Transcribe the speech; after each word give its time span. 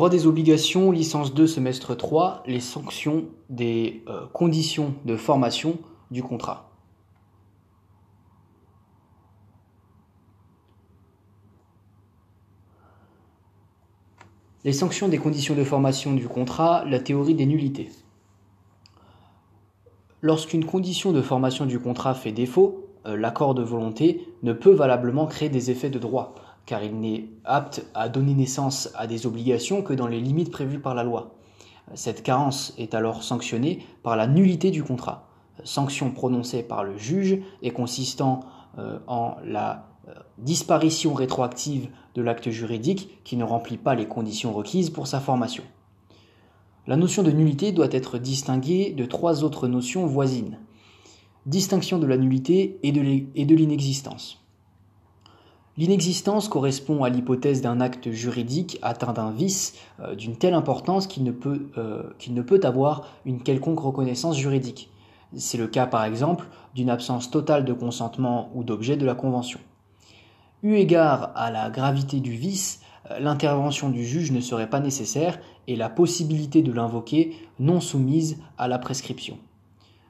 Droit 0.00 0.08
des 0.08 0.26
obligations, 0.26 0.92
licence 0.92 1.34
2, 1.34 1.46
semestre 1.46 1.94
3, 1.94 2.42
les 2.46 2.60
sanctions 2.60 3.26
des 3.50 4.02
euh, 4.08 4.24
conditions 4.32 4.94
de 5.04 5.14
formation 5.14 5.76
du 6.10 6.22
contrat. 6.22 6.70
Les 14.64 14.72
sanctions 14.72 15.06
des 15.08 15.18
conditions 15.18 15.54
de 15.54 15.64
formation 15.64 16.14
du 16.14 16.26
contrat, 16.28 16.82
la 16.86 16.98
théorie 16.98 17.34
des 17.34 17.44
nullités. 17.44 17.90
Lorsqu'une 20.22 20.64
condition 20.64 21.12
de 21.12 21.20
formation 21.20 21.66
du 21.66 21.78
contrat 21.78 22.14
fait 22.14 22.32
défaut, 22.32 22.88
euh, 23.04 23.18
l'accord 23.18 23.54
de 23.54 23.62
volonté 23.62 24.26
ne 24.42 24.54
peut 24.54 24.72
valablement 24.72 25.26
créer 25.26 25.50
des 25.50 25.70
effets 25.70 25.90
de 25.90 25.98
droit, 25.98 26.34
car 26.66 26.82
il 26.82 26.98
n'est 27.00 27.28
apte 27.44 27.84
à 27.94 28.08
donner 28.08 28.34
naissance 28.34 28.90
à 28.94 29.06
des 29.06 29.26
obligations 29.26 29.82
que 29.82 29.92
dans 29.92 30.06
les 30.06 30.20
limites 30.20 30.50
prévues 30.50 30.80
par 30.80 30.94
la 30.94 31.02
loi. 31.02 31.34
Cette 31.94 32.22
carence 32.22 32.72
est 32.78 32.94
alors 32.94 33.22
sanctionnée 33.22 33.84
par 34.02 34.16
la 34.16 34.26
nullité 34.26 34.70
du 34.70 34.84
contrat, 34.84 35.28
sanction 35.64 36.10
prononcée 36.10 36.62
par 36.62 36.84
le 36.84 36.96
juge 36.96 37.38
et 37.62 37.72
consistant 37.72 38.40
euh, 38.78 38.98
en 39.08 39.36
la 39.44 39.88
euh, 40.08 40.12
disparition 40.38 41.12
rétroactive 41.14 41.88
de 42.14 42.22
l'acte 42.22 42.50
juridique 42.50 43.20
qui 43.24 43.36
ne 43.36 43.44
remplit 43.44 43.76
pas 43.76 43.94
les 43.94 44.06
conditions 44.06 44.52
requises 44.52 44.90
pour 44.90 45.06
sa 45.06 45.20
formation. 45.20 45.64
La 46.86 46.96
notion 46.96 47.22
de 47.22 47.30
nullité 47.30 47.72
doit 47.72 47.88
être 47.90 48.18
distinguée 48.18 48.92
de 48.92 49.04
trois 49.04 49.44
autres 49.44 49.68
notions 49.68 50.06
voisines. 50.06 50.58
Distinction 51.46 51.98
de 51.98 52.06
la 52.06 52.16
nullité 52.16 52.78
et 52.82 52.92
de 52.92 53.54
l'inexistence. 53.54 54.39
L'inexistence 55.80 56.48
correspond 56.48 57.04
à 57.04 57.08
l'hypothèse 57.08 57.62
d'un 57.62 57.80
acte 57.80 58.10
juridique 58.10 58.78
atteint 58.82 59.14
d'un 59.14 59.30
vice 59.30 59.78
euh, 60.00 60.14
d'une 60.14 60.36
telle 60.36 60.52
importance 60.52 61.06
qu'il 61.06 61.24
ne, 61.24 61.30
peut, 61.30 61.70
euh, 61.78 62.02
qu'il 62.18 62.34
ne 62.34 62.42
peut 62.42 62.60
avoir 62.64 63.06
une 63.24 63.42
quelconque 63.42 63.80
reconnaissance 63.80 64.36
juridique. 64.36 64.90
C'est 65.34 65.56
le 65.56 65.68
cas 65.68 65.86
par 65.86 66.04
exemple 66.04 66.48
d'une 66.74 66.90
absence 66.90 67.30
totale 67.30 67.64
de 67.64 67.72
consentement 67.72 68.50
ou 68.54 68.62
d'objet 68.62 68.98
de 68.98 69.06
la 69.06 69.14
Convention. 69.14 69.58
Eu 70.62 70.74
égard 70.74 71.32
à 71.34 71.50
la 71.50 71.70
gravité 71.70 72.20
du 72.20 72.32
vice, 72.32 72.82
euh, 73.10 73.18
l'intervention 73.18 73.88
du 73.88 74.04
juge 74.04 74.32
ne 74.32 74.42
serait 74.42 74.68
pas 74.68 74.80
nécessaire 74.80 75.38
et 75.66 75.76
la 75.76 75.88
possibilité 75.88 76.60
de 76.60 76.72
l'invoquer 76.74 77.34
non 77.58 77.80
soumise 77.80 78.38
à 78.58 78.68
la 78.68 78.78
prescription. 78.78 79.38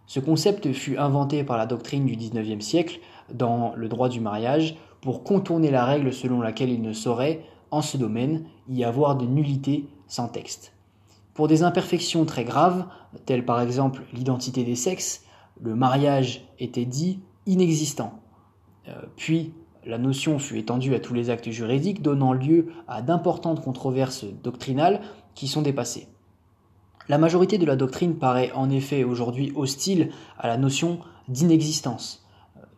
Ce 0.08 0.18
concept 0.18 0.72
fut 0.72 0.98
inventé 0.98 1.44
par 1.44 1.56
la 1.56 1.66
doctrine 1.66 2.06
du 2.06 2.16
XIXe 2.16 2.64
siècle 2.64 2.98
dans 3.32 3.72
le 3.76 3.88
droit 3.88 4.08
du 4.08 4.18
mariage 4.18 4.74
pour 5.00 5.24
contourner 5.24 5.70
la 5.70 5.84
règle 5.84 6.12
selon 6.12 6.40
laquelle 6.40 6.70
il 6.70 6.82
ne 6.82 6.92
saurait, 6.92 7.44
en 7.70 7.82
ce 7.82 7.96
domaine, 7.96 8.44
y 8.68 8.84
avoir 8.84 9.16
de 9.16 9.26
nullité 9.26 9.86
sans 10.06 10.28
texte. 10.28 10.72
Pour 11.34 11.48
des 11.48 11.62
imperfections 11.62 12.24
très 12.24 12.44
graves, 12.44 12.86
telles 13.24 13.44
par 13.44 13.60
exemple 13.60 14.02
l'identité 14.12 14.64
des 14.64 14.74
sexes, 14.74 15.24
le 15.60 15.74
mariage 15.74 16.44
était 16.58 16.84
dit 16.84 17.20
inexistant. 17.46 18.20
Euh, 18.88 18.92
puis, 19.16 19.52
la 19.86 19.98
notion 19.98 20.38
fut 20.38 20.58
étendue 20.58 20.94
à 20.94 21.00
tous 21.00 21.14
les 21.14 21.30
actes 21.30 21.50
juridiques, 21.50 22.02
donnant 22.02 22.32
lieu 22.32 22.68
à 22.86 23.00
d'importantes 23.00 23.62
controverses 23.62 24.24
doctrinales 24.42 25.00
qui 25.34 25.48
sont 25.48 25.62
dépassées. 25.62 26.08
La 27.08 27.18
majorité 27.18 27.56
de 27.56 27.64
la 27.64 27.76
doctrine 27.76 28.16
paraît 28.16 28.52
en 28.52 28.70
effet 28.70 29.04
aujourd'hui 29.04 29.52
hostile 29.56 30.10
à 30.38 30.48
la 30.48 30.58
notion 30.58 31.00
d'inexistence, 31.28 32.26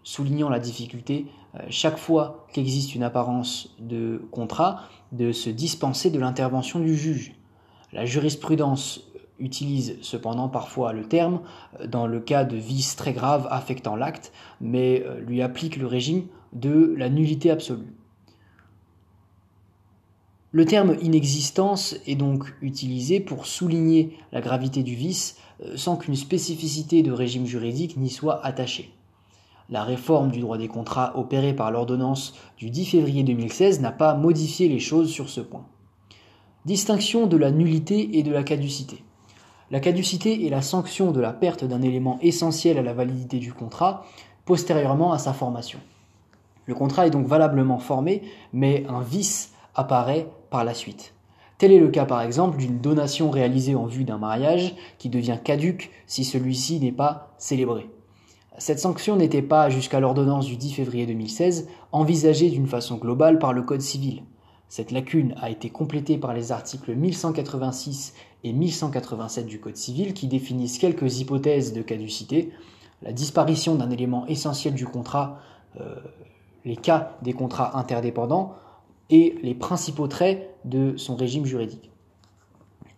soulignant 0.05 0.49
la 0.49 0.59
difficulté, 0.59 1.27
euh, 1.55 1.61
chaque 1.71 1.99
fois 1.99 2.47
qu'existe 2.53 2.95
une 2.95 3.03
apparence 3.03 3.75
de 3.79 4.23
contrat, 4.31 4.83
de 5.13 5.33
se 5.33 5.51
dispenser 5.51 6.11
de 6.11 6.19
l'intervention 6.19 6.81
du 6.81 6.97
juge. 6.97 7.35
La 7.93 8.05
jurisprudence 8.05 9.09
utilise 9.39 9.99
cependant 10.03 10.49
parfois 10.49 10.93
le 10.93 11.09
terme 11.09 11.41
euh, 11.81 11.87
dans 11.87 12.07
le 12.07 12.21
cas 12.21 12.45
de 12.45 12.57
vices 12.57 12.97
très 12.97 13.13
graves 13.13 13.47
affectant 13.51 13.97
l'acte, 13.97 14.33
mais 14.61 15.05
lui 15.27 15.43
applique 15.43 15.77
le 15.77 15.87
régime 15.87 16.27
de 16.53 16.95
la 16.97 17.09
nullité 17.09 17.51
absolue. 17.51 17.95
Le 20.55 20.67
terme 20.67 20.97
inexistence 21.01 21.97
est 22.07 22.15
donc 22.15 22.45
utilisé 22.61 23.21
pour 23.21 23.47
souligner 23.47 24.19
la 24.33 24.43
gravité 24.43 24.83
du 24.83 24.95
vice 24.95 25.39
euh, 25.65 25.79
sans 25.79 25.97
qu'une 25.97 26.15
spécificité 26.15 27.03
de 27.03 27.11
régime 27.11 27.47
juridique 27.47 27.97
n'y 27.97 28.11
soit 28.11 28.45
attachée. 28.45 28.93
La 29.71 29.85
réforme 29.85 30.31
du 30.31 30.41
droit 30.41 30.59
des 30.59 30.69
contrats 30.69 31.17
opérée 31.17 31.55
par 31.55 31.71
l'ordonnance 31.71 32.35
du 32.59 32.71
10 32.71 32.87
février 32.87 33.23
2016 33.23 33.81
n'a 33.81 33.93
pas 33.93 34.15
modifié 34.15 34.69
les 34.69 34.81
choses 34.81 35.11
sur 35.11 35.29
ce 35.29 35.41
point. 35.41 35.65
Distinction 36.65 37.27
de 37.27 37.37
la 37.37 37.51
nullité 37.51 38.19
et 38.19 38.23
de 38.23 38.33
la 38.33 38.43
caducité. 38.43 39.05
La 39.71 39.81
caducité 39.81 40.47
est 40.47 40.51
la 40.51 40.63
sanction 40.63 41.13
de 41.13 41.21
la 41.21 41.33
perte 41.33 41.65
d'un 41.65 41.81
élément 41.81 42.19
essentiel 42.21 42.77
à 42.77 42.83
la 42.83 42.93
validité 42.93 43.39
du 43.39 43.53
contrat 43.53 44.05
postérieurement 44.45 45.13
à 45.13 45.19
sa 45.19 45.33
formation. 45.33 45.79
Le 46.67 46.75
contrat 46.75 47.07
est 47.07 47.11
donc 47.11 47.27
valablement 47.27 47.79
formé, 47.79 48.23
mais 48.53 48.85
un 48.89 49.01
vice 49.01 49.55
apparaît 49.75 50.29
par 50.51 50.65
la 50.65 50.75
suite. 50.75 51.15
Tel 51.59 51.73
est 51.73 51.79
le 51.79 51.89
cas 51.89 52.05
par 52.05 52.23
exemple 52.23 52.59
d'une 52.59 52.81
donation 52.81 53.31
réalisée 53.31 53.75
en 53.75 53.87
vue 53.87 54.05
d'un 54.05 54.19
mariage 54.19 54.75
qui 54.99 55.09
devient 55.09 55.39
caduque 55.43 55.91
si 56.07 56.25
celui-ci 56.25 56.81
n'est 56.81 56.93
pas 56.93 57.35
célébré. 57.39 57.89
Cette 58.59 58.79
sanction 58.79 59.17
n'était 59.17 59.43
pas, 59.43 59.71
jusqu'à 59.71 59.99
l'ordonnance 59.99 60.47
du 60.47 60.57
10 60.57 60.75
février 60.75 61.07
2016, 61.07 61.69
envisagée 61.91 62.51
d'une 62.51 62.67
façon 62.67 62.97
globale 62.97 63.39
par 63.39 63.53
le 63.53 63.63
Code 63.63 63.81
civil. 63.81 64.23
Cette 64.69 64.91
lacune 64.91 65.35
a 65.41 65.51
été 65.51 65.71
complétée 65.71 66.19
par 66.19 66.35
les 66.35 66.53
articles 66.53 66.95
1186 66.95 68.15
et 68.45 68.53
1187 68.53 69.47
du 69.47 69.59
Code 69.59 69.77
civil 69.77 70.13
qui 70.13 70.29
définissent 70.29 70.79
quelques 70.79 71.21
hypothèses 71.21 71.73
de 71.73 71.83
caducité, 71.83 72.53
la 73.01 73.13
disparition 73.13 73.75
d'un 73.75 73.91
élément 73.91 74.27
essentiel 74.27 74.75
du 74.75 74.87
contrat, 74.87 75.39
euh, 75.81 75.97
les 76.65 76.77
cas 76.77 77.17
des 77.23 77.33
contrats 77.33 77.79
interdépendants 77.79 78.55
et 79.11 79.39
les 79.43 79.55
principaux 79.55 80.09
traits 80.09 80.57
de 80.65 80.97
son 80.97 81.17
régime 81.17 81.47
juridique. 81.47 81.91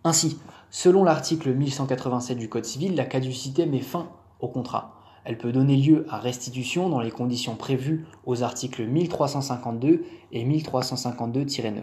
Ainsi, 0.03 0.37
selon 0.69 1.03
l'article 1.03 1.53
1187 1.53 2.37
du 2.37 2.49
Code 2.49 2.65
civil, 2.65 2.95
la 2.95 3.05
caducité 3.05 3.65
met 3.65 3.79
fin 3.79 4.09
au 4.39 4.47
contrat. 4.47 4.94
Elle 5.25 5.37
peut 5.39 5.51
donner 5.51 5.75
lieu 5.75 6.05
à 6.07 6.19
restitution 6.19 6.87
dans 6.87 6.99
les 6.99 7.09
conditions 7.09 7.55
prévues 7.55 8.05
aux 8.25 8.43
articles 8.43 8.85
1352 8.85 10.05
et 10.31 10.45
1352-9. 10.45 11.81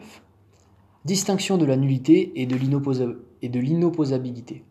Distinction 1.04 1.58
de 1.58 1.64
la 1.64 1.76
nullité 1.76 2.41
et 2.41 2.47
de 2.47 3.58
l'inopposabilité. 3.58 4.64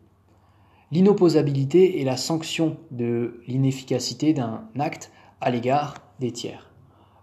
L'inopposabilité 0.90 2.00
est 2.00 2.04
la 2.04 2.16
sanction 2.16 2.78
de 2.90 3.42
l'inefficacité 3.46 4.32
d'un 4.32 4.64
acte 4.78 5.12
à 5.42 5.50
l'égard 5.50 5.94
des 6.18 6.32
tiers. 6.32 6.70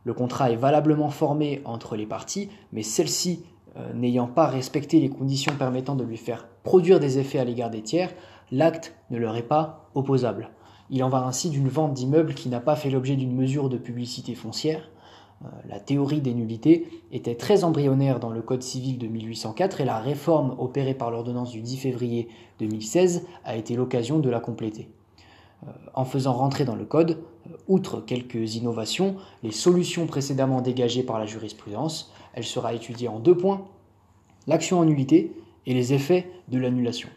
Le 0.04 0.14
contrat 0.14 0.52
est 0.52 0.56
valablement 0.56 1.10
formé 1.10 1.62
entre 1.66 1.96
les 1.96 2.06
parties, 2.06 2.50
mais 2.72 2.84
celle-ci 2.84 3.44
euh, 3.78 3.94
n'ayant 3.94 4.28
pas 4.28 4.48
respecté 4.48 5.00
les 5.00 5.10
conditions 5.10 5.54
permettant 5.56 5.96
de 5.96 6.04
lui 6.04 6.18
faire 6.18 6.48
produire 6.64 7.00
des 7.00 7.18
effets 7.18 7.40
à 7.40 7.44
l'égard 7.44 7.70
des 7.70 7.82
tiers, 7.82 8.14
l'acte 8.52 8.96
ne 9.10 9.18
leur 9.18 9.36
est 9.36 9.44
pas 9.44 9.90
opposable. 9.96 10.50
Il 10.90 11.04
en 11.04 11.10
va 11.10 11.26
ainsi 11.26 11.50
d'une 11.50 11.68
vente 11.68 11.94
d'immeubles 11.94 12.34
qui 12.34 12.50
n'a 12.50 12.60
pas 12.60 12.76
fait 12.76 12.90
l'objet 12.90 13.16
d'une 13.16 13.36
mesure 13.36 13.70
de 13.70 13.78
publicité 13.78 14.34
foncière. 14.34 14.90
Euh, 15.44 15.48
la 15.68 15.80
théorie 15.80 16.22
des 16.22 16.34
nullités 16.34 16.88
était 17.12 17.36
très 17.36 17.64
embryonnaire 17.64 18.20
dans 18.20 18.32
le 18.32 18.42
Code 18.42 18.64
civil 18.64 18.98
de 18.98 19.08
1804 19.08 19.82
et 19.82 19.86
la 19.86 20.00
réforme 20.00 20.56
opérée 20.58 20.96
par 20.96 21.12
l'ordonnance 21.12 21.52
du 21.52 21.62
10 21.62 21.78
février 21.78 22.28
2016 22.60 23.26
a 23.46 23.56
été 23.56 23.76
l'occasion 23.76 24.20
de 24.20 24.30
la 24.30 24.40
compléter. 24.40 24.90
Euh, 25.68 25.72
en 25.94 26.06
faisant 26.06 26.34
rentrer 26.34 26.66
dans 26.66 26.76
le 26.76 26.86
Code 26.86 27.20
Outre 27.68 28.02
quelques 28.02 28.56
innovations, 28.56 29.16
les 29.44 29.52
solutions 29.52 30.08
précédemment 30.08 30.62
dégagées 30.62 31.04
par 31.04 31.20
la 31.20 31.26
jurisprudence, 31.26 32.12
elle 32.34 32.44
sera 32.44 32.74
étudiée 32.74 33.08
en 33.08 33.20
deux 33.20 33.36
points, 33.36 33.66
l'action 34.46 34.80
en 34.80 34.86
nullité 34.86 35.36
et 35.66 35.74
les 35.74 35.94
effets 35.94 36.30
de 36.48 36.60
l'annulation. 36.60 37.10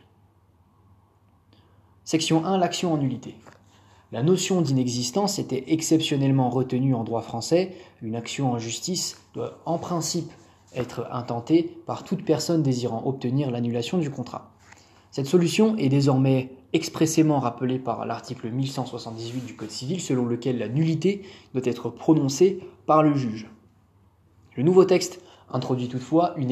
Section 2.05 2.45
1. 2.45 2.59
L'action 2.59 2.93
en 2.93 2.97
nullité. 2.97 3.35
La 4.13 4.23
notion 4.23 4.61
d'inexistence 4.61 5.39
était 5.39 5.65
exceptionnellement 5.69 6.51
retenue 6.51 6.95
en 6.95 7.03
droit 7.03 7.23
français. 7.23 7.75
Une 8.03 8.15
action 8.15 8.53
en 8.53 8.59
justice 8.59 9.19
doit 9.33 9.63
en 9.65 9.79
principe 9.79 10.31
être 10.75 11.09
intentée 11.11 11.79
par 11.87 12.05
toute 12.05 12.23
personne 12.23 12.63
désirant 12.63 13.03
obtenir 13.07 13.51
l'annulation 13.51 13.97
du 13.97 14.11
contrat. 14.11 14.53
Cette 15.13 15.27
solution 15.27 15.79
est 15.79 15.89
désormais 15.89 16.51
expressément 16.75 17.41
rappelée 17.41 17.79
par 17.79 18.05
l'article 18.05 18.51
1178 18.51 19.47
du 19.47 19.57
Code 19.57 19.71
civil 19.71 19.99
selon 19.99 20.27
lequel 20.27 20.59
la 20.59 20.69
nullité 20.69 21.23
doit 21.55 21.63
être 21.65 21.89
prononcée 21.89 22.61
par 22.85 23.03
le 23.03 23.15
juge. 23.15 23.49
Le 24.57 24.63
nouveau 24.63 24.85
texte 24.85 25.23
introduit 25.51 25.89
toutefois 25.89 26.35
une, 26.37 26.51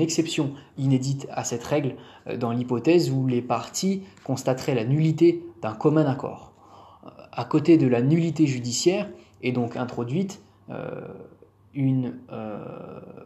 exception 0.00 0.52
inédite 0.76 1.26
à 1.30 1.44
cette 1.44 1.64
règle 1.64 1.96
euh, 2.26 2.36
dans 2.36 2.52
l'hypothèse 2.52 3.10
où 3.10 3.26
les 3.26 3.40
parties 3.42 4.02
constateraient 4.24 4.74
la 4.74 4.84
nullité 4.84 5.42
d'un 5.62 5.72
commun 5.72 6.04
accord. 6.04 6.47
À 7.38 7.44
côté 7.44 7.78
de 7.78 7.86
la 7.86 8.02
nullité 8.02 8.48
judiciaire 8.48 9.08
est 9.42 9.52
donc 9.52 9.76
introduite 9.76 10.42
euh, 10.70 11.06
une, 11.72 12.18
euh, 12.32 12.58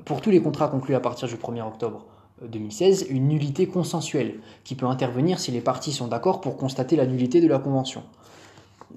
pour 0.05 0.21
tous 0.21 0.31
les 0.31 0.43
contrats 0.43 0.69
conclus 0.69 0.95
à 0.95 1.01
partir 1.01 1.29
du 1.29 1.37
1er 1.37 1.67
octobre 1.67 2.05
2016 2.47 3.07
une 3.09 3.27
nullité 3.27 3.67
consensuelle, 3.67 4.41
qui 4.65 4.75
peut 4.75 4.85
intervenir 4.85 5.41
si 5.41 5.51
les 5.51 5.63
parties 5.63 5.93
sont 5.93 6.09
d'accord 6.09 6.43
pour 6.43 6.59
constater 6.59 6.95
la 6.95 7.07
nullité 7.07 7.41
de 7.41 7.49
la 7.49 7.59
convention, 7.59 8.03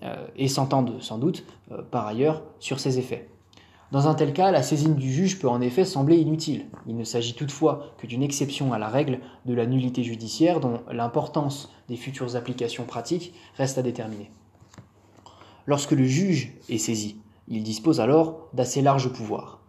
euh, 0.03 0.15
et 0.35 0.49
s'entendent 0.49 1.01
sans 1.01 1.17
doute 1.17 1.45
euh, 1.71 1.81
par 1.81 2.07
ailleurs 2.07 2.43
sur 2.59 2.81
ses 2.81 2.99
effets. 2.99 3.29
Dans 3.93 4.09
un 4.09 4.15
tel 4.15 4.33
cas, 4.33 4.51
la 4.51 4.63
saisine 4.63 4.95
du 4.95 5.09
juge 5.09 5.39
peut 5.39 5.47
en 5.47 5.61
effet 5.61 5.85
sembler 5.85 6.17
inutile. 6.17 6.65
Il 6.87 6.97
ne 6.97 7.05
s'agit 7.05 7.35
toutefois 7.35 7.93
que 7.99 8.05
d'une 8.05 8.21
exception 8.21 8.73
à 8.73 8.79
la 8.79 8.89
règle 8.89 9.19
de 9.45 9.53
la 9.53 9.65
nullité 9.65 10.03
judiciaire 10.03 10.59
dont 10.59 10.81
l'importance 10.91 11.71
des 11.87 11.95
futures 11.95 12.35
applications 12.35 12.83
pratiques 12.83 13.33
reste 13.55 13.77
à 13.77 13.81
déterminer. 13.81 14.29
Lorsque 15.67 15.91
le 15.91 16.05
juge 16.05 16.53
est 16.69 16.77
saisi, 16.77 17.17
il 17.47 17.63
dispose 17.63 17.99
alors 17.99 18.49
d'assez 18.53 18.81
larges 18.81 19.11
pouvoirs. 19.11 19.59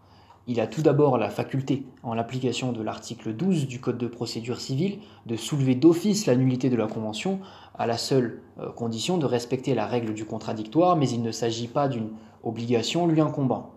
Il 0.48 0.60
a 0.60 0.66
tout 0.66 0.82
d'abord 0.82 1.18
la 1.18 1.28
faculté, 1.28 1.86
en 2.04 2.14
l'application 2.14 2.70
de 2.70 2.82
l'article 2.82 3.32
12 3.32 3.66
du 3.66 3.80
Code 3.80 3.98
de 3.98 4.06
procédure 4.06 4.60
civile, 4.60 5.00
de 5.26 5.34
soulever 5.34 5.74
d'office 5.74 6.26
la 6.26 6.36
nullité 6.36 6.70
de 6.70 6.76
la 6.76 6.86
Convention, 6.86 7.40
à 7.74 7.86
la 7.86 7.98
seule 7.98 8.42
euh, 8.60 8.70
condition 8.70 9.18
de 9.18 9.26
respecter 9.26 9.74
la 9.74 9.86
règle 9.86 10.14
du 10.14 10.24
contradictoire, 10.24 10.96
mais 10.96 11.08
il 11.08 11.22
ne 11.22 11.32
s'agit 11.32 11.66
pas 11.66 11.88
d'une 11.88 12.10
obligation 12.44 13.08
lui 13.08 13.20
incombant. 13.20 13.70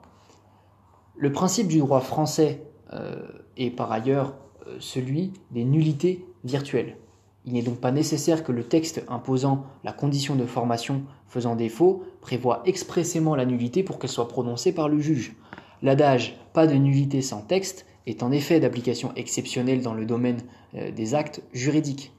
Le 1.17 1.31
principe 1.31 1.67
du 1.67 1.79
droit 1.79 2.01
français 2.01 2.63
euh, 2.93 3.27
est 3.57 3.71
par 3.71 3.91
ailleurs 3.91 4.35
euh, 4.67 4.75
celui 4.79 5.33
des 5.51 5.65
nullités 5.65 6.25
virtuelles. 6.43 6.97
Il 7.45 7.53
n'est 7.53 7.63
donc 7.63 7.79
pas 7.79 7.91
nécessaire 7.91 8.43
que 8.43 8.51
le 8.51 8.63
texte 8.63 9.03
imposant 9.07 9.65
la 9.83 9.91
condition 9.91 10.35
de 10.35 10.45
formation 10.45 11.01
faisant 11.29 11.55
défaut 11.55 12.03
prévoit 12.21 12.61
expressément 12.65 13.35
la 13.35 13.45
nullité 13.45 13.83
pour 13.83 13.99
qu'elle 13.99 14.09
soit 14.09 14.27
prononcée 14.27 14.73
par 14.73 14.89
le 14.89 14.99
juge. 14.99 15.35
L'adage 15.81 16.37
pas 16.53 16.67
de 16.67 16.75
nullité 16.75 17.21
sans 17.21 17.41
texte 17.41 17.85
est 18.05 18.23
en 18.23 18.31
effet 18.31 18.59
d'application 18.59 19.13
exceptionnelle 19.15 19.81
dans 19.81 19.93
le 19.93 20.05
domaine 20.05 20.41
euh, 20.75 20.91
des 20.91 21.15
actes 21.15 21.41
juridiques, 21.53 22.11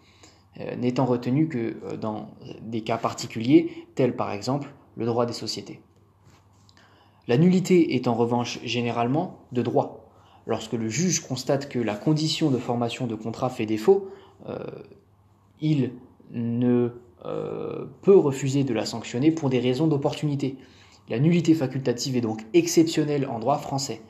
n'étant 0.77 1.07
retenu 1.07 1.49
que 1.49 1.77
dans 1.97 2.29
des 2.61 2.83
cas 2.83 2.99
particuliers, 2.99 3.87
tels 3.95 4.17
par 4.17 4.33
exemple 4.33 4.69
le 4.97 5.07
droit 5.07 5.25
des 5.25 5.33
sociétés. 5.33 5.81
La 7.29 7.39
nullité 7.39 7.95
est 7.95 8.09
en 8.09 8.15
revanche 8.15 8.59
généralement 8.65 9.39
de 9.53 9.63
droit. 9.63 10.11
Lorsque 10.47 10.73
le 10.73 10.89
juge 10.89 11.21
constate 11.21 11.69
que 11.69 11.79
la 11.79 11.95
condition 11.95 12.51
de 12.51 12.59
formation 12.59 13.07
de 13.07 13.15
contrat 13.15 13.51
fait 13.51 13.67
défaut, 13.67 14.11
euh, 14.49 14.59
il 15.61 15.93
ne 16.33 16.91
euh, 17.25 17.87
peut 18.03 18.17
refuser 18.17 18.65
de 18.65 18.75
la 18.75 18.87
sanctionner 18.87 19.31
pour 19.31 19.51
des 19.51 19.61
raisons 19.61 19.87
d'opportunité. 19.87 20.57
La 21.09 21.19
nullité 21.19 21.55
facultative 21.55 22.17
est 22.17 22.21
donc 22.21 22.43
exceptionnelle 22.55 23.27
en 23.29 23.39
droit 23.39 23.59
français. 23.59 24.01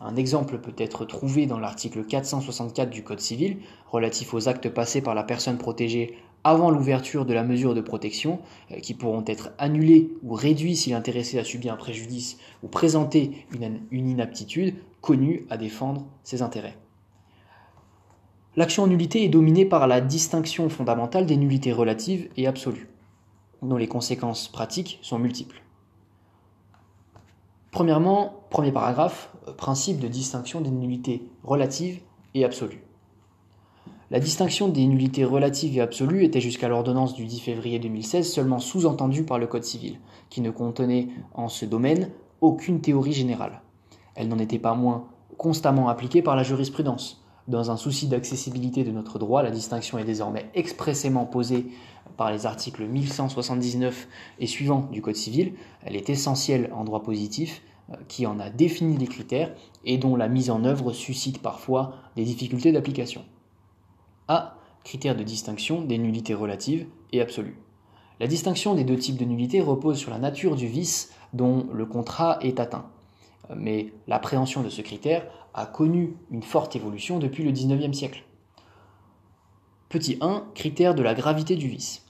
Un 0.00 0.16
exemple 0.16 0.58
peut 0.58 0.74
être 0.76 1.04
trouvé 1.04 1.46
dans 1.46 1.58
l'article 1.58 2.04
464 2.04 2.90
du 2.90 3.02
Code 3.02 3.20
civil 3.20 3.58
relatif 3.90 4.34
aux 4.34 4.48
actes 4.48 4.68
passés 4.68 5.00
par 5.00 5.14
la 5.14 5.22
personne 5.22 5.58
protégée 5.58 6.18
avant 6.44 6.70
l'ouverture 6.70 7.24
de 7.24 7.34
la 7.34 7.42
mesure 7.42 7.74
de 7.74 7.80
protection, 7.80 8.38
euh, 8.70 8.78
qui 8.78 8.94
pourront 8.94 9.24
être 9.26 9.50
annulés 9.58 10.12
ou 10.22 10.34
réduits 10.34 10.76
si 10.76 10.90
l'intéressé 10.90 11.38
a 11.40 11.44
subi 11.44 11.68
un 11.68 11.76
préjudice 11.76 12.38
ou 12.62 12.68
présenté 12.68 13.46
une, 13.52 14.08
inaptitude 14.08 14.76
connue 15.00 15.44
à 15.50 15.56
défendre 15.56 16.06
ses 16.22 16.42
intérêts. 16.42 16.76
L'action 18.56 18.84
en 18.84 18.86
nullité 18.86 19.22
est 19.22 19.28
dominée 19.28 19.66
par 19.66 19.86
la 19.86 20.00
distinction 20.00 20.70
fondamentale 20.70 21.26
des 21.26 21.36
nullités 21.36 21.74
relatives 21.74 22.30
et 22.38 22.46
absolues, 22.46 22.88
dont 23.60 23.76
les 23.76 23.86
conséquences 23.86 24.48
pratiques 24.48 24.98
sont 25.02 25.18
multiples. 25.18 25.62
Premièrement, 27.70 28.44
premier 28.48 28.72
paragraphe, 28.72 29.30
euh, 29.46 29.52
principe 29.52 30.00
de 30.00 30.08
distinction 30.08 30.62
des 30.62 30.70
nullités 30.70 31.28
relatives 31.44 32.00
et 32.32 32.46
absolues. 32.46 32.82
La 34.10 34.20
distinction 34.20 34.68
des 34.68 34.86
nullités 34.86 35.26
relatives 35.26 35.76
et 35.76 35.82
absolues 35.82 36.24
était 36.24 36.40
jusqu'à 36.40 36.68
l'ordonnance 36.68 37.12
du 37.12 37.26
10 37.26 37.40
février 37.40 37.78
2016 37.78 38.32
seulement 38.32 38.58
sous-entendue 38.58 39.24
par 39.24 39.38
le 39.38 39.46
Code 39.46 39.64
civil, 39.64 40.00
qui 40.30 40.40
ne 40.40 40.50
contenait 40.50 41.08
en 41.34 41.48
ce 41.48 41.66
domaine 41.66 42.10
aucune 42.40 42.80
théorie 42.80 43.12
générale. 43.12 43.60
Elle 44.14 44.28
n'en 44.28 44.38
était 44.38 44.58
pas 44.58 44.74
moins 44.74 45.08
constamment 45.36 45.90
appliquée 45.90 46.22
par 46.22 46.36
la 46.36 46.42
jurisprudence. 46.42 47.25
Dans 47.48 47.70
un 47.70 47.76
souci 47.76 48.08
d'accessibilité 48.08 48.82
de 48.82 48.90
notre 48.90 49.20
droit, 49.20 49.42
la 49.42 49.52
distinction 49.52 49.98
est 49.98 50.04
désormais 50.04 50.50
expressément 50.54 51.26
posée 51.26 51.66
par 52.16 52.32
les 52.32 52.44
articles 52.44 52.84
1179 52.84 54.08
et 54.40 54.46
suivants 54.46 54.88
du 54.90 55.00
Code 55.00 55.14
civil. 55.14 55.54
Elle 55.84 55.94
est 55.94 56.10
essentielle 56.10 56.70
en 56.74 56.82
droit 56.82 57.04
positif, 57.04 57.62
euh, 57.92 57.96
qui 58.08 58.26
en 58.26 58.40
a 58.40 58.50
défini 58.50 58.96
les 58.96 59.06
critères 59.06 59.54
et 59.84 59.96
dont 59.96 60.16
la 60.16 60.28
mise 60.28 60.50
en 60.50 60.64
œuvre 60.64 60.92
suscite 60.92 61.40
parfois 61.40 61.94
des 62.16 62.24
difficultés 62.24 62.72
d'application. 62.72 63.24
A. 64.26 64.56
Critère 64.82 65.16
de 65.16 65.22
distinction 65.22 65.82
des 65.82 65.98
nullités 65.98 66.34
relatives 66.34 66.86
et 67.12 67.20
absolues. 67.20 67.58
La 68.18 68.26
distinction 68.26 68.74
des 68.74 68.84
deux 68.84 68.96
types 68.96 69.18
de 69.18 69.24
nullités 69.24 69.60
repose 69.60 69.98
sur 69.98 70.10
la 70.10 70.18
nature 70.18 70.56
du 70.56 70.66
vice 70.66 71.12
dont 71.32 71.66
le 71.72 71.86
contrat 71.86 72.38
est 72.40 72.58
atteint. 72.58 72.86
Mais 73.54 73.92
l'appréhension 74.08 74.62
de 74.62 74.68
ce 74.68 74.82
critère 74.82 75.26
a 75.56 75.64
connu 75.64 76.14
une 76.30 76.42
forte 76.42 76.76
évolution 76.76 77.18
depuis 77.18 77.42
le 77.42 77.50
XIXe 77.50 77.96
siècle. 77.96 78.24
Petit 79.88 80.18
1. 80.20 80.44
Critère 80.54 80.94
de 80.94 81.02
la 81.02 81.14
gravité 81.14 81.56
du 81.56 81.66
vice. 81.66 82.04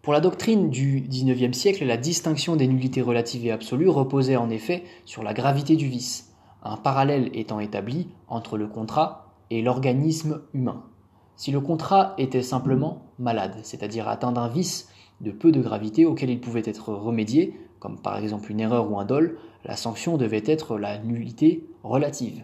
Pour 0.00 0.12
la 0.12 0.20
doctrine 0.20 0.70
du 0.70 1.00
XIXe 1.00 1.56
siècle, 1.56 1.84
la 1.84 1.96
distinction 1.96 2.54
des 2.54 2.68
nullités 2.68 3.02
relatives 3.02 3.46
et 3.46 3.50
absolues 3.50 3.88
reposait 3.88 4.36
en 4.36 4.48
effet 4.48 4.84
sur 5.04 5.24
la 5.24 5.34
gravité 5.34 5.74
du 5.74 5.88
vice, 5.88 6.32
un 6.62 6.76
parallèle 6.76 7.30
étant 7.32 7.58
établi 7.58 8.08
entre 8.28 8.58
le 8.58 8.68
contrat 8.68 9.34
et 9.50 9.60
l'organisme 9.60 10.42
humain. 10.52 10.84
Si 11.36 11.50
le 11.50 11.60
contrat 11.60 12.14
était 12.16 12.42
simplement 12.42 13.02
malade, 13.18 13.58
c'est-à-dire 13.64 14.06
atteint 14.06 14.30
d'un 14.30 14.48
vice 14.48 14.88
de 15.20 15.32
peu 15.32 15.50
de 15.50 15.60
gravité 15.60 16.06
auquel 16.06 16.30
il 16.30 16.40
pouvait 16.40 16.62
être 16.64 16.92
remédié, 16.92 17.58
comme 17.84 17.98
par 17.98 18.16
exemple 18.16 18.50
une 18.50 18.60
erreur 18.60 18.90
ou 18.90 18.98
un 18.98 19.04
dol, 19.04 19.36
la 19.66 19.76
sanction 19.76 20.16
devait 20.16 20.42
être 20.46 20.78
la 20.78 20.96
nullité 20.96 21.66
relative. 21.82 22.42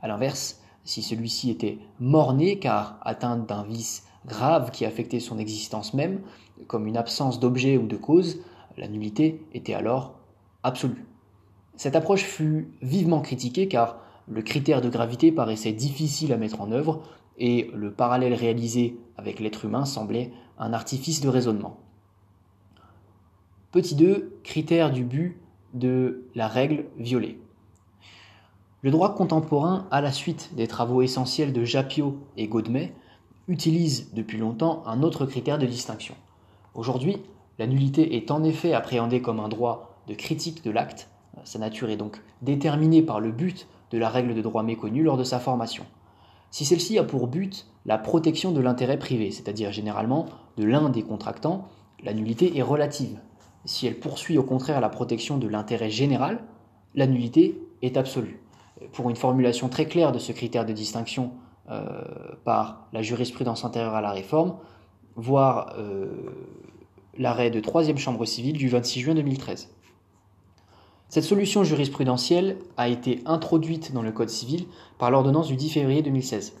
A 0.00 0.08
l'inverse, 0.08 0.62
si 0.82 1.02
celui-ci 1.02 1.50
était 1.50 1.76
mort-né 2.00 2.58
car 2.58 2.98
atteint 3.02 3.36
d'un 3.36 3.64
vice 3.64 4.06
grave 4.24 4.70
qui 4.70 4.86
affectait 4.86 5.20
son 5.20 5.38
existence 5.38 5.92
même, 5.92 6.22
comme 6.68 6.86
une 6.86 6.96
absence 6.96 7.38
d'objet 7.38 7.76
ou 7.76 7.86
de 7.86 7.98
cause, 7.98 8.38
la 8.78 8.88
nullité 8.88 9.44
était 9.52 9.74
alors 9.74 10.14
absolue. 10.62 11.04
Cette 11.76 11.94
approche 11.94 12.22
fut 12.22 12.70
vivement 12.80 13.20
critiquée 13.20 13.68
car 13.68 13.98
le 14.26 14.40
critère 14.40 14.80
de 14.80 14.88
gravité 14.88 15.32
paraissait 15.32 15.72
difficile 15.72 16.32
à 16.32 16.38
mettre 16.38 16.62
en 16.62 16.72
œuvre 16.72 17.02
et 17.36 17.70
le 17.74 17.92
parallèle 17.92 18.32
réalisé 18.32 18.98
avec 19.18 19.38
l'être 19.38 19.66
humain 19.66 19.84
semblait 19.84 20.32
un 20.58 20.72
artifice 20.72 21.20
de 21.20 21.28
raisonnement. 21.28 21.76
Petit 23.70 23.96
2. 23.96 24.40
Critère 24.44 24.90
du 24.90 25.04
but 25.04 25.36
de 25.74 26.24
la 26.34 26.48
règle 26.48 26.86
violée. 26.96 27.38
Le 28.80 28.90
droit 28.90 29.14
contemporain, 29.14 29.86
à 29.90 30.00
la 30.00 30.10
suite 30.10 30.54
des 30.54 30.66
travaux 30.66 31.02
essentiels 31.02 31.52
de 31.52 31.64
Japio 31.64 32.16
et 32.38 32.48
Godmet, 32.48 32.94
utilise 33.46 34.08
depuis 34.14 34.38
longtemps 34.38 34.82
un 34.86 35.02
autre 35.02 35.26
critère 35.26 35.58
de 35.58 35.66
distinction. 35.66 36.14
Aujourd'hui, 36.74 37.18
la 37.58 37.66
nullité 37.66 38.16
est 38.16 38.30
en 38.30 38.42
effet 38.42 38.72
appréhendée 38.72 39.20
comme 39.20 39.38
un 39.38 39.48
droit 39.48 40.00
de 40.06 40.14
critique 40.14 40.64
de 40.64 40.70
l'acte. 40.70 41.10
Sa 41.44 41.58
nature 41.58 41.90
est 41.90 41.98
donc 41.98 42.22
déterminée 42.40 43.02
par 43.02 43.20
le 43.20 43.32
but 43.32 43.68
de 43.90 43.98
la 43.98 44.08
règle 44.08 44.34
de 44.34 44.40
droit 44.40 44.62
méconnue 44.62 45.02
lors 45.02 45.18
de 45.18 45.24
sa 45.24 45.40
formation. 45.40 45.84
Si 46.50 46.64
celle-ci 46.64 46.98
a 46.98 47.04
pour 47.04 47.26
but 47.26 47.66
la 47.84 47.98
protection 47.98 48.50
de 48.50 48.62
l'intérêt 48.62 48.98
privé, 48.98 49.30
c'est-à-dire 49.30 49.72
généralement 49.72 50.24
de 50.56 50.64
l'un 50.64 50.88
des 50.88 51.02
contractants, 51.02 51.68
la 52.02 52.14
nullité 52.14 52.56
est 52.56 52.62
relative. 52.62 53.18
Si 53.68 53.86
elle 53.86 54.00
poursuit 54.00 54.38
au 54.38 54.42
contraire 54.42 54.80
la 54.80 54.88
protection 54.88 55.36
de 55.36 55.46
l'intérêt 55.46 55.90
général, 55.90 56.42
la 56.94 57.06
nullité 57.06 57.60
est 57.82 57.98
absolue. 57.98 58.40
Pour 58.94 59.10
une 59.10 59.16
formulation 59.16 59.68
très 59.68 59.84
claire 59.84 60.10
de 60.10 60.18
ce 60.18 60.32
critère 60.32 60.64
de 60.64 60.72
distinction 60.72 61.32
euh, 61.70 61.84
par 62.46 62.88
la 62.94 63.02
jurisprudence 63.02 63.64
antérieure 63.64 63.94
à 63.94 64.00
la 64.00 64.12
réforme, 64.12 64.56
voir 65.16 65.74
euh, 65.76 66.06
l'arrêt 67.18 67.50
de 67.50 67.60
troisième 67.60 67.98
chambre 67.98 68.24
civile 68.24 68.56
du 68.56 68.70
26 68.70 69.00
juin 69.00 69.14
2013. 69.14 69.68
Cette 71.10 71.24
solution 71.24 71.62
jurisprudentielle 71.62 72.56
a 72.78 72.88
été 72.88 73.20
introduite 73.26 73.92
dans 73.92 74.02
le 74.02 74.12
Code 74.12 74.30
civil 74.30 74.64
par 74.96 75.10
l'ordonnance 75.10 75.48
du 75.48 75.56
10 75.56 75.68
février 75.68 76.00
2016. 76.00 76.54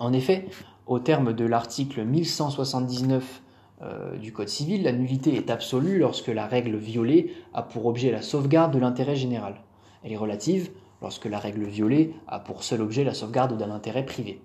En 0.00 0.12
effet, 0.12 0.48
au 0.88 0.98
terme 0.98 1.32
de 1.32 1.44
l'article 1.44 2.04
1179 2.04 3.40
euh, 3.82 4.16
du 4.16 4.32
Code 4.32 4.48
civil, 4.48 4.82
la 4.82 4.92
nullité 4.92 5.36
est 5.36 5.50
absolue 5.50 5.98
lorsque 5.98 6.28
la 6.28 6.46
règle 6.46 6.76
violée 6.76 7.32
a 7.54 7.62
pour 7.62 7.86
objet 7.86 8.10
la 8.10 8.22
sauvegarde 8.22 8.72
de 8.72 8.78
l'intérêt 8.78 9.16
général. 9.16 9.62
Elle 10.02 10.12
est 10.12 10.16
relative 10.16 10.70
lorsque 11.00 11.26
la 11.26 11.38
règle 11.38 11.64
violée 11.64 12.14
a 12.26 12.40
pour 12.40 12.64
seul 12.64 12.82
objet 12.82 13.04
la 13.04 13.14
sauvegarde 13.14 13.56
d'un 13.56 13.70
intérêt 13.70 14.04
privé. 14.04 14.40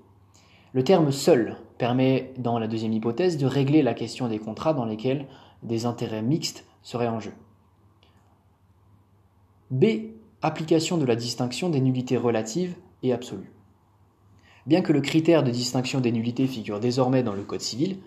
Le 0.74 0.84
terme 0.84 1.12
seul 1.12 1.58
permet, 1.78 2.34
dans 2.38 2.60
la 2.60 2.68
deuxième 2.68 2.94
hypothèse, 2.94 3.38
de 3.38 3.46
régler 3.46 3.82
la 3.82 3.94
question 3.94 4.28
des 4.28 4.40
contrats 4.40 4.74
dans 4.74 4.86
lesquels 4.86 5.28
des 5.62 5.86
intérêts 5.86 6.22
mixtes 6.22 6.66
seraient 6.82 7.08
en 7.08 7.20
jeu. 7.20 7.34
B. 9.72 9.86
Application 10.42 10.98
de 10.98 11.06
la 11.06 11.16
distinction 11.16 11.70
des 11.70 11.80
nullités 11.80 12.18
relatives 12.18 12.76
et 13.02 13.14
absolues. 13.14 13.52
Bien 14.66 14.82
que 14.82 14.94
le 14.94 15.02
critère 15.02 15.44
de 15.44 15.52
distinction 15.52 16.00
des 16.02 16.12
nullités 16.12 16.48
figure 16.48 16.80
désormais 16.80 17.24
dans 17.24 17.34
le 17.34 17.44
Code 17.44 17.62
civil, 17.62 17.98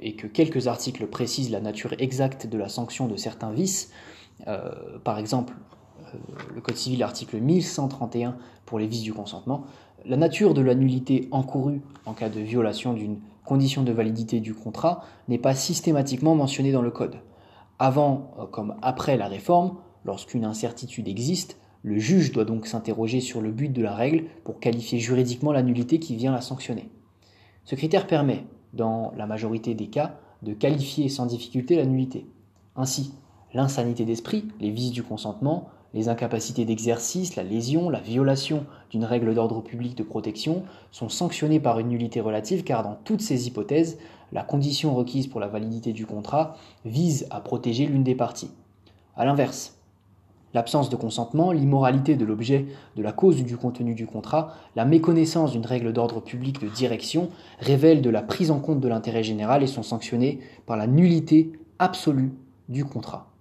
et 0.00 0.16
que 0.16 0.26
quelques 0.26 0.66
articles 0.66 1.06
précisent 1.06 1.50
la 1.50 1.60
nature 1.60 1.94
exacte 1.98 2.46
de 2.46 2.58
la 2.58 2.68
sanction 2.68 3.06
de 3.06 3.16
certains 3.16 3.52
vices, 3.52 3.92
par 5.04 5.18
exemple 5.18 5.54
le 6.54 6.60
Code 6.60 6.76
civil 6.76 7.02
article 7.02 7.40
1131 7.40 8.36
pour 8.66 8.78
les 8.78 8.86
vices 8.86 9.02
du 9.02 9.12
consentement, 9.12 9.64
la 10.04 10.16
nature 10.16 10.54
de 10.54 10.60
la 10.60 10.74
nullité 10.74 11.28
encourue 11.30 11.80
en 12.06 12.12
cas 12.12 12.28
de 12.28 12.40
violation 12.40 12.92
d'une 12.92 13.18
condition 13.44 13.82
de 13.82 13.92
validité 13.92 14.40
du 14.40 14.54
contrat 14.54 15.04
n'est 15.28 15.38
pas 15.38 15.54
systématiquement 15.54 16.34
mentionnée 16.34 16.72
dans 16.72 16.82
le 16.82 16.90
Code. 16.90 17.16
Avant 17.78 18.32
euh, 18.38 18.46
comme 18.46 18.76
après 18.82 19.16
la 19.16 19.28
réforme, 19.28 19.76
lorsqu'une 20.04 20.44
incertitude 20.44 21.08
existe, 21.08 21.58
le 21.82 21.98
juge 21.98 22.32
doit 22.32 22.44
donc 22.44 22.66
s'interroger 22.66 23.20
sur 23.20 23.40
le 23.40 23.50
but 23.50 23.72
de 23.72 23.82
la 23.82 23.94
règle 23.94 24.24
pour 24.44 24.60
qualifier 24.60 25.00
juridiquement 25.00 25.52
la 25.52 25.62
nullité 25.62 25.98
qui 25.98 26.14
vient 26.14 26.32
la 26.32 26.40
sanctionner. 26.40 26.90
Ce 27.64 27.74
critère 27.74 28.06
permet, 28.06 28.44
dans 28.72 29.12
la 29.16 29.26
majorité 29.26 29.74
des 29.74 29.88
cas, 29.88 30.14
de 30.42 30.52
qualifier 30.52 31.08
sans 31.08 31.26
difficulté 31.26 31.76
la 31.76 31.86
nullité. 31.86 32.26
Ainsi, 32.76 33.12
l'insanité 33.54 34.04
d'esprit, 34.04 34.48
les 34.60 34.70
vices 34.70 34.92
du 34.92 35.02
consentement, 35.02 35.68
les 35.94 36.08
incapacités 36.08 36.64
d'exercice, 36.64 37.36
la 37.36 37.42
lésion, 37.42 37.90
la 37.90 38.00
violation 38.00 38.64
d'une 38.90 39.04
règle 39.04 39.34
d'ordre 39.34 39.60
public 39.60 39.96
de 39.96 40.02
protection 40.02 40.62
sont 40.90 41.08
sanctionnées 41.08 41.60
par 41.60 41.78
une 41.78 41.88
nullité 41.88 42.20
relative 42.20 42.64
car 42.64 42.82
dans 42.82 42.96
toutes 43.04 43.20
ces 43.20 43.46
hypothèses, 43.46 43.98
la 44.32 44.42
condition 44.42 44.94
requise 44.94 45.26
pour 45.26 45.40
la 45.40 45.48
validité 45.48 45.92
du 45.92 46.06
contrat 46.06 46.56
vise 46.86 47.26
à 47.30 47.40
protéger 47.40 47.86
l'une 47.86 48.04
des 48.04 48.14
parties. 48.14 48.50
A 49.16 49.26
l'inverse, 49.26 49.76
l'absence 50.54 50.90
de 50.90 50.96
consentement, 50.96 51.52
l'immoralité 51.52 52.16
de 52.16 52.24
l'objet, 52.24 52.66
de 52.96 53.02
la 53.02 53.12
cause 53.12 53.40
ou 53.40 53.44
du 53.44 53.56
contenu 53.56 53.94
du 53.94 54.06
contrat, 54.06 54.54
la 54.76 54.84
méconnaissance 54.84 55.52
d'une 55.52 55.66
règle 55.66 55.92
d'ordre 55.92 56.20
public 56.20 56.60
de 56.60 56.68
direction 56.68 57.30
révèlent 57.60 58.02
de 58.02 58.10
la 58.10 58.22
prise 58.22 58.50
en 58.50 58.60
compte 58.60 58.80
de 58.80 58.88
l'intérêt 58.88 59.22
général 59.22 59.62
et 59.62 59.66
sont 59.66 59.82
sanctionnées 59.82 60.40
par 60.66 60.76
la 60.76 60.86
nullité 60.86 61.52
absolue 61.78 62.32
du 62.68 62.84
contrat. 62.84 63.32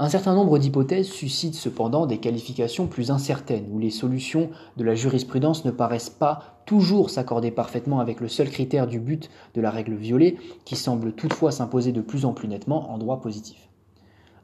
Un 0.00 0.08
certain 0.08 0.32
nombre 0.32 0.58
d'hypothèses 0.58 1.08
suscitent 1.08 1.56
cependant 1.56 2.06
des 2.06 2.18
qualifications 2.18 2.86
plus 2.86 3.10
incertaines, 3.10 3.66
où 3.72 3.80
les 3.80 3.90
solutions 3.90 4.48
de 4.76 4.84
la 4.84 4.94
jurisprudence 4.94 5.64
ne 5.64 5.72
paraissent 5.72 6.08
pas 6.08 6.62
toujours 6.66 7.10
s'accorder 7.10 7.50
parfaitement 7.50 7.98
avec 7.98 8.20
le 8.20 8.28
seul 8.28 8.48
critère 8.48 8.86
du 8.86 9.00
but 9.00 9.28
de 9.54 9.60
la 9.60 9.72
règle 9.72 9.96
violée, 9.96 10.38
qui 10.64 10.76
semble 10.76 11.14
toutefois 11.14 11.50
s'imposer 11.50 11.90
de 11.90 12.00
plus 12.00 12.24
en 12.24 12.32
plus 12.32 12.46
nettement 12.46 12.92
en 12.92 12.98
droit 12.98 13.20
positif. 13.20 13.68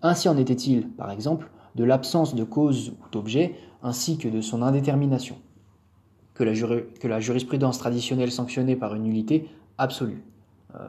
Ainsi 0.04 0.28
en 0.28 0.36
était-il, 0.36 0.88
par 0.90 1.10
exemple, 1.10 1.50
de 1.74 1.82
l'absence 1.82 2.36
de 2.36 2.44
cause 2.44 2.90
ou 2.90 3.08
d'objet, 3.10 3.56
ainsi 3.82 4.18
que 4.18 4.28
de 4.28 4.40
son 4.40 4.62
indétermination, 4.62 5.36
que 6.34 6.44
la, 6.44 7.20
jurisprudence 7.20 7.78
traditionnelle 7.78 8.30
sanctionnée 8.30 8.76
par 8.76 8.94
une 8.94 9.02
nullité 9.02 9.48
absolue, 9.78 10.22
euh, 10.76 10.88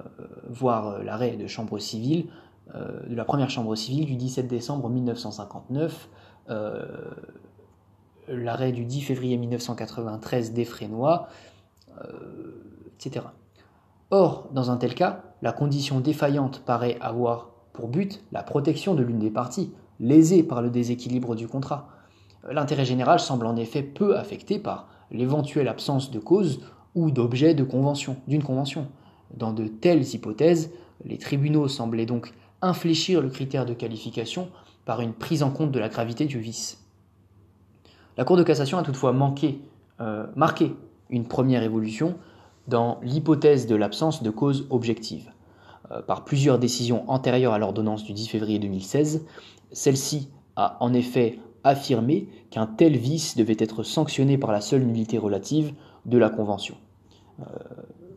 voire 0.50 1.02
l'arrêt 1.02 1.38
de 1.38 1.48
chambre 1.48 1.80
civile 1.80 2.28
euh, 2.74 3.08
de 3.08 3.16
la 3.16 3.26
première 3.26 3.50
chambre 3.50 3.74
civile 3.76 4.06
du 4.06 4.16
17 4.16 4.48
décembre 4.48 4.90
1959, 4.90 6.10
euh, 6.50 6.86
l'arrêt 8.28 8.74
du 8.74 8.86
10 8.86 9.02
février 9.02 9.38
1993 9.38 10.52
des 10.52 10.66
Frénois, 10.66 11.30
euh, 12.02 12.92
etc. 12.96 13.28
Or, 14.10 14.50
dans 14.52 14.72
un 14.72 14.78
tel 14.78 14.94
cas, 14.94 15.24
la 15.42 15.54
condition 15.54 16.02
défaillante 16.02 16.62
paraît 16.66 16.98
avoir 17.00 17.55
pour 17.76 17.90
but 17.90 18.24
la 18.32 18.42
protection 18.42 18.96
de 18.96 19.04
l'une 19.04 19.20
des 19.20 19.30
parties, 19.30 19.72
lésée 20.00 20.44
par 20.44 20.62
le 20.62 20.70
déséquilibre 20.70 21.36
du 21.36 21.48
contrat. 21.48 21.90
L'intérêt 22.50 22.86
général 22.86 23.20
semble 23.20 23.46
en 23.46 23.56
effet 23.56 23.84
peu 23.84 24.18
affecté 24.18 24.60
par 24.60 24.88
l'éventuelle 25.12 25.68
absence 25.68 26.10
de 26.12 26.20
cause 26.20 26.62
ou 26.96 27.12
d'objet 27.12 27.54
de 27.54 27.64
convention, 27.64 28.18
d'une 28.28 28.44
convention. 28.44 28.88
Dans 29.36 29.52
de 29.52 29.68
telles 29.68 30.16
hypothèses, 30.16 30.72
les 31.04 31.18
tribunaux 31.18 31.68
semblaient 31.68 32.06
donc 32.06 32.34
infléchir 32.62 33.22
le 33.22 33.30
critère 33.30 33.66
de 33.66 33.74
qualification 33.74 34.50
par 34.86 35.02
une 35.02 35.14
prise 35.14 35.44
en 35.44 35.52
compte 35.52 35.72
de 35.72 35.80
la 35.80 35.90
gravité 35.90 36.26
du 36.26 36.40
vice. 36.40 36.82
La 38.18 38.24
Cour 38.24 38.38
de 38.38 38.44
cassation 38.44 38.78
a 38.78 38.84
toutefois 38.84 39.14
euh, 40.00 40.26
marqué 40.36 40.74
une 41.10 41.28
première 41.28 41.64
évolution 41.64 42.16
dans 42.68 43.00
l'hypothèse 43.04 43.68
de 43.68 43.76
l'absence 43.76 44.24
de 44.24 44.30
cause 44.30 44.68
objective. 44.70 45.32
Euh, 45.92 46.02
par 46.02 46.26
plusieurs 46.26 46.58
décisions 46.58 47.04
antérieures 47.10 47.54
à 47.54 47.60
l'ordonnance 47.60 48.04
du 48.04 48.14
10 48.14 48.28
février 48.28 48.60
2016, 48.60 49.26
celle-ci 49.72 50.30
a 50.56 50.78
en 50.80 50.94
effet 50.94 51.40
affirmé 51.64 52.30
qu'un 52.50 52.66
tel 52.66 52.98
vice 52.98 53.36
devait 53.36 53.58
être 53.60 53.84
sanctionné 53.84 54.38
par 54.38 54.52
la 54.52 54.62
seule 54.62 54.84
nullité 54.84 55.18
relative 55.18 55.74
de 56.06 56.18
la 56.18 56.30
Convention. 56.30 56.76
Euh, 57.40 57.44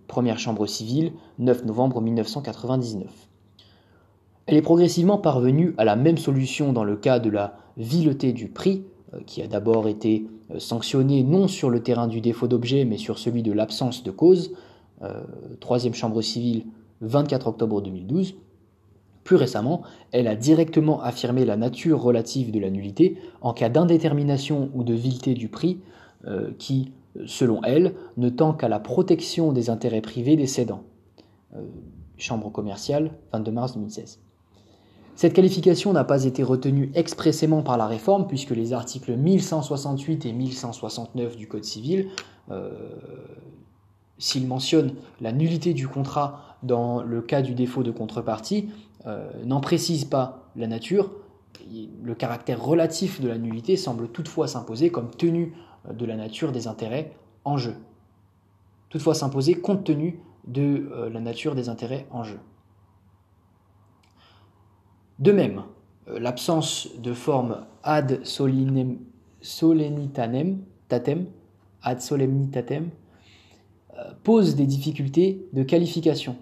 première 0.06 0.38
chambre 0.38 0.66
civile, 0.66 1.12
9 1.38 1.64
novembre 1.66 2.00
1999. 2.00 3.06
Elle 4.46 4.56
est 4.56 4.62
progressivement 4.62 5.18
parvenue 5.18 5.74
à 5.76 5.84
la 5.84 5.96
même 5.96 6.16
solution 6.16 6.72
dans 6.72 6.84
le 6.84 6.96
cas 6.96 7.18
de 7.18 7.28
la 7.28 7.58
vileté 7.76 8.32
du 8.32 8.48
prix, 8.48 8.84
euh, 9.12 9.18
qui 9.26 9.42
a 9.42 9.46
d'abord 9.46 9.88
été 9.88 10.26
sanctionnée 10.56 11.22
non 11.22 11.48
sur 11.48 11.68
le 11.68 11.82
terrain 11.82 12.06
du 12.06 12.22
défaut 12.22 12.48
d'objet, 12.48 12.86
mais 12.86 12.96
sur 12.96 13.18
celui 13.18 13.42
de 13.42 13.52
l'absence 13.52 14.02
de 14.02 14.10
cause. 14.10 14.54
Troisième 15.60 15.92
chambre 15.92 16.22
civile, 16.22 16.64
24 17.00 17.48
octobre 17.48 17.80
2012. 17.80 18.36
Plus 19.24 19.36
récemment, 19.36 19.82
elle 20.12 20.26
a 20.26 20.36
directement 20.36 21.02
affirmé 21.02 21.44
la 21.44 21.56
nature 21.56 22.00
relative 22.00 22.50
de 22.50 22.60
la 22.60 22.70
nullité 22.70 23.18
en 23.40 23.52
cas 23.52 23.68
d'indétermination 23.68 24.70
ou 24.74 24.84
de 24.84 24.94
vileté 24.94 25.34
du 25.34 25.48
prix, 25.48 25.80
qui, 26.58 26.92
selon 27.26 27.62
elle, 27.62 27.94
ne 28.16 28.30
tend 28.30 28.54
qu'à 28.54 28.68
la 28.68 28.80
protection 28.80 29.52
des 29.52 29.68
intérêts 29.68 30.00
privés 30.00 30.36
des 30.36 30.46
cédants. 30.46 30.84
chambre 32.16 32.50
commerciale, 32.50 33.12
22 33.32 33.52
mars 33.52 33.74
2016. 33.74 34.18
Cette 35.18 35.32
qualification 35.32 35.92
n'a 35.92 36.04
pas 36.04 36.26
été 36.26 36.44
retenue 36.44 36.92
expressément 36.94 37.62
par 37.62 37.76
la 37.76 37.88
réforme 37.88 38.28
puisque 38.28 38.52
les 38.52 38.72
articles 38.72 39.16
1168 39.16 40.26
et 40.26 40.32
1169 40.32 41.36
du 41.36 41.48
Code 41.48 41.64
civil, 41.64 42.06
euh, 42.52 42.70
s'ils 44.16 44.46
mentionnent 44.46 44.94
la 45.20 45.32
nullité 45.32 45.74
du 45.74 45.88
contrat 45.88 46.47
dans 46.62 47.02
le 47.02 47.22
cas 47.22 47.42
du 47.42 47.54
défaut 47.54 47.82
de 47.82 47.90
contrepartie, 47.90 48.70
euh, 49.06 49.30
n'en 49.44 49.60
précisent 49.60 50.04
pas 50.04 50.50
la 50.56 50.66
nature. 50.66 51.10
Le 52.02 52.14
caractère 52.14 52.62
relatif 52.62 53.20
de 53.20 53.28
la 53.28 53.38
nullité 53.38 53.76
semble 53.76 54.08
toutefois 54.08 54.48
s'imposer 54.48 54.90
comme 54.90 55.10
tenu 55.10 55.54
de 55.92 56.06
la 56.06 56.16
nature 56.16 56.52
des 56.52 56.66
intérêts 56.66 57.12
en 57.44 57.56
jeu. 57.56 57.74
Toutefois 58.88 59.14
s'imposer 59.14 59.54
compte 59.54 59.84
tenu 59.84 60.20
de 60.46 60.88
euh, 60.92 61.10
la 61.10 61.20
nature 61.20 61.54
des 61.54 61.68
intérêts 61.68 62.06
en 62.10 62.24
jeu. 62.24 62.40
De 65.18 65.32
même, 65.32 65.64
euh, 66.08 66.18
l'absence 66.18 66.88
de 66.98 67.12
forme 67.12 67.66
ad 67.82 68.24
solennitatem, 68.24 70.58
ad 71.82 72.00
euh, 73.98 74.12
pose 74.22 74.56
des 74.56 74.66
difficultés 74.66 75.46
de 75.52 75.62
qualification. 75.62 76.36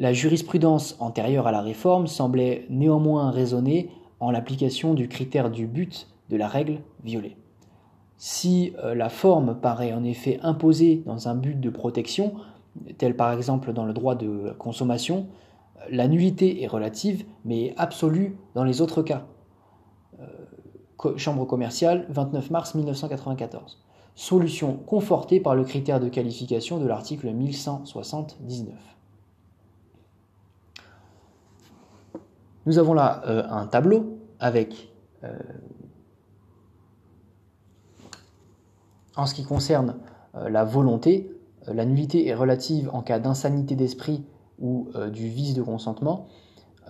La 0.00 0.12
jurisprudence 0.12 0.94
antérieure 1.00 1.48
à 1.48 1.52
la 1.52 1.60
réforme 1.60 2.06
semblait 2.06 2.66
néanmoins 2.70 3.32
raisonner 3.32 3.90
en 4.20 4.30
l'application 4.30 4.94
du 4.94 5.08
critère 5.08 5.50
du 5.50 5.66
but 5.66 6.06
de 6.30 6.36
la 6.36 6.46
règle 6.46 6.82
violée. 7.02 7.36
Si 8.16 8.74
euh, 8.84 8.94
la 8.94 9.08
forme 9.08 9.58
paraît 9.60 9.92
en 9.92 10.04
effet 10.04 10.38
imposée 10.44 11.02
dans 11.04 11.26
un 11.26 11.34
but 11.34 11.58
de 11.58 11.68
protection, 11.68 12.34
tel 12.96 13.16
par 13.16 13.32
exemple 13.32 13.72
dans 13.72 13.84
le 13.84 13.92
droit 13.92 14.14
de 14.14 14.54
consommation, 14.56 15.26
la 15.90 16.06
nullité 16.06 16.62
est 16.62 16.68
relative, 16.68 17.24
mais 17.44 17.74
absolue 17.76 18.36
dans 18.54 18.62
les 18.62 18.80
autres 18.80 19.02
cas. 19.02 19.26
Euh, 20.20 21.16
chambre 21.16 21.44
commerciale, 21.44 22.06
29 22.10 22.50
mars 22.50 22.76
1994. 22.76 23.82
Solution 24.14 24.74
confortée 24.74 25.40
par 25.40 25.56
le 25.56 25.64
critère 25.64 25.98
de 25.98 26.08
qualification 26.08 26.78
de 26.78 26.86
l'article 26.86 27.32
1179. 27.32 28.97
Nous 32.68 32.78
avons 32.78 32.92
là 32.92 33.22
euh, 33.26 33.44
un 33.48 33.66
tableau 33.66 34.18
avec, 34.38 34.92
euh, 35.24 35.30
en 39.16 39.24
ce 39.24 39.32
qui 39.32 39.42
concerne 39.42 39.96
la 40.34 40.64
volonté, 40.64 41.34
la 41.66 41.86
nullité 41.86 42.26
est 42.26 42.34
relative 42.34 42.90
en 42.92 43.00
cas 43.00 43.20
d'insanité 43.20 43.74
d'esprit 43.74 44.22
ou 44.58 44.88
euh, 44.96 45.08
du 45.08 45.28
vice 45.28 45.54
de 45.54 45.62
consentement, 45.62 46.28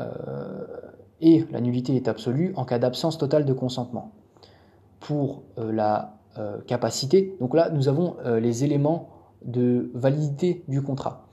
euh, 0.00 0.66
et 1.20 1.47
la 1.52 1.61
nullité 1.61 1.94
est 1.94 2.08
absolue 2.08 2.52
en 2.56 2.64
cas 2.64 2.80
d'absence 2.80 3.16
totale 3.16 3.44
de 3.44 3.52
consentement. 3.52 4.11
Pour 4.99 5.44
euh, 5.58 5.70
la 5.70 6.16
capacité, 6.68 7.37
donc 7.40 7.54
là 7.54 7.68
nous 7.70 7.88
avons 7.88 8.16
les 8.25 8.62
éléments 8.62 9.08
de 9.44 9.90
validité 9.94 10.62
du 10.68 10.82
contrat 10.82 11.26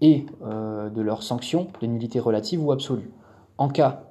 et 0.00 0.26
de 0.40 1.00
leur 1.00 1.24
sanction 1.24 1.66
de 1.80 1.86
nullité 1.88 2.20
relative 2.20 2.64
ou 2.64 2.70
absolue. 2.70 3.10
En 3.58 3.68
cas 3.68 4.04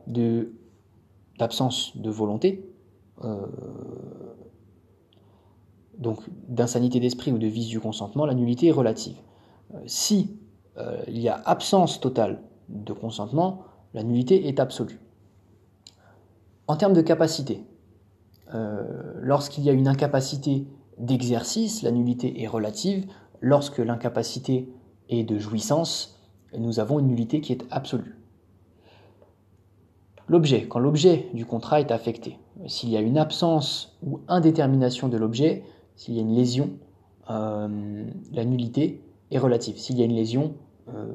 d'absence 1.40 1.98
de 1.98 2.10
volonté, 2.10 2.70
donc 5.98 6.20
d'insanité 6.48 7.00
d'esprit 7.00 7.32
ou 7.32 7.38
de 7.38 7.48
vice 7.48 7.68
du 7.68 7.80
consentement, 7.80 8.26
la 8.26 8.34
nullité 8.34 8.68
est 8.68 8.72
relative. 8.72 9.18
si 9.86 10.38
il 11.08 11.18
y 11.18 11.28
a 11.28 11.42
absence 11.46 12.00
totale 12.00 12.44
de 12.70 12.94
consentement, 12.94 13.64
la 13.94 14.04
nullité 14.04 14.48
est 14.48 14.60
absolue. 14.60 15.00
En 16.68 16.76
termes 16.76 16.94
de 16.94 17.02
capacité, 17.02 17.64
lorsqu'il 19.22 19.64
y 19.64 19.70
a 19.70 19.74
une 19.74 19.88
incapacité 19.88 20.68
d'exercice, 20.98 21.82
la 21.82 21.92
nullité 21.92 22.42
est 22.42 22.48
relative. 22.48 23.06
Lorsque 23.40 23.78
l'incapacité 23.78 24.70
est 25.10 25.24
de 25.24 25.38
jouissance, 25.38 26.20
nous 26.58 26.80
avons 26.80 27.00
une 27.00 27.08
nullité 27.08 27.42
qui 27.42 27.54
est 27.54 27.66
absolue. 27.72 28.16
L'objet, 30.30 30.68
quand 30.68 30.80
l'objet 30.80 31.30
du 31.34 31.46
contrat 31.46 31.80
est 31.80 31.92
affecté, 31.92 32.38
s'il 32.66 32.90
y 32.90 32.98
a 32.98 33.02
une 33.02 33.18
absence 33.18 33.98
ou 34.04 34.20
indétermination 34.28 35.08
de 35.08 35.18
l'objet, 35.18 35.64
s'il 35.96 36.16
y 36.16 36.18
a 36.20 36.22
une 36.22 36.36
lésion, 36.36 36.72
euh, 37.30 38.06
la 38.34 38.44
nullité 38.44 39.02
est 39.32 39.38
relative. 39.38 39.78
S'il 39.78 39.98
y 39.98 40.02
a 40.02 40.06
une 40.06 40.16
lésion, 40.16 40.56
euh, 40.90 41.14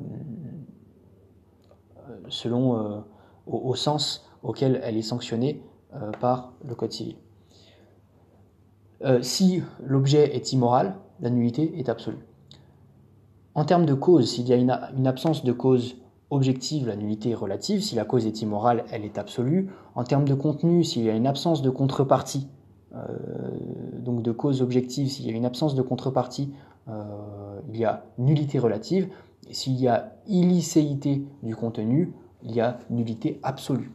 selon 2.29 2.79
euh, 2.79 3.01
au, 3.47 3.75
sens 3.75 4.25
auquel 4.43 4.81
elle 4.83 4.97
est 4.97 5.03
sanctionnée 5.03 5.63
par 6.21 6.55
le 6.67 6.75
Code 6.75 6.93
civil. 6.93 7.17
si 9.21 9.63
l'objet 9.85 10.35
est 10.35 10.55
immoral, 10.55 10.97
la 11.21 11.29
nullité 11.29 11.79
est 11.79 11.91
absolue. 11.91 12.25
En 13.55 13.67
termes 13.67 13.85
de 13.85 13.93
cause, 13.93 14.31
s'il 14.31 14.49
y 14.49 14.55
a 14.55 14.57
une 14.57 15.07
absence 15.07 15.45
de 15.45 15.53
cause 15.53 15.97
objective, 16.33 16.87
la 16.87 16.97
nullité 16.97 17.31
est 17.31 17.35
relative. 17.35 17.83
Si 17.83 17.95
la 17.95 18.05
cause 18.05 18.27
est 18.27 18.41
immorale, 18.41 18.85
elle 18.91 19.05
est 19.05 19.19
absolue. 19.19 19.69
En 19.95 20.03
termes 20.03 20.25
de 20.25 20.35
contenu, 20.35 20.83
s'il 20.83 21.05
y 21.05 21.11
a 21.11 21.15
une 21.15 21.27
absence 21.27 21.61
de 21.61 21.69
contrepartie, 21.69 22.49
euh, 22.95 23.07
donc 23.99 24.23
de 24.23 24.33
cause 24.33 24.63
objective, 24.63 25.09
s'il 25.09 25.27
y 25.27 25.31
a 25.31 25.37
une 25.37 25.45
absence 25.45 25.75
de 25.75 25.83
contrepartie, 25.83 26.53
euh, 26.89 27.61
il 27.69 27.77
y 27.77 27.85
a 27.85 28.05
nullité 28.17 28.59
relative. 28.59 29.09
S'il 29.51 29.79
y 29.79 29.89
a 29.89 30.15
illicéité 30.27 31.23
du 31.43 31.55
contenu, 31.55 32.15
il 32.43 32.53
y 32.53 32.61
a 32.61 32.79
nullité 32.89 33.39
absolue. 33.43 33.93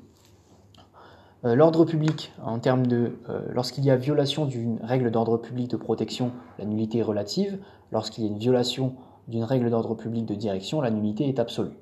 Euh, 1.44 1.56
l'ordre 1.56 1.86
public, 1.86 2.34
en 2.44 2.60
termes 2.60 2.86
de, 2.86 3.18
lorsqu'il 3.52 3.84
y 3.84 3.90
a 3.90 3.96
violation 3.96 4.46
d'une 4.46 4.78
règle 4.84 5.10
d'ordre 5.10 5.38
public 5.38 5.72
de 5.72 5.78
protection, 5.78 6.32
la 6.60 6.66
nullité 6.66 7.00
est 7.00 7.04
relative. 7.04 7.58
Lorsqu'il 7.92 8.26
y 8.26 8.28
a 8.28 8.30
une 8.30 8.38
violation 8.38 8.94
d'une 9.28 9.44
règle 9.44 9.72
d'ordre 9.72 9.96
public 9.96 10.26
de 10.26 10.36
direction, 10.36 10.82
la 10.82 10.92
nullité 10.92 11.28
est 11.28 11.40
absolue. 11.40 11.74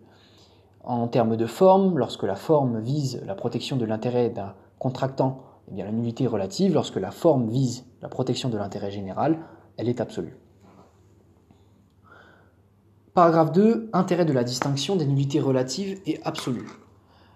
En 0.85 1.07
termes 1.07 1.35
de 1.35 1.47
forme, 1.47 1.97
lorsque 1.97 2.23
la 2.23 2.35
forme 2.35 2.79
vise 2.79 3.21
la 3.25 3.33
protection 3.33 3.75
de 3.75 3.85
l'intérêt 3.85 4.29
d'un 4.29 4.53
contractant, 4.77 5.41
eh 5.67 5.73
bien, 5.73 5.83
la 5.83 5.91
nullité 5.91 6.25
est 6.25 6.27
relative. 6.27 6.73
Lorsque 6.73 6.97
la 6.97 7.09
forme 7.09 7.49
vise 7.49 7.85
la 8.03 8.07
protection 8.07 8.49
de 8.49 8.57
l'intérêt 8.57 8.91
général, 8.91 9.39
elle 9.77 9.89
est 9.89 9.99
absolue. 9.99 10.37
Paragraphe 13.15 13.51
2. 13.51 13.89
Intérêt 13.93 14.25
de 14.25 14.33
la 14.33 14.43
distinction 14.43 14.95
des 14.95 15.07
nullités 15.07 15.39
relatives 15.39 15.99
et 16.05 16.19
absolues. 16.23 16.67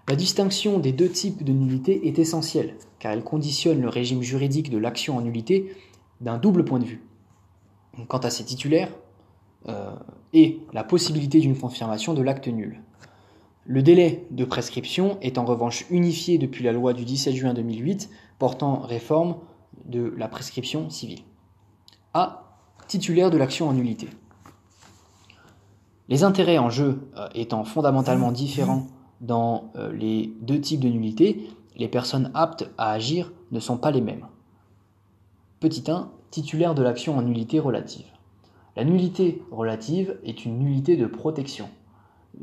La 0.07 0.15
distinction 0.15 0.77
des 0.77 0.91
deux 0.91 1.09
types 1.09 1.43
de 1.43 1.51
nullité 1.51 2.07
est 2.07 2.19
essentielle, 2.19 2.75
car 2.99 3.13
elle 3.13 3.23
conditionne 3.23 3.81
le 3.81 3.89
régime 3.89 4.21
juridique 4.21 4.69
de 4.69 4.77
l'action 4.77 5.17
en 5.17 5.21
nullité 5.21 5.75
d'un 6.21 6.37
double 6.37 6.65
point 6.65 6.79
de 6.79 6.85
vue. 6.85 7.03
Quant 8.07 8.19
à 8.19 8.29
ses 8.29 8.43
titulaires, 8.43 8.91
euh, 9.67 9.95
et 10.33 10.61
la 10.71 10.83
possibilité 10.83 11.39
d'une 11.39 11.57
confirmation 11.57 12.13
de 12.13 12.21
l'acte 12.21 12.47
nul. 12.47 12.81
Le 13.69 13.83
délai 13.83 14.25
de 14.31 14.45
prescription 14.45 15.19
est 15.21 15.37
en 15.37 15.45
revanche 15.45 15.85
unifié 15.91 16.39
depuis 16.39 16.63
la 16.63 16.71
loi 16.71 16.93
du 16.93 17.05
17 17.05 17.35
juin 17.35 17.53
2008 17.53 18.09
portant 18.39 18.79
réforme 18.79 19.35
de 19.85 20.11
la 20.17 20.27
prescription 20.27 20.89
civile. 20.89 21.19
A. 22.15 22.57
Titulaire 22.87 23.29
de 23.29 23.37
l'action 23.37 23.69
en 23.69 23.73
nullité. 23.73 24.07
Les 26.07 26.23
intérêts 26.23 26.57
en 26.57 26.71
jeu 26.71 27.11
euh, 27.15 27.29
étant 27.35 27.63
fondamentalement 27.63 28.31
différents 28.31 28.87
dans 29.21 29.71
euh, 29.75 29.93
les 29.93 30.33
deux 30.41 30.59
types 30.59 30.79
de 30.79 30.89
nullité, 30.89 31.47
les 31.77 31.87
personnes 31.87 32.31
aptes 32.33 32.67
à 32.79 32.89
agir 32.89 33.31
ne 33.51 33.59
sont 33.59 33.77
pas 33.77 33.91
les 33.91 34.01
mêmes. 34.01 34.25
Petit 35.59 35.83
1. 35.91 36.09
Titulaire 36.31 36.73
de 36.73 36.81
l'action 36.81 37.19
en 37.19 37.21
nullité 37.21 37.59
relative. 37.59 38.07
La 38.75 38.83
nullité 38.83 39.43
relative 39.51 40.17
est 40.23 40.43
une 40.43 40.57
nullité 40.57 40.97
de 40.97 41.05
protection. 41.05 41.69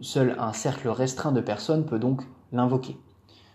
Seul 0.00 0.36
un 0.38 0.52
cercle 0.52 0.88
restreint 0.88 1.32
de 1.32 1.40
personnes 1.40 1.86
peut 1.86 1.98
donc 1.98 2.22
l'invoquer. 2.52 2.98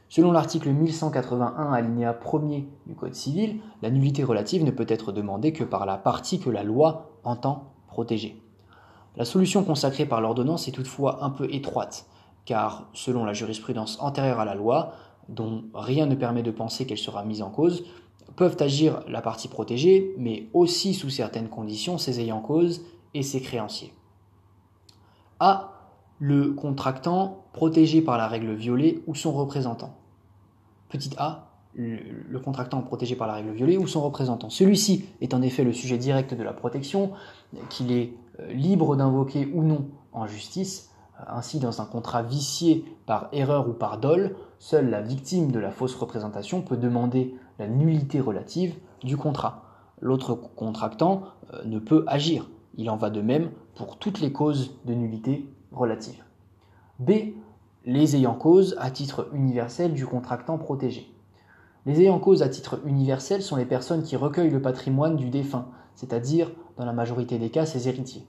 Selon 0.09 0.31
l'article 0.31 0.69
1181 0.71 1.71
alinéa 1.71 2.13
1er 2.13 2.65
du 2.85 2.95
Code 2.95 3.15
civil, 3.15 3.61
la 3.81 3.89
nullité 3.89 4.23
relative 4.23 4.63
ne 4.65 4.71
peut 4.71 4.85
être 4.89 5.11
demandée 5.11 5.53
que 5.53 5.63
par 5.63 5.85
la 5.85 5.97
partie 5.97 6.39
que 6.39 6.49
la 6.49 6.63
loi 6.63 7.11
entend 7.23 7.71
protéger. 7.87 8.41
La 9.15 9.25
solution 9.25 9.63
consacrée 9.63 10.05
par 10.05 10.19
l'ordonnance 10.19 10.67
est 10.67 10.71
toutefois 10.71 11.23
un 11.23 11.29
peu 11.29 11.47
étroite, 11.53 12.07
car 12.45 12.89
selon 12.93 13.23
la 13.23 13.33
jurisprudence 13.33 13.97
antérieure 14.01 14.39
à 14.39 14.45
la 14.45 14.55
loi, 14.55 14.93
dont 15.29 15.63
rien 15.73 16.07
ne 16.07 16.15
permet 16.15 16.43
de 16.43 16.51
penser 16.51 16.85
qu'elle 16.85 16.97
sera 16.97 17.23
mise 17.23 17.41
en 17.41 17.49
cause, 17.49 17.85
peuvent 18.35 18.57
agir 18.59 19.03
la 19.07 19.21
partie 19.21 19.47
protégée, 19.47 20.13
mais 20.17 20.49
aussi 20.53 20.93
sous 20.93 21.09
certaines 21.09 21.49
conditions 21.49 21.97
ses 21.97 22.19
ayants 22.19 22.41
cause 22.41 22.83
et 23.13 23.23
ses 23.23 23.41
créanciers. 23.41 23.93
A 25.39 25.80
le 26.21 26.51
contractant 26.51 27.45
protégé 27.51 27.99
par 28.03 28.15
la 28.15 28.27
règle 28.27 28.53
violée 28.53 29.01
ou 29.07 29.15
son 29.15 29.31
représentant. 29.31 29.95
Petit 30.87 31.09
a, 31.17 31.47
le, 31.73 32.37
contractant 32.37 32.79
protégé 32.81 33.15
par 33.15 33.25
la 33.25 33.33
règle 33.33 33.49
violée 33.49 33.75
ou 33.75 33.87
son 33.87 34.01
représentant. 34.01 34.51
Celui-ci 34.51 35.05
est 35.19 35.33
en 35.33 35.41
effet 35.41 35.63
le 35.63 35.73
sujet 35.73 35.97
direct 35.97 36.35
de 36.35 36.43
la 36.43 36.53
protection, 36.53 37.11
qu'il 37.69 37.91
est 37.91 38.13
euh, 38.39 38.53
libre 38.53 38.95
d'invoquer 38.95 39.49
ou 39.51 39.63
non 39.63 39.87
en 40.11 40.27
justice. 40.27 40.91
Euh, 41.19 41.23
ainsi, 41.27 41.57
dans 41.57 41.81
un 41.81 41.85
contrat 41.85 42.21
vicié 42.21 42.85
par 43.07 43.29
erreur 43.31 43.67
ou 43.67 43.73
par 43.73 43.97
dol, 43.97 44.35
seule 44.59 44.91
la 44.91 45.01
victime 45.01 45.51
de 45.51 45.57
la 45.57 45.71
fausse 45.71 45.95
représentation 45.95 46.61
peut 46.61 46.77
demander 46.77 47.33
la 47.57 47.67
nullité 47.67 48.19
relative 48.19 48.75
du 49.03 49.17
contrat. 49.17 49.63
L'autre 50.01 50.35
contractant 50.35 51.23
euh, 51.55 51.63
ne 51.65 51.79
peut 51.79 52.03
agir. 52.05 52.47
Il 52.75 52.91
en 52.91 52.95
va 52.95 53.09
de 53.09 53.21
même 53.21 53.49
pour 53.73 53.97
toutes 53.97 54.19
les 54.19 54.31
causes 54.31 54.77
de 54.85 54.93
nullité 54.93 55.47
B. 56.99 57.11
Les 57.85 58.15
ayants 58.15 58.35
cause 58.35 58.75
à 58.79 58.91
titre 58.91 59.29
universel 59.33 59.93
du 59.93 60.05
contractant 60.05 60.57
protégé. 60.57 61.11
Les 61.85 62.01
ayants 62.01 62.19
cause 62.19 62.43
à 62.43 62.49
titre 62.49 62.79
universel 62.85 63.41
sont 63.41 63.55
les 63.55 63.65
personnes 63.65 64.03
qui 64.03 64.15
recueillent 64.15 64.51
le 64.51 64.61
patrimoine 64.61 65.15
du 65.15 65.29
défunt, 65.29 65.67
c'est-à-dire, 65.95 66.51
dans 66.77 66.85
la 66.85 66.93
majorité 66.93 67.39
des 67.39 67.49
cas, 67.49 67.65
ses 67.65 67.87
héritiers. 67.87 68.25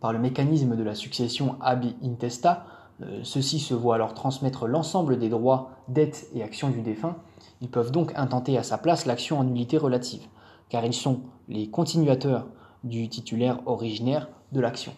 Par 0.00 0.12
le 0.12 0.18
mécanisme 0.18 0.76
de 0.76 0.82
la 0.82 0.94
succession 0.94 1.56
ab 1.60 1.84
intesta, 2.04 2.66
euh, 3.02 3.20
ceux-ci 3.24 3.58
se 3.58 3.74
voient 3.74 3.96
alors 3.96 4.14
transmettre 4.14 4.66
l'ensemble 4.66 5.18
des 5.18 5.28
droits, 5.28 5.70
dettes 5.88 6.28
et 6.34 6.42
actions 6.42 6.68
du 6.68 6.82
défunt. 6.82 7.16
Ils 7.60 7.70
peuvent 7.70 7.90
donc 7.90 8.12
intenter 8.14 8.58
à 8.58 8.62
sa 8.62 8.78
place 8.78 9.06
l'action 9.06 9.38
en 9.38 9.44
nullité 9.44 9.78
relative, 9.78 10.26
car 10.68 10.84
ils 10.84 10.92
sont 10.92 11.20
les 11.48 11.68
continuateurs 11.68 12.46
du 12.84 13.08
titulaire 13.08 13.60
originaire 13.66 14.28
de 14.52 14.60
l'action. 14.60 14.92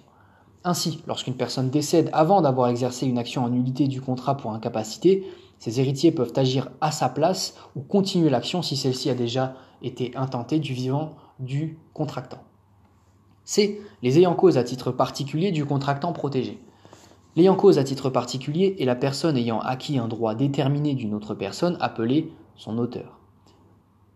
Ainsi, 0.64 1.02
lorsqu'une 1.06 1.36
personne 1.36 1.68
décède 1.68 2.08
avant 2.14 2.40
d'avoir 2.40 2.68
exercé 2.68 3.06
une 3.06 3.18
action 3.18 3.44
en 3.44 3.50
nullité 3.50 3.86
du 3.86 4.00
contrat 4.00 4.36
pour 4.36 4.52
incapacité, 4.52 5.26
ses 5.58 5.78
héritiers 5.78 6.10
peuvent 6.10 6.32
agir 6.36 6.70
à 6.80 6.90
sa 6.90 7.10
place 7.10 7.54
ou 7.76 7.80
continuer 7.80 8.30
l'action 8.30 8.62
si 8.62 8.76
celle-ci 8.76 9.10
a 9.10 9.14
déjà 9.14 9.54
été 9.82 10.16
intentée 10.16 10.58
du 10.58 10.72
vivant 10.72 11.12
du 11.38 11.78
contractant. 11.92 12.42
C. 13.44 13.80
Les 14.02 14.18
ayants 14.18 14.34
cause 14.34 14.56
à 14.56 14.64
titre 14.64 14.90
particulier 14.90 15.52
du 15.52 15.66
contractant 15.66 16.12
protégé. 16.12 16.58
L'ayant 17.36 17.56
cause 17.56 17.78
à 17.78 17.84
titre 17.84 18.08
particulier 18.08 18.76
est 18.78 18.86
la 18.86 18.94
personne 18.94 19.36
ayant 19.36 19.60
acquis 19.60 19.98
un 19.98 20.08
droit 20.08 20.34
déterminé 20.34 20.94
d'une 20.94 21.14
autre 21.14 21.34
personne 21.34 21.76
appelée 21.80 22.32
son 22.56 22.78
auteur. 22.78 23.18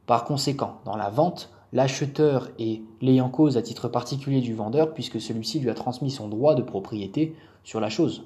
Par 0.06 0.24
conséquent, 0.24 0.80
dans 0.87 0.96
la 0.96 1.11
vente, 1.11 1.50
l'acheteur 1.72 2.48
est 2.59 2.83
l'ayant 3.00 3.28
cause 3.28 3.57
à 3.57 3.62
titre 3.62 3.88
particulier 3.88 4.40
du 4.40 4.54
vendeur 4.54 4.94
puisque 4.94 5.20
celui-ci 5.20 5.61
lui 5.61 5.70
a 5.70 5.74
transmis 5.74 6.11
son 6.11 6.28
droit 6.28 6.54
de 6.54 6.62
propriété 6.62 7.35
sur 7.64 7.81
la 7.81 7.90
chose. 7.90 8.24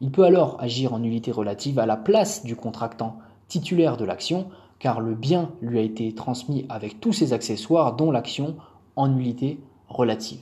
Il 0.00 0.10
peut 0.10 0.24
alors 0.24 0.56
agir 0.60 0.92
en 0.94 0.98
nullité 0.98 1.30
relative 1.30 1.78
à 1.78 1.86
la 1.86 1.96
place 1.96 2.44
du 2.44 2.56
contractant 2.56 3.18
titulaire 3.48 3.96
de 3.96 4.04
l'action 4.04 4.48
car 4.78 5.00
le 5.00 5.14
bien 5.14 5.50
lui 5.60 5.78
a 5.78 5.82
été 5.82 6.14
transmis 6.14 6.66
avec 6.68 7.00
tous 7.00 7.12
ses 7.12 7.32
accessoires 7.32 7.94
dont 7.94 8.10
l'action 8.10 8.56
en 8.96 9.08
nullité 9.08 9.60
relative. 9.88 10.40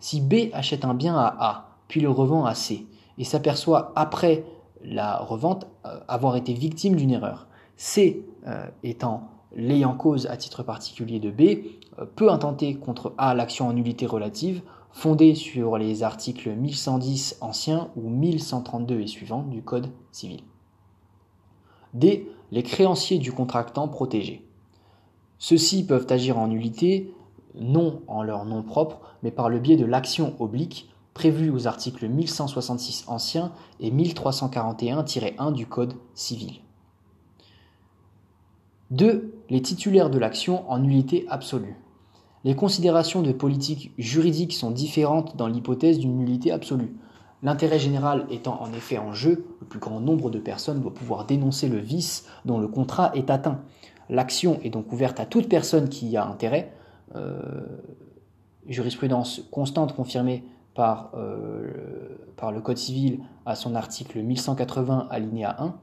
Si 0.00 0.20
B 0.20 0.50
achète 0.52 0.84
un 0.84 0.94
bien 0.94 1.16
à 1.16 1.36
A 1.38 1.68
puis 1.88 2.00
le 2.00 2.10
revend 2.10 2.44
à 2.46 2.54
C 2.54 2.86
et 3.18 3.24
s'aperçoit 3.24 3.92
après 3.96 4.44
la 4.82 5.18
revente 5.18 5.66
euh, 5.84 6.00
avoir 6.08 6.36
été 6.36 6.52
victime 6.52 6.96
d'une 6.96 7.10
erreur, 7.10 7.46
C 7.76 8.24
euh, 8.46 8.66
étant 8.82 9.28
l'ayant 9.54 9.94
cause 9.94 10.26
à 10.26 10.36
titre 10.36 10.62
particulier 10.62 11.20
de 11.20 11.30
B 11.30 11.66
euh, 11.98 12.06
peut 12.16 12.30
intenter 12.30 12.74
contre 12.74 13.14
A 13.18 13.34
l'action 13.34 13.68
en 13.68 13.72
nullité 13.72 14.06
relative 14.06 14.62
fondée 14.90 15.34
sur 15.34 15.76
les 15.76 16.02
articles 16.02 16.50
1110 16.50 17.38
anciens 17.42 17.90
ou 17.96 18.08
1132 18.08 19.00
et 19.00 19.06
suivants 19.06 19.42
du 19.42 19.62
Code 19.62 19.90
civil. 20.10 20.40
D. 21.92 22.30
Les 22.50 22.62
créanciers 22.62 23.18
du 23.18 23.32
contractant 23.32 23.88
protégé. 23.88 24.46
Ceux-ci 25.38 25.84
peuvent 25.84 26.06
agir 26.08 26.38
en 26.38 26.46
nullité 26.46 27.12
non 27.54 28.02
en 28.06 28.22
leur 28.22 28.44
nom 28.44 28.62
propre, 28.62 29.00
mais 29.22 29.30
par 29.30 29.48
le 29.48 29.58
biais 29.58 29.76
de 29.76 29.84
l'action 29.84 30.34
oblique 30.38 30.88
prévue 31.14 31.50
aux 31.50 31.66
articles 31.66 32.08
1166 32.08 33.04
anciens 33.08 33.52
et 33.80 33.90
1341-1 33.90 35.52
du 35.52 35.66
Code 35.66 35.94
civil. 36.14 36.60
2. 38.90 39.32
Les 39.48 39.62
titulaires 39.62 40.10
de 40.10 40.18
l'action 40.18 40.68
en 40.70 40.78
nullité 40.78 41.26
absolue. 41.28 41.76
Les 42.44 42.54
considérations 42.54 43.22
de 43.22 43.32
politique 43.32 43.92
juridique 43.98 44.52
sont 44.52 44.70
différentes 44.70 45.36
dans 45.36 45.48
l'hypothèse 45.48 45.98
d'une 45.98 46.16
nullité 46.16 46.52
absolue. 46.52 46.94
L'intérêt 47.42 47.78
général 47.78 48.26
étant 48.30 48.60
en 48.62 48.72
effet 48.72 48.98
en 48.98 49.12
jeu, 49.12 49.44
le 49.60 49.66
plus 49.66 49.80
grand 49.80 50.00
nombre 50.00 50.30
de 50.30 50.38
personnes 50.38 50.80
doit 50.80 50.94
pouvoir 50.94 51.26
dénoncer 51.26 51.68
le 51.68 51.78
vice 51.78 52.26
dont 52.44 52.58
le 52.58 52.68
contrat 52.68 53.10
est 53.14 53.30
atteint. 53.30 53.60
L'action 54.08 54.60
est 54.62 54.70
donc 54.70 54.92
ouverte 54.92 55.18
à 55.18 55.26
toute 55.26 55.48
personne 55.48 55.88
qui 55.88 56.08
y 56.08 56.16
a 56.16 56.26
intérêt. 56.26 56.72
Euh, 57.14 57.64
jurisprudence 58.68 59.42
constante 59.50 59.94
confirmée 59.94 60.44
par, 60.74 61.10
euh, 61.14 62.18
par 62.36 62.52
le 62.52 62.60
Code 62.60 62.78
civil 62.78 63.20
à 63.44 63.54
son 63.54 63.74
article 63.74 64.20
1180 64.22 65.08
alinéa 65.10 65.56
1 65.58 65.74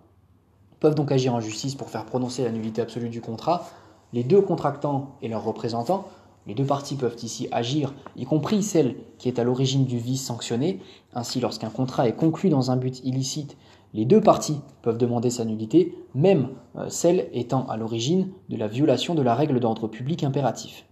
peuvent 0.83 0.95
donc 0.95 1.13
agir 1.13 1.33
en 1.33 1.39
justice 1.39 1.75
pour 1.75 1.89
faire 1.89 2.05
prononcer 2.05 2.43
la 2.43 2.51
nullité 2.51 2.81
absolue 2.81 3.07
du 3.07 3.21
contrat. 3.21 3.69
Les 4.11 4.25
deux 4.25 4.41
contractants 4.41 5.15
et 5.21 5.29
leurs 5.29 5.45
représentants, 5.45 6.09
les 6.45 6.55
deux 6.55 6.65
parties 6.65 6.97
peuvent 6.97 7.15
ici 7.23 7.47
agir, 7.53 7.93
y 8.17 8.25
compris 8.25 8.61
celle 8.61 8.97
qui 9.17 9.29
est 9.29 9.39
à 9.39 9.45
l'origine 9.45 9.85
du 9.85 9.97
vice 9.97 10.25
sanctionné. 10.25 10.81
Ainsi, 11.13 11.39
lorsqu'un 11.39 11.69
contrat 11.69 12.09
est 12.09 12.17
conclu 12.17 12.49
dans 12.49 12.69
un 12.69 12.75
but 12.75 12.99
illicite 13.05 13.55
les 13.93 14.03
deux 14.03 14.19
parties 14.19 14.59
peuvent 14.81 14.97
demander 14.97 15.29
sa 15.29 15.45
nullité, 15.45 15.95
même 16.15 16.49
euh, 16.75 16.89
celle 16.89 17.29
étant 17.31 17.65
à 17.67 17.77
l'origine 17.77 18.29
de 18.49 18.57
la 18.57 18.67
violation 18.67 19.15
de 19.15 19.21
la 19.21 19.35
règle 19.35 19.61
d'ordre 19.61 19.87
public 19.87 20.23
impératif. 20.23 20.85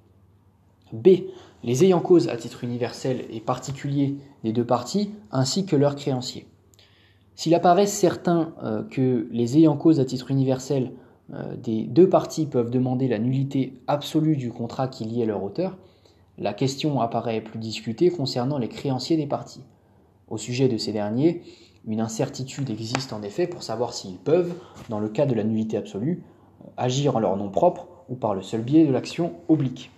B. 0.93 1.09
Les 1.63 1.83
ayants 1.83 1.99
cause 1.99 2.29
à 2.29 2.37
titre 2.37 2.63
universel 2.63 3.25
et 3.29 3.41
particulier 3.41 4.15
des 4.43 4.53
deux 4.53 4.65
parties, 4.65 5.11
ainsi 5.31 5.65
que 5.65 5.75
leurs 5.75 5.95
créanciers. 5.95 6.47
S'il 7.41 7.55
apparaît 7.55 7.87
certain 7.87 8.53
euh, 8.61 8.83
que 8.83 9.27
les 9.31 9.57
ayants 9.57 9.75
cause 9.75 9.99
à 9.99 10.05
titre 10.05 10.29
universel 10.29 10.91
euh, 11.33 11.55
des 11.55 11.85
deux 11.85 12.07
parties 12.07 12.45
peuvent 12.45 12.69
demander 12.69 13.07
la 13.07 13.17
nullité 13.17 13.81
absolue 13.87 14.37
du 14.37 14.51
contrat 14.51 14.87
qui 14.87 15.05
liait 15.05 15.25
leur 15.25 15.41
auteur, 15.43 15.75
la 16.37 16.53
question 16.53 17.01
apparaît 17.01 17.41
plus 17.41 17.57
discutée 17.57 18.11
concernant 18.11 18.59
les 18.59 18.69
créanciers 18.69 19.17
des 19.17 19.25
parties. 19.25 19.63
Au 20.29 20.37
sujet 20.37 20.67
de 20.67 20.77
ces 20.77 20.91
derniers, 20.91 21.41
une 21.87 21.99
incertitude 21.99 22.69
existe 22.69 23.11
en 23.11 23.23
effet 23.23 23.47
pour 23.47 23.63
savoir 23.63 23.95
s'ils 23.95 24.19
peuvent, 24.19 24.53
dans 24.89 24.99
le 24.99 25.09
cas 25.09 25.25
de 25.25 25.33
la 25.33 25.43
nullité 25.43 25.77
absolue, 25.77 26.23
agir 26.77 27.15
en 27.15 27.19
leur 27.19 27.35
nom 27.37 27.49
propre 27.49 27.87
ou 28.07 28.13
par 28.13 28.35
le 28.35 28.43
seul 28.43 28.61
biais 28.61 28.85
de 28.85 28.91
l'action 28.91 29.33
oblique. 29.47 29.89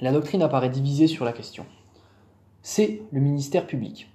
La 0.00 0.10
doctrine 0.10 0.42
apparaît 0.42 0.70
divisée 0.70 1.06
sur 1.06 1.24
la 1.24 1.32
question. 1.32 1.66
C'est 2.62 3.02
le 3.12 3.20
ministère 3.20 3.68
public. 3.68 4.10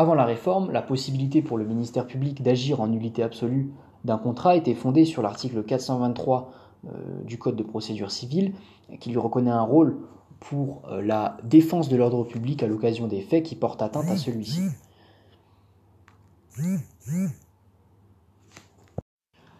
Avant 0.00 0.14
la 0.14 0.24
réforme, 0.24 0.70
la 0.72 0.80
possibilité 0.80 1.42
pour 1.42 1.58
le 1.58 1.66
ministère 1.66 2.06
public 2.06 2.42
d'agir 2.42 2.80
en 2.80 2.86
nullité 2.86 3.22
absolue 3.22 3.68
d'un 4.06 4.16
contrat 4.16 4.56
était 4.56 4.72
fondée 4.72 5.04
sur 5.04 5.20
l'article 5.20 5.62
423 5.62 6.50
euh, 6.86 6.88
du 7.24 7.36
Code 7.36 7.54
de 7.54 7.62
procédure 7.62 8.10
civile, 8.10 8.54
qui 8.98 9.10
lui 9.10 9.18
reconnaît 9.18 9.50
un 9.50 9.60
rôle 9.60 9.98
pour 10.38 10.80
euh, 10.90 11.02
la 11.02 11.36
défense 11.44 11.90
de 11.90 11.98
l'ordre 11.98 12.24
public 12.24 12.62
à 12.62 12.66
l'occasion 12.66 13.08
des 13.08 13.20
faits 13.20 13.42
qui 13.42 13.56
portent 13.56 13.82
atteinte 13.82 14.08
à 14.08 14.16
celui-ci. 14.16 14.62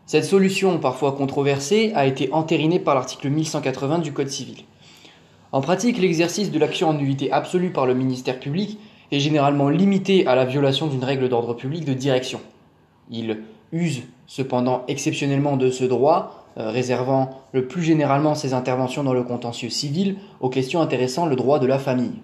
Cette 0.06 0.24
solution, 0.24 0.78
parfois 0.78 1.12
controversée, 1.12 1.92
a 1.94 2.06
été 2.06 2.32
entérinée 2.32 2.80
par 2.80 2.94
l'article 2.94 3.28
1180 3.28 3.98
du 3.98 4.14
Code 4.14 4.30
civil. 4.30 4.64
En 5.52 5.60
pratique, 5.60 5.98
l'exercice 5.98 6.50
de 6.50 6.58
l'action 6.58 6.88
en 6.88 6.94
nullité 6.94 7.30
absolue 7.30 7.72
par 7.72 7.84
le 7.84 7.92
ministère 7.92 8.40
public 8.40 8.78
est 9.12 9.20
généralement 9.20 9.68
limité 9.68 10.26
à 10.26 10.34
la 10.34 10.44
violation 10.44 10.86
d'une 10.86 11.04
règle 11.04 11.28
d'ordre 11.28 11.54
public 11.54 11.84
de 11.84 11.94
direction. 11.94 12.40
Il 13.10 13.38
use 13.72 14.02
cependant 14.26 14.84
exceptionnellement 14.86 15.56
de 15.56 15.70
ce 15.70 15.84
droit, 15.84 16.46
euh, 16.56 16.70
réservant 16.70 17.42
le 17.52 17.66
plus 17.66 17.82
généralement 17.82 18.34
ses 18.36 18.54
interventions 18.54 19.02
dans 19.02 19.12
le 19.12 19.24
contentieux 19.24 19.70
civil 19.70 20.16
aux 20.40 20.48
questions 20.48 20.80
intéressant 20.80 21.26
le 21.26 21.36
droit 21.36 21.58
de 21.58 21.66
la 21.66 21.78
famille. 21.78 22.20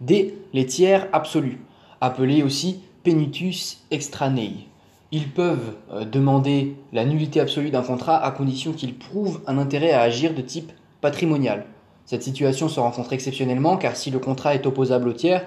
D. 0.00 0.34
Les 0.52 0.66
tiers 0.66 1.08
absolus, 1.12 1.58
appelés 2.00 2.42
aussi 2.42 2.80
penitus 3.02 3.82
extranei. 3.90 4.66
Ils 5.12 5.28
peuvent 5.28 5.74
euh, 5.92 6.04
demander 6.04 6.76
la 6.92 7.04
nullité 7.04 7.40
absolue 7.40 7.70
d'un 7.70 7.82
contrat 7.82 8.22
à 8.22 8.30
condition 8.30 8.72
qu'ils 8.72 8.94
prouvent 8.94 9.40
un 9.46 9.58
intérêt 9.58 9.92
à 9.92 10.02
agir 10.02 10.34
de 10.34 10.42
type 10.42 10.72
patrimonial. 11.00 11.64
Cette 12.04 12.22
situation 12.22 12.68
se 12.68 12.80
rencontre 12.80 13.12
exceptionnellement 13.12 13.76
car 13.76 13.96
si 13.96 14.10
le 14.10 14.18
contrat 14.18 14.54
est 14.54 14.66
opposable 14.66 15.08
au 15.08 15.12
tiers, 15.12 15.46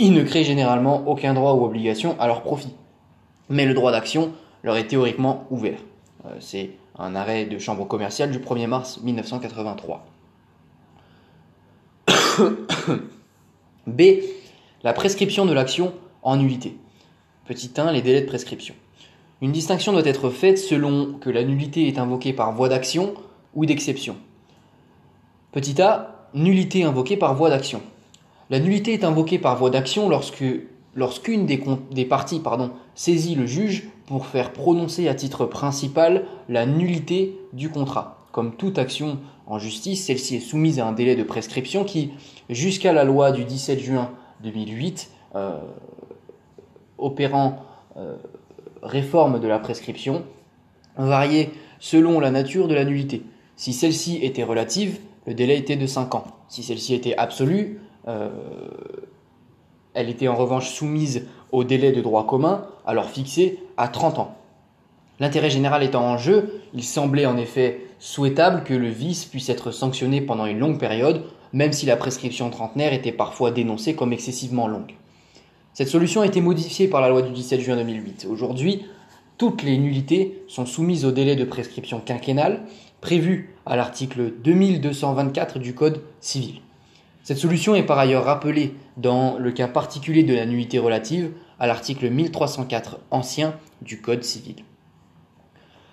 il 0.00 0.12
ne 0.14 0.22
crée 0.22 0.44
généralement 0.44 1.06
aucun 1.06 1.34
droit 1.34 1.52
ou 1.52 1.64
obligation 1.64 2.18
à 2.18 2.26
leur 2.26 2.42
profit. 2.42 2.74
Mais 3.50 3.66
le 3.66 3.74
droit 3.74 3.92
d'action 3.92 4.32
leur 4.64 4.76
est 4.76 4.86
théoriquement 4.86 5.44
ouvert. 5.50 5.78
Euh, 6.24 6.30
c'est 6.40 6.70
un 6.98 7.14
arrêt 7.14 7.44
de 7.44 7.58
chambre 7.58 7.86
commerciale 7.86 8.30
du 8.30 8.38
1er 8.38 8.66
mars 8.66 9.00
1983. 9.02 10.06
B. 13.86 14.02
La 14.82 14.94
prescription 14.94 15.44
de 15.44 15.52
l'action 15.52 15.92
en 16.22 16.36
nullité. 16.36 16.78
Petit 17.44 17.70
1. 17.76 17.92
Les 17.92 18.00
délais 18.00 18.22
de 18.22 18.26
prescription. 18.26 18.74
Une 19.42 19.52
distinction 19.52 19.92
doit 19.92 20.06
être 20.06 20.30
faite 20.30 20.58
selon 20.58 21.14
que 21.20 21.28
la 21.28 21.44
nullité 21.44 21.88
est 21.88 21.98
invoquée 21.98 22.32
par 22.32 22.52
voie 22.52 22.70
d'action 22.70 23.12
ou 23.54 23.66
d'exception. 23.66 24.16
Petit 25.52 25.80
a. 25.82 26.28
Nullité 26.32 26.84
invoquée 26.84 27.16
par 27.16 27.34
voie 27.34 27.50
d'action. 27.50 27.82
La 28.50 28.58
nullité 28.58 28.92
est 28.92 29.04
invoquée 29.04 29.38
par 29.38 29.56
voie 29.56 29.70
d'action 29.70 30.08
lorsque 30.08 30.44
lorsqu'une 30.96 31.46
des, 31.46 32.04
parties 32.04 32.42
saisit 32.96 33.36
le 33.36 33.46
juge 33.46 33.88
pour 34.06 34.26
faire 34.26 34.52
prononcer 34.52 35.06
à 35.08 35.14
titre 35.14 35.46
principal 35.46 36.24
la 36.48 36.66
nullité 36.66 37.38
du 37.52 37.70
contrat. 37.70 38.18
Comme 38.32 38.56
toute 38.56 38.76
action 38.78 39.18
en 39.46 39.60
justice, 39.60 40.04
celle-ci 40.04 40.36
est 40.36 40.40
soumise 40.40 40.80
à 40.80 40.86
un 40.86 40.92
délai 40.92 41.14
de 41.14 41.22
prescription 41.22 41.84
qui, 41.84 42.10
jusqu'à 42.48 42.92
la 42.92 43.04
loi 43.04 43.30
du 43.30 43.44
17 43.44 43.78
juin 43.78 44.10
2008, 44.42 45.10
euh, 45.36 45.60
opérant 46.98 47.62
euh, 47.96 48.16
réforme 48.82 49.38
de 49.38 49.46
la 49.46 49.60
prescription 49.60 50.24
variait 50.96 51.50
selon 51.78 52.18
la 52.18 52.32
nature 52.32 52.66
de 52.66 52.74
la 52.74 52.84
nullité. 52.84 53.22
Si 53.54 53.72
celle-ci 53.72 54.18
était 54.22 54.42
relative, 54.42 54.98
le 55.26 55.34
délai 55.34 55.56
était 55.56 55.76
de 55.76 55.86
5 55.86 56.14
ans. 56.16 56.24
Si 56.48 56.64
celle-ci 56.64 56.94
était 56.94 57.16
absolue, 57.16 57.78
elle 58.06 60.08
était 60.08 60.28
en 60.28 60.36
revanche 60.36 60.70
soumise 60.70 61.26
au 61.52 61.64
délai 61.64 61.92
de 61.92 62.00
droit 62.00 62.26
commun, 62.26 62.66
alors 62.86 63.10
fixé 63.10 63.58
à 63.76 63.88
30 63.88 64.18
ans. 64.18 64.36
L'intérêt 65.18 65.50
général 65.50 65.82
étant 65.82 66.04
en 66.04 66.16
jeu, 66.16 66.62
il 66.72 66.82
semblait 66.82 67.26
en 67.26 67.36
effet 67.36 67.80
souhaitable 67.98 68.64
que 68.64 68.72
le 68.72 68.88
vice 68.88 69.26
puisse 69.26 69.50
être 69.50 69.70
sanctionné 69.70 70.22
pendant 70.22 70.46
une 70.46 70.58
longue 70.58 70.78
période, 70.78 71.24
même 71.52 71.72
si 71.72 71.84
la 71.84 71.96
prescription 71.96 72.48
trentenaire 72.48 72.94
était 72.94 73.12
parfois 73.12 73.50
dénoncée 73.50 73.94
comme 73.94 74.12
excessivement 74.12 74.66
longue. 74.66 74.94
Cette 75.74 75.88
solution 75.88 76.22
a 76.22 76.26
été 76.26 76.40
modifiée 76.40 76.88
par 76.88 77.00
la 77.00 77.10
loi 77.10 77.22
du 77.22 77.32
17 77.32 77.60
juin 77.60 77.76
2008. 77.76 78.26
Aujourd'hui, 78.30 78.86
toutes 79.36 79.62
les 79.62 79.78
nullités 79.78 80.42
sont 80.48 80.66
soumises 80.66 81.04
au 81.04 81.12
délai 81.12 81.36
de 81.36 81.44
prescription 81.44 82.00
quinquennale 82.00 82.62
prévu 83.00 83.54
à 83.66 83.76
l'article 83.76 84.32
2224 84.42 85.58
du 85.58 85.74
Code 85.74 86.02
civil. 86.20 86.60
Cette 87.22 87.38
solution 87.38 87.74
est 87.74 87.82
par 87.82 87.98
ailleurs 87.98 88.24
rappelée 88.24 88.74
dans 88.96 89.38
le 89.38 89.52
cas 89.52 89.68
particulier 89.68 90.22
de 90.22 90.34
la 90.34 90.46
nullité 90.46 90.78
relative 90.78 91.32
à 91.58 91.66
l'article 91.66 92.08
1304 92.10 92.98
ancien 93.10 93.54
du 93.82 94.00
Code 94.00 94.24
civil. 94.24 94.56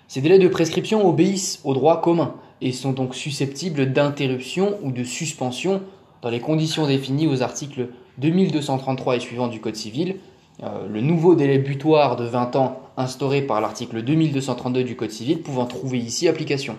Ces 0.08 0.22
délais 0.22 0.38
de 0.38 0.48
prescription 0.48 1.06
obéissent 1.06 1.60
au 1.64 1.74
droit 1.74 2.00
commun 2.00 2.34
et 2.62 2.72
sont 2.72 2.92
donc 2.92 3.14
susceptibles 3.14 3.92
d'interruption 3.92 4.78
ou 4.82 4.90
de 4.90 5.04
suspension 5.04 5.82
dans 6.22 6.30
les 6.30 6.40
conditions 6.40 6.86
définies 6.86 7.26
aux 7.26 7.42
articles 7.42 7.88
2233 8.16 9.16
et 9.16 9.20
suivants 9.20 9.48
du 9.48 9.60
Code 9.60 9.76
civil, 9.76 10.16
euh, 10.62 10.88
le 10.88 11.00
nouveau 11.00 11.34
délai 11.34 11.58
butoir 11.58 12.16
de 12.16 12.24
20 12.24 12.56
ans 12.56 12.80
instauré 12.96 13.42
par 13.42 13.60
l'article 13.60 14.02
2232 14.02 14.82
du 14.82 14.96
Code 14.96 15.10
civil 15.10 15.42
pouvant 15.42 15.66
trouver 15.66 15.98
ici 15.98 16.26
application. 16.26 16.76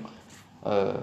Euh, 0.65 0.93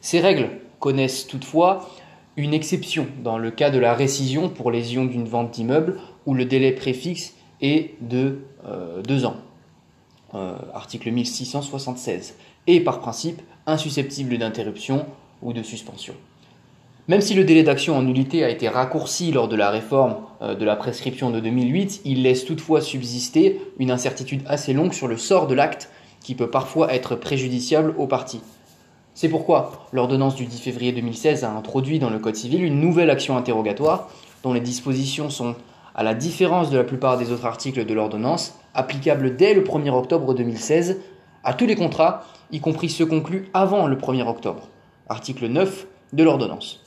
ces 0.00 0.20
règles 0.20 0.50
connaissent 0.78 1.26
toutefois 1.26 1.88
une 2.36 2.52
exception 2.52 3.06
dans 3.22 3.38
le 3.38 3.50
cas 3.50 3.70
de 3.70 3.78
la 3.78 3.94
récision 3.94 4.48
pour 4.48 4.70
lésion 4.70 5.04
d'une 5.04 5.26
vente 5.26 5.50
d'immeuble 5.52 5.98
où 6.26 6.34
le 6.34 6.44
délai 6.44 6.72
préfixe 6.72 7.34
est 7.60 7.94
de 8.00 8.40
2 9.06 9.24
euh, 9.24 9.26
ans. 9.26 9.36
article 10.74 11.10
1676. 11.10 12.34
Et 12.66 12.80
par 12.80 13.00
principe 13.00 13.40
insusceptible 13.66 14.38
d'interruption 14.38 15.06
ou 15.42 15.52
de 15.52 15.62
suspension. 15.62 16.14
Même 17.08 17.20
si 17.20 17.34
le 17.34 17.44
délai 17.44 17.62
d'action 17.62 17.96
en 17.96 18.02
nullité 18.02 18.42
a 18.42 18.50
été 18.50 18.68
raccourci 18.68 19.30
lors 19.30 19.46
de 19.46 19.54
la 19.54 19.70
réforme 19.70 20.16
euh, 20.42 20.54
de 20.54 20.64
la 20.64 20.74
prescription 20.74 21.30
de 21.30 21.38
2008, 21.38 22.00
il 22.04 22.22
laisse 22.22 22.44
toutefois 22.44 22.80
subsister 22.80 23.60
une 23.78 23.92
incertitude 23.92 24.42
assez 24.46 24.72
longue 24.72 24.92
sur 24.92 25.06
le 25.06 25.16
sort 25.16 25.46
de 25.46 25.54
l'acte 25.54 25.88
qui 26.20 26.34
peut 26.34 26.50
parfois 26.50 26.92
être 26.92 27.14
préjudiciable 27.14 27.94
aux 27.96 28.08
parties. 28.08 28.40
C'est 29.16 29.30
pourquoi 29.30 29.86
l'ordonnance 29.92 30.34
du 30.34 30.44
10 30.44 30.60
février 30.60 30.92
2016 30.92 31.42
a 31.42 31.50
introduit 31.50 31.98
dans 31.98 32.10
le 32.10 32.18
Code 32.18 32.36
civil 32.36 32.62
une 32.62 32.82
nouvelle 32.82 33.08
action 33.08 33.38
interrogatoire 33.38 34.10
dont 34.42 34.52
les 34.52 34.60
dispositions 34.60 35.30
sont, 35.30 35.54
à 35.94 36.02
la 36.02 36.12
différence 36.12 36.68
de 36.68 36.76
la 36.76 36.84
plupart 36.84 37.16
des 37.16 37.32
autres 37.32 37.46
articles 37.46 37.86
de 37.86 37.94
l'ordonnance, 37.94 38.58
applicables 38.74 39.34
dès 39.34 39.54
le 39.54 39.62
1er 39.62 39.88
octobre 39.88 40.34
2016 40.34 41.00
à 41.44 41.54
tous 41.54 41.64
les 41.64 41.76
contrats, 41.76 42.24
y 42.52 42.60
compris 42.60 42.90
ceux 42.90 43.06
conclus 43.06 43.48
avant 43.54 43.86
le 43.86 43.96
1er 43.96 44.28
octobre. 44.28 44.68
Article 45.08 45.46
9 45.46 45.86
de 46.12 46.22
l'ordonnance. 46.22 46.84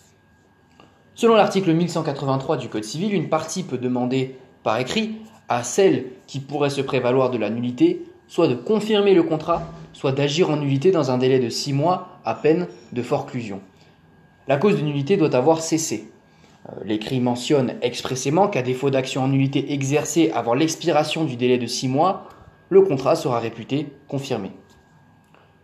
Selon 1.16 1.34
l'article 1.34 1.74
1183 1.74 2.58
du 2.58 2.70
Code 2.70 2.84
civil, 2.84 3.12
une 3.12 3.30
partie 3.30 3.64
peut 3.64 3.80
demander 3.80 4.38
par 4.62 4.78
écrit 4.78 5.16
à 5.48 5.64
celle 5.64 6.06
qui 6.28 6.40
pourrait 6.40 6.70
se 6.70 6.82
prévaloir 6.82 7.32
de 7.32 7.40
la 7.40 7.50
nullité 7.50 8.06
soit 8.30 8.48
de 8.48 8.54
confirmer 8.56 9.14
le 9.14 9.24
contrat, 9.24 9.64
soit 9.92 10.14
d'agir 10.14 10.50
en 10.50 10.56
nullité 10.56 10.92
dans 10.92 11.12
un 11.12 11.18
délai 11.18 11.40
de 11.40 11.50
six 11.50 11.74
mois 11.74 12.19
à 12.26 12.36
peine 12.36 12.68
de 12.94 13.02
forclusion. 13.02 13.62
La 14.50 14.58
cause 14.58 14.78
de 14.78 14.82
nullité 14.82 15.16
doit 15.16 15.36
avoir 15.36 15.62
cessé. 15.62 16.12
Euh, 16.68 16.72
l'écrit 16.84 17.20
mentionne 17.20 17.76
expressément 17.84 18.48
qu'à 18.48 18.64
défaut 18.64 18.90
d'action 18.90 19.24
en 19.24 19.28
nullité 19.28 19.74
exercée 19.74 20.32
avant 20.34 20.56
l'expiration 20.56 21.24
du 21.24 21.36
délai 21.36 21.60
de 21.60 21.68
six 21.68 21.88
mois, 21.88 22.28
le 22.70 22.82
contrat 22.82 23.16
sera 23.16 23.40
réputé 23.40 23.94
confirmé. 24.08 24.52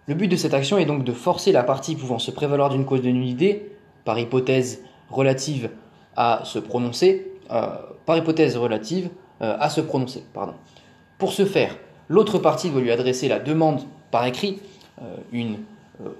Le 0.05 0.13
but 0.13 0.27
de 0.27 0.35
cette 0.35 0.53
action 0.53 0.77
est 0.77 0.85
donc 0.85 1.03
de 1.03 1.13
forcer 1.13 1.51
la 1.51 1.63
partie 1.63 1.95
pouvant 1.95 2.19
se 2.19 2.29
prévaloir 2.29 2.69
d'une 2.69 2.85
cause 2.85 3.01
de 3.01 3.09
nullité, 3.09 3.71
par 4.03 4.19
hypothèse 4.19 4.83
relative 5.09 5.71
à 6.15 6.41
se 6.43 6.59
prononcer, 6.59 7.31
euh, 7.51 7.67
par 8.05 8.17
hypothèse 8.17 8.55
relative 8.55 9.09
euh, 9.41 9.57
à 9.59 9.71
se 9.71 9.81
prononcer. 9.81 10.23
Pour 11.17 11.33
ce 11.33 11.45
faire, 11.45 11.75
l'autre 12.07 12.37
partie 12.37 12.69
doit 12.69 12.81
lui 12.81 12.91
adresser 12.91 13.27
la 13.27 13.39
demande 13.39 13.81
par 14.11 14.25
écrit. 14.25 14.59
Une 15.33 15.57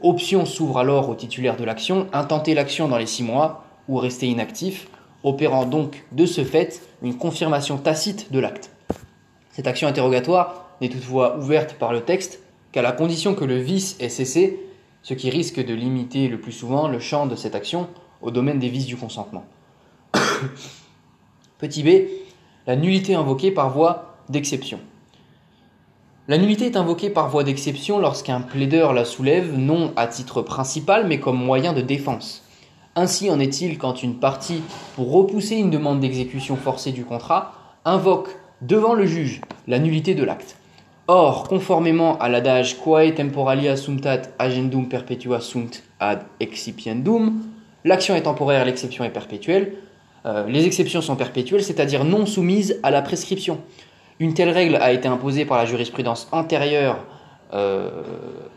option 0.02 0.46
s'ouvre 0.46 0.80
alors 0.80 1.10
au 1.10 1.16
titulaire 1.16 1.58
de 1.58 1.64
l'action, 1.64 2.08
intenter 2.14 2.54
l'action 2.54 2.88
dans 2.88 2.98
les 2.98 3.06
six 3.06 3.24
mois 3.24 3.66
ou 3.88 3.98
rester 3.98 4.28
inactif, 4.28 4.88
opérant 5.24 5.66
donc 5.66 6.06
de 6.12 6.26
ce 6.26 6.44
fait 6.44 6.82
une 7.02 7.18
confirmation 7.18 7.78
tacite 7.78 8.32
de 8.32 8.40
l'acte. 8.40 8.72
Cette 9.52 9.68
action 9.68 9.88
interrogatoire 9.88 10.66
n'est 10.82 10.90
toutefois 10.90 11.38
ouverte 11.38 11.76
par 11.76 11.94
le 11.94 12.02
texte 12.02 12.42
qu'à 12.72 12.82
la 12.82 12.92
condition 12.92 13.36
que 13.36 13.46
le 13.46 13.58
vice 13.58 13.96
ait 14.00 14.10
cessé, 14.10 14.60
ce 15.02 15.14
qui 15.14 15.30
risque 15.30 15.64
de 15.64 15.74
limiter 15.74 16.28
le 16.28 16.40
plus 16.40 16.52
souvent 16.52 16.88
le 16.88 17.00
champ 17.00 17.26
de 17.26 17.36
cette 17.36 17.56
action 17.56 17.88
au 18.22 18.32
domaine 18.32 18.60
des 18.60 18.70
vices 18.70 18.86
du 18.86 18.98
consentement. 18.98 19.46
Petit 21.58 21.84
b, 21.84 22.10
la 22.68 22.76
nullité 22.76 23.16
invoquée 23.16 23.52
par 23.52 23.70
voie 23.70 24.18
d'exception. 24.30 24.80
La 26.28 26.40
nullité 26.40 26.66
est 26.66 26.76
invoquée 26.76 27.12
par 27.12 27.30
voie 27.30 27.44
d'exception 27.44 28.00
lorsqu'un 28.00 28.42
plaideur 28.42 28.94
la 28.94 29.06
soulève 29.06 29.56
non 29.56 29.94
à 29.96 30.08
titre 30.08 30.42
principal 30.42 31.06
mais 31.06 31.20
comme 31.20 31.38
moyen 31.38 31.72
de 31.72 31.82
défense. 31.82 32.42
Ainsi 32.96 33.30
en 33.30 33.40
est-il 33.40 33.78
quand 33.78 34.02
une 34.02 34.16
partie, 34.16 34.64
pour 34.96 35.12
repousser 35.12 35.56
une 35.56 35.70
demande 35.70 36.00
d'exécution 36.00 36.56
forcée 36.56 36.92
du 36.92 37.06
contrat, 37.06 37.54
invoque 37.86 38.30
devant 38.62 38.96
le 38.96 39.06
juge 39.06 39.42
la 39.68 39.78
nullité 39.78 40.16
de 40.16 40.24
l'acte. 40.24 40.58
Or, 41.08 41.48
conformément 41.48 42.18
à 42.18 42.28
l'adage 42.28 42.80
quae 42.80 43.14
temporalia 43.14 43.78
sumtat 43.78 44.24
agendum 44.40 44.90
perpetua 44.90 45.42
sunt 45.42 45.84
ad 46.00 46.24
excipiendum, 46.40 47.44
l'action 47.84 48.16
est 48.16 48.24
temporaire, 48.24 48.66
l'exception 48.66 49.04
est 49.04 49.12
perpétuelle. 49.12 49.74
Euh, 50.26 50.48
les 50.48 50.66
exceptions 50.66 51.02
sont 51.02 51.16
perpétuelles, 51.16 51.64
c'est-à-dire 51.64 52.04
non 52.04 52.26
soumises 52.26 52.80
à 52.82 52.90
la 52.90 53.04
prescription. 53.04 53.60
Une 54.20 54.34
telle 54.34 54.50
règle 54.50 54.76
a 54.78 54.94
été 54.94 55.08
imposée 55.08 55.44
par 55.46 55.58
la 55.58 55.66
jurisprudence 55.66 56.30
antérieure 56.32 57.00
euh, 57.54 57.90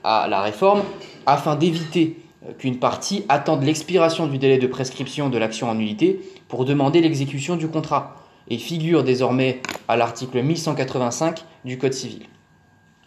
à 0.05 0.29
la 0.29 0.41
réforme 0.41 0.83
afin 1.27 1.57
d'éviter 1.57 2.17
euh, 2.47 2.53
qu'une 2.57 2.79
partie 2.79 3.25
attende 3.29 3.65
l'expiration 3.65 4.29
du 4.29 4.39
délai 4.39 4.59
de 4.59 4.69
prescription 4.69 5.29
de 5.29 5.37
l'action 5.37 5.69
en 5.69 5.75
nullité 5.75 6.21
pour 6.47 6.65
demander 6.65 7.01
l'exécution 7.01 7.57
du 7.57 7.67
contrat 7.67 8.15
et 8.49 8.57
figure 8.57 9.03
désormais 9.03 9.61
à 9.89 9.97
l'article 9.97 10.41
1185 10.43 11.45
du 11.65 11.77
Code 11.77 11.93
civil. 11.93 12.23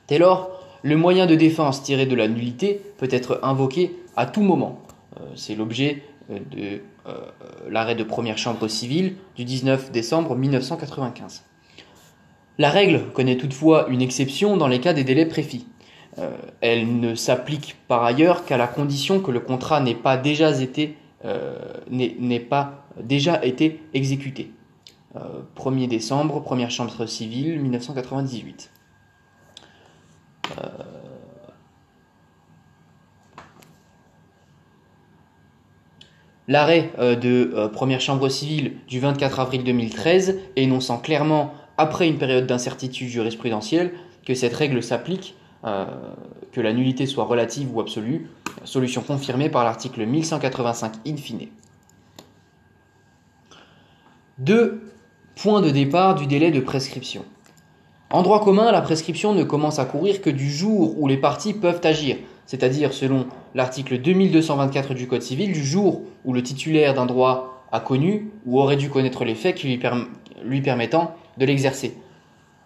Dès 0.10 0.18
lors, 0.18 0.52
le 0.84 0.98
moyen 0.98 1.28
de 1.28 1.36
défense 1.36 1.82
tiré 1.84 2.06
de 2.06 2.16
la 2.16 2.28
nullité 2.28 2.82
peut 2.98 3.08
être 3.10 3.40
invoqué 3.44 3.96
à 4.18 4.26
tout 4.26 4.42
moment. 4.42 4.82
Euh, 5.20 5.24
c'est 5.36 5.56
l'objet 5.56 6.04
de 6.30 6.82
l'arrêt 7.68 7.96
de 7.96 8.04
première 8.04 8.38
chambre 8.38 8.68
civile 8.68 9.16
du 9.36 9.44
19 9.44 9.92
décembre 9.92 10.36
1995. 10.36 11.44
La 12.58 12.70
règle 12.70 13.12
connaît 13.14 13.38
toutefois 13.38 13.88
une 13.90 14.02
exception 14.02 14.58
dans 14.58 14.68
les 14.68 14.80
cas 14.80 14.94
des 14.94 15.04
délais 15.04 15.26
préfits. 15.26 15.66
Euh, 16.18 16.36
elle 16.60 17.00
ne 17.00 17.16
s'applique 17.16 17.78
par 17.88 18.04
ailleurs 18.04 18.46
qu'à 18.46 18.58
la 18.58 18.68
condition 18.68 19.22
que 19.22 19.32
le 19.32 19.40
contrat 19.40 19.80
n'ait 19.80 19.96
pas 19.96 20.18
déjà 20.18 20.52
été, 20.62 20.98
euh, 21.24 21.58
pas 22.50 22.86
déjà 23.02 23.44
été 23.46 23.82
exécuté. 23.94 24.52
1er 25.56 25.84
euh, 25.84 25.88
décembre, 25.88 26.42
première 26.42 26.72
chambre 26.72 27.06
civile, 27.06 27.60
1998. 27.62 28.72
L'arrêt 36.48 36.92
de 37.00 37.70
première 37.72 38.02
chambre 38.02 38.28
civile 38.28 38.74
du 38.90 39.00
24 39.00 39.40
avril 39.40 39.64
2013, 39.64 40.38
énonçant 40.58 40.98
clairement 40.98 41.54
après 41.82 42.08
une 42.08 42.18
période 42.18 42.46
d'incertitude 42.46 43.10
jurisprudentielle, 43.10 43.94
que 44.26 44.36
cette 44.36 44.54
règle 44.54 44.84
s'applique, 44.84 45.36
euh, 45.66 45.86
que 46.52 46.62
la 46.62 46.74
nullité 46.74 47.08
soit 47.08 47.26
relative 47.26 47.76
ou 47.76 47.82
absolue, 47.82 48.30
solution 48.64 49.02
confirmée 49.02 49.50
par 49.50 49.64
l'article 49.64 50.06
1185 50.06 50.94
in 51.08 51.18
fine. 51.18 51.48
Deux 54.38 54.82
points 55.36 55.62
de 55.62 55.72
départ 55.72 56.16
du 56.16 56.28
délai 56.28 56.52
de 56.52 56.60
prescription. 56.60 57.26
En 58.12 58.22
droit 58.22 58.44
commun, 58.44 58.72
la 58.72 58.82
prescription 58.82 59.34
ne 59.34 59.44
commence 59.44 59.80
à 59.80 59.86
courir 59.86 60.22
que 60.22 60.30
du 60.30 60.52
jour 60.52 61.00
où 61.00 61.08
les 61.08 61.18
parties 61.18 61.54
peuvent 61.54 61.82
agir, 61.84 62.18
c'est-à-dire 62.46 62.94
selon 62.94 63.26
l'article 63.56 64.00
2224 64.00 64.94
du 64.94 65.08
Code 65.08 65.22
civil, 65.22 65.52
du 65.52 65.64
jour 65.64 66.02
où 66.26 66.34
le 66.34 66.44
titulaire 66.44 66.94
d'un 66.94 67.06
droit 67.06 67.66
a 67.72 67.80
connu 67.80 68.30
ou 68.46 68.60
aurait 68.60 68.76
dû 68.76 68.90
connaître 68.90 69.24
les 69.26 69.36
faits 69.36 69.56
qui 69.56 69.68
lui, 69.68 69.80
lui 70.44 70.62
permettant 70.62 71.16
de 71.42 71.46
l'exercer. 71.48 71.96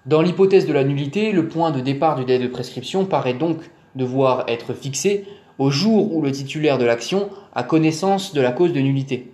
Dans 0.06 0.22
l'hypothèse 0.22 0.68
de 0.68 0.74
la 0.74 0.84
nullité, 0.84 1.32
le 1.32 1.48
point 1.48 1.72
de 1.72 1.80
départ 1.80 2.18
du 2.18 2.26
délai 2.26 2.44
de 2.44 2.52
prescription 2.52 3.06
paraît 3.06 3.34
donc 3.34 3.58
devoir 3.96 4.44
être 4.50 4.74
fixé 4.74 5.26
au 5.58 5.72
jour 5.72 6.14
où 6.14 6.22
le 6.22 6.32
titulaire 6.32 6.78
de 6.78 6.84
l'action 6.84 7.30
a 7.56 7.64
connaissance 7.64 8.34
de 8.34 8.42
la 8.42 8.52
cause 8.52 8.74
de 8.74 8.82
nullité. 8.82 9.32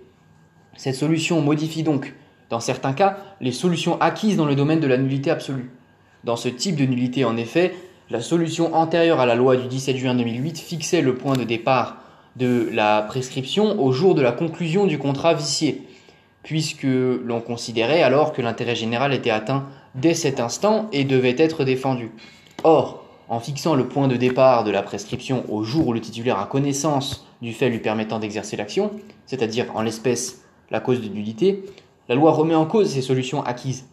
Cette 0.76 0.94
solution 0.94 1.40
modifie 1.40 1.82
donc, 1.82 2.14
dans 2.50 2.60
certains 2.60 2.92
cas, 2.92 3.18
les 3.40 3.50
solutions 3.50 4.00
acquises 4.00 4.36
dans 4.36 4.46
le 4.46 4.54
domaine 4.54 4.78
de 4.78 4.86
la 4.86 4.96
nullité 4.96 5.30
absolue. 5.30 5.72
Dans 6.22 6.36
ce 6.36 6.48
type 6.48 6.76
de 6.76 6.86
nullité, 6.86 7.24
en 7.24 7.36
effet, 7.36 7.74
la 8.10 8.20
solution 8.20 8.76
antérieure 8.76 9.18
à 9.18 9.26
la 9.26 9.34
loi 9.34 9.56
du 9.56 9.66
17 9.66 9.96
juin 9.96 10.14
2008 10.14 10.58
fixait 10.58 11.02
le 11.02 11.16
point 11.16 11.36
de 11.36 11.44
départ 11.44 11.96
de 12.36 12.68
la 12.72 13.02
prescription 13.02 13.82
au 13.82 13.90
jour 13.90 14.14
de 14.14 14.22
la 14.22 14.32
conclusion 14.32 14.86
du 14.86 14.98
contrat 14.98 15.34
vicié, 15.34 15.82
puisque 16.42 16.84
l'on 16.84 17.40
considérait 17.40 18.02
alors 18.02 18.32
que 18.32 18.42
l'intérêt 18.42 18.74
général 18.74 19.12
était 19.12 19.30
atteint 19.30 19.66
dès 19.94 20.14
cet 20.14 20.40
instant 20.40 20.88
et 20.92 21.04
devait 21.04 21.36
être 21.38 21.64
défendu. 21.64 22.10
Or, 22.64 23.04
en 23.28 23.40
fixant 23.40 23.74
le 23.74 23.88
point 23.88 24.08
de 24.08 24.16
départ 24.16 24.64
de 24.64 24.70
la 24.70 24.82
prescription 24.82 25.44
au 25.48 25.62
jour 25.62 25.88
où 25.88 25.92
le 25.92 26.00
titulaire 26.00 26.38
a 26.38 26.46
connaissance 26.46 27.26
du 27.40 27.52
fait 27.52 27.68
lui 27.68 27.78
permettant 27.78 28.18
d'exercer 28.18 28.56
l'action, 28.56 28.90
c'est-à-dire 29.26 29.66
en 29.74 29.82
l'espèce 29.82 30.42
la 30.70 30.80
cause 30.80 31.00
de 31.00 31.08
nullité, 31.08 31.64
la 32.08 32.14
loi 32.14 32.32
remet 32.32 32.54
en 32.54 32.66
cause 32.66 32.90
ces 32.90 33.02
solutions 33.02 33.42
acquises. 33.42 33.86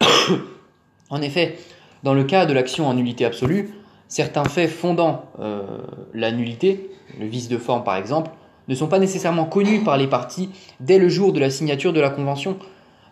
en 1.10 1.22
effet, 1.22 1.58
dans 2.02 2.14
le 2.14 2.24
cas 2.24 2.46
de 2.46 2.52
l'action 2.52 2.86
en 2.86 2.94
nullité 2.94 3.24
absolue, 3.24 3.70
certains 4.08 4.44
faits 4.44 4.70
fondant 4.70 5.24
euh, 5.40 5.62
la 6.12 6.30
nullité, 6.30 6.90
le 7.18 7.26
vice 7.26 7.48
de 7.48 7.58
forme 7.58 7.84
par 7.84 7.96
exemple, 7.96 8.30
ne 8.68 8.74
sont 8.74 8.86
pas 8.86 8.98
nécessairement 8.98 9.44
connus 9.44 9.80
par 9.80 9.96
les 9.96 10.06
parties 10.06 10.50
dès 10.80 10.98
le 10.98 11.08
jour 11.08 11.32
de 11.32 11.40
la 11.40 11.50
signature 11.50 11.92
de 11.92 12.00
la 12.00 12.10
convention. 12.10 12.56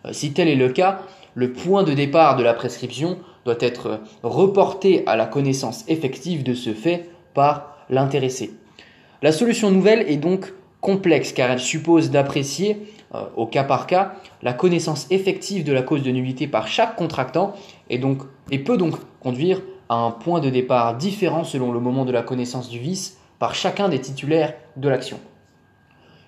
Euh, 0.05 0.13
si 0.13 0.33
tel 0.33 0.47
est 0.47 0.55
le 0.55 0.69
cas, 0.69 1.01
le 1.35 1.53
point 1.53 1.83
de 1.83 1.93
départ 1.93 2.35
de 2.35 2.43
la 2.43 2.53
prescription 2.53 3.17
doit 3.45 3.57
être 3.59 4.01
reporté 4.21 5.03
à 5.05 5.15
la 5.15 5.25
connaissance 5.25 5.83
effective 5.87 6.43
de 6.43 6.53
ce 6.53 6.73
fait 6.73 7.09
par 7.33 7.77
l'intéressé. 7.89 8.53
La 9.21 9.31
solution 9.31 9.71
nouvelle 9.71 10.09
est 10.09 10.17
donc 10.17 10.53
complexe 10.81 11.31
car 11.31 11.49
elle 11.49 11.59
suppose 11.59 12.11
d'apprécier 12.11 12.77
euh, 13.15 13.23
au 13.35 13.47
cas 13.47 13.63
par 13.63 13.87
cas 13.87 14.15
la 14.41 14.53
connaissance 14.53 15.07
effective 15.11 15.63
de 15.63 15.71
la 15.71 15.81
cause 15.81 16.03
de 16.03 16.11
nullité 16.11 16.47
par 16.47 16.67
chaque 16.67 16.95
contractant 16.95 17.53
et, 17.89 17.99
peut 18.59 18.77
donc 18.77 18.95
conduire 19.21 19.61
à 19.87 19.95
un 19.95 20.11
point 20.11 20.39
de 20.41 20.49
départ 20.49 20.97
différent 20.97 21.43
selon 21.43 21.71
le 21.71 21.79
moment 21.79 22.05
de 22.05 22.11
la 22.11 22.21
connaissance 22.21 22.69
du 22.69 22.79
vice 22.79 23.17
par 23.39 23.55
chacun 23.55 23.87
des 23.87 24.01
titulaires 24.01 24.53
de 24.75 24.89
l'action. 24.89 25.19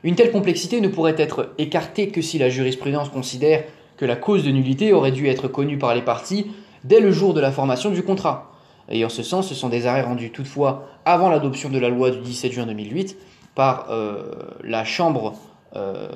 Une 0.06 0.14
telle 0.14 0.32
complexité 0.32 0.82
ne 0.82 0.88
pourrait 0.88 1.16
être 1.18 1.50
écartée 1.58 2.10
que 2.10 2.22
si 2.22 2.38
la 2.38 2.48
jurisprudence 2.48 3.10
considère 3.10 3.64
que 3.98 4.06
la 4.06 4.16
cause 4.16 4.44
de 4.44 4.52
nullité 4.52 4.94
aurait 4.94 5.12
dû 5.12 5.28
être 5.28 5.48
connue 5.48 5.80
par 5.80 5.96
les 5.96 6.04
parties 6.04 6.52
dès 6.84 7.00
le 7.00 7.12
jour 7.12 7.34
de 7.34 7.42
la 7.42 7.52
formation 7.52 7.90
du 7.90 8.04
contrat. 8.04 8.52
et 8.88 9.04
en 9.04 9.10
ce 9.10 9.24
sens, 9.24 9.50
ce 9.50 9.56
sont 9.56 9.68
des 9.68 9.88
arrêts 9.88 10.04
rendus 10.04 10.30
toutefois 10.30 10.88
avant 11.06 11.30
l'adoption 11.30 11.72
de 11.72 11.80
la 11.80 11.90
loi 11.90 12.12
du 12.12 12.20
17 12.20 12.52
juin 12.52 12.68
2008 12.68 13.18
par 13.56 13.88
euh, 13.90 14.26
la 14.64 14.86
Chambre 14.86 15.34
euh, 15.76 16.08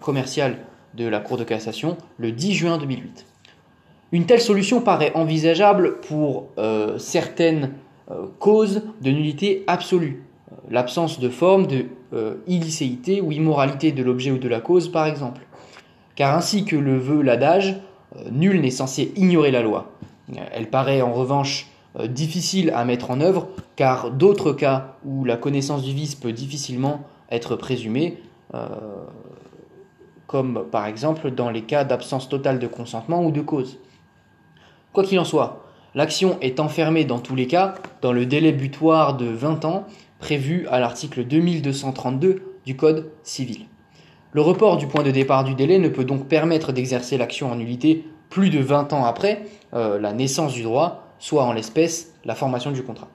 commerciale 0.00 0.58
de 0.94 1.08
la 1.08 1.18
Cour 1.18 1.36
de 1.36 1.42
cassation 1.42 1.96
le 2.18 2.30
10 2.30 2.54
juin 2.54 2.78
2008. 2.78 3.26
Une 4.12 4.26
telle 4.26 4.42
solution 4.42 4.80
paraît 4.80 5.10
envisageable 5.14 5.98
pour 6.02 6.50
euh, 6.56 6.98
certaines 6.98 7.72
causes 8.38 8.82
de 9.00 9.10
nullité 9.10 9.64
absolue, 9.66 10.23
l'absence 10.70 11.20
de 11.20 11.28
forme 11.28 11.66
de 11.66 11.86
illicéité 12.46 13.20
ou 13.20 13.32
immoralité 13.32 13.90
de 13.90 14.02
l'objet 14.02 14.30
ou 14.30 14.38
de 14.38 14.48
la 14.48 14.60
cause 14.60 14.88
par 14.88 15.06
exemple. 15.06 15.40
Car 16.14 16.36
ainsi 16.36 16.64
que 16.64 16.76
le 16.76 16.96
veut 16.96 17.22
l'adage, 17.22 17.76
nul 18.30 18.60
n'est 18.60 18.70
censé 18.70 19.12
ignorer 19.16 19.50
la 19.50 19.62
loi. 19.62 19.90
Elle 20.52 20.70
paraît 20.70 21.02
en 21.02 21.12
revanche 21.12 21.68
euh, 21.98 22.08
difficile 22.08 22.72
à 22.74 22.84
mettre 22.84 23.10
en 23.10 23.20
œuvre, 23.20 23.48
car 23.76 24.10
d'autres 24.10 24.52
cas 24.52 24.96
où 25.04 25.24
la 25.24 25.36
connaissance 25.36 25.82
du 25.82 25.92
vice 25.92 26.16
peut 26.16 26.32
difficilement 26.32 27.02
être 27.30 27.54
présumée, 27.54 28.18
euh, 28.54 28.66
comme 30.26 30.64
par 30.70 30.86
exemple 30.86 31.30
dans 31.30 31.50
les 31.50 31.62
cas 31.62 31.84
d'absence 31.84 32.28
totale 32.28 32.58
de 32.58 32.66
consentement 32.66 33.24
ou 33.24 33.30
de 33.30 33.40
cause. 33.40 33.78
Quoi 34.92 35.04
qu'il 35.04 35.20
en 35.20 35.24
soit, 35.24 35.64
l'action 35.94 36.36
est 36.40 36.58
enfermée 36.58 37.04
dans 37.04 37.20
tous 37.20 37.36
les 37.36 37.46
cas 37.46 37.74
dans 38.02 38.12
le 38.12 38.26
délai 38.26 38.52
butoir 38.52 39.16
de 39.16 39.26
20 39.26 39.64
ans 39.64 39.86
prévu 40.24 40.66
à 40.70 40.80
l'article 40.80 41.26
2232 41.26 42.40
du 42.64 42.76
Code 42.76 43.10
civil. 43.24 43.66
Le 44.32 44.40
report 44.40 44.78
du 44.78 44.86
point 44.86 45.02
de 45.02 45.10
départ 45.10 45.44
du 45.44 45.54
délai 45.54 45.78
ne 45.78 45.90
peut 45.90 46.06
donc 46.06 46.28
permettre 46.28 46.72
d'exercer 46.72 47.18
l'action 47.18 47.52
en 47.52 47.56
nullité 47.56 48.06
plus 48.30 48.48
de 48.48 48.58
20 48.58 48.94
ans 48.94 49.04
après 49.04 49.42
euh, 49.74 50.00
la 50.00 50.14
naissance 50.14 50.54
du 50.54 50.62
droit, 50.62 51.14
soit 51.18 51.44
en 51.44 51.52
l'espèce 51.52 52.14
la 52.24 52.34
formation 52.34 52.70
du 52.70 52.82
contrat. 52.82 53.10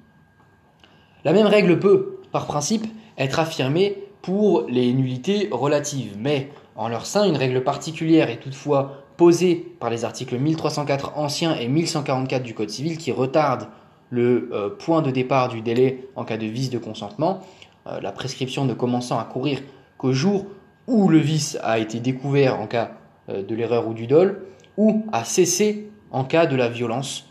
La 1.24 1.34
même 1.34 1.48
règle 1.48 1.80
peut, 1.80 2.20
par 2.32 2.46
principe, 2.46 2.86
être 3.18 3.40
affirmée 3.40 4.04
pour 4.22 4.68
les 4.70 4.94
nullités 4.94 5.50
relatives, 5.52 6.16
mais 6.16 6.52
en 6.76 6.90
leur 6.90 7.08
sein, 7.08 7.26
une 7.26 7.38
règle 7.38 7.64
particulière 7.64 8.30
est 8.30 8.38
toutefois 8.40 9.04
posée 9.18 9.56
par 9.80 9.90
les 9.90 10.06
articles 10.06 10.38
1304 10.38 11.18
anciens 11.18 11.56
et 11.56 11.70
1144 11.70 12.44
du 12.44 12.54
Code 12.54 12.70
civil 12.70 13.00
qui 13.00 13.12
retardent 13.12 13.68
le 14.10 14.50
euh, 14.52 14.70
point 14.70 15.02
de 15.02 15.12
départ 15.12 15.50
du 15.50 15.62
délai 15.62 16.08
en 16.16 16.24
cas 16.24 16.38
de 16.38 16.46
vice 16.46 16.70
de 16.70 16.78
consentement, 16.78 17.42
euh, 17.88 18.00
la 18.02 18.12
prescription 18.12 18.66
ne 18.66 18.74
commençant 18.74 19.20
à 19.20 19.24
courir 19.24 19.62
qu'au 19.98 20.14
jour 20.14 20.48
où 20.88 21.10
le 21.10 21.20
vice 21.20 21.58
a 21.62 21.80
été 21.80 22.00
découvert 22.00 22.60
en 22.60 22.68
cas 22.68 22.92
euh, 23.30 23.44
de 23.44 23.56
l'erreur 23.56 23.88
ou 23.88 23.94
du 23.94 24.08
dol, 24.08 24.44
ou 24.78 25.06
a 25.12 25.24
cessé 25.24 25.90
en 26.12 26.24
cas 26.24 26.46
de 26.46 26.56
la 26.56 26.70
violence 26.70 27.26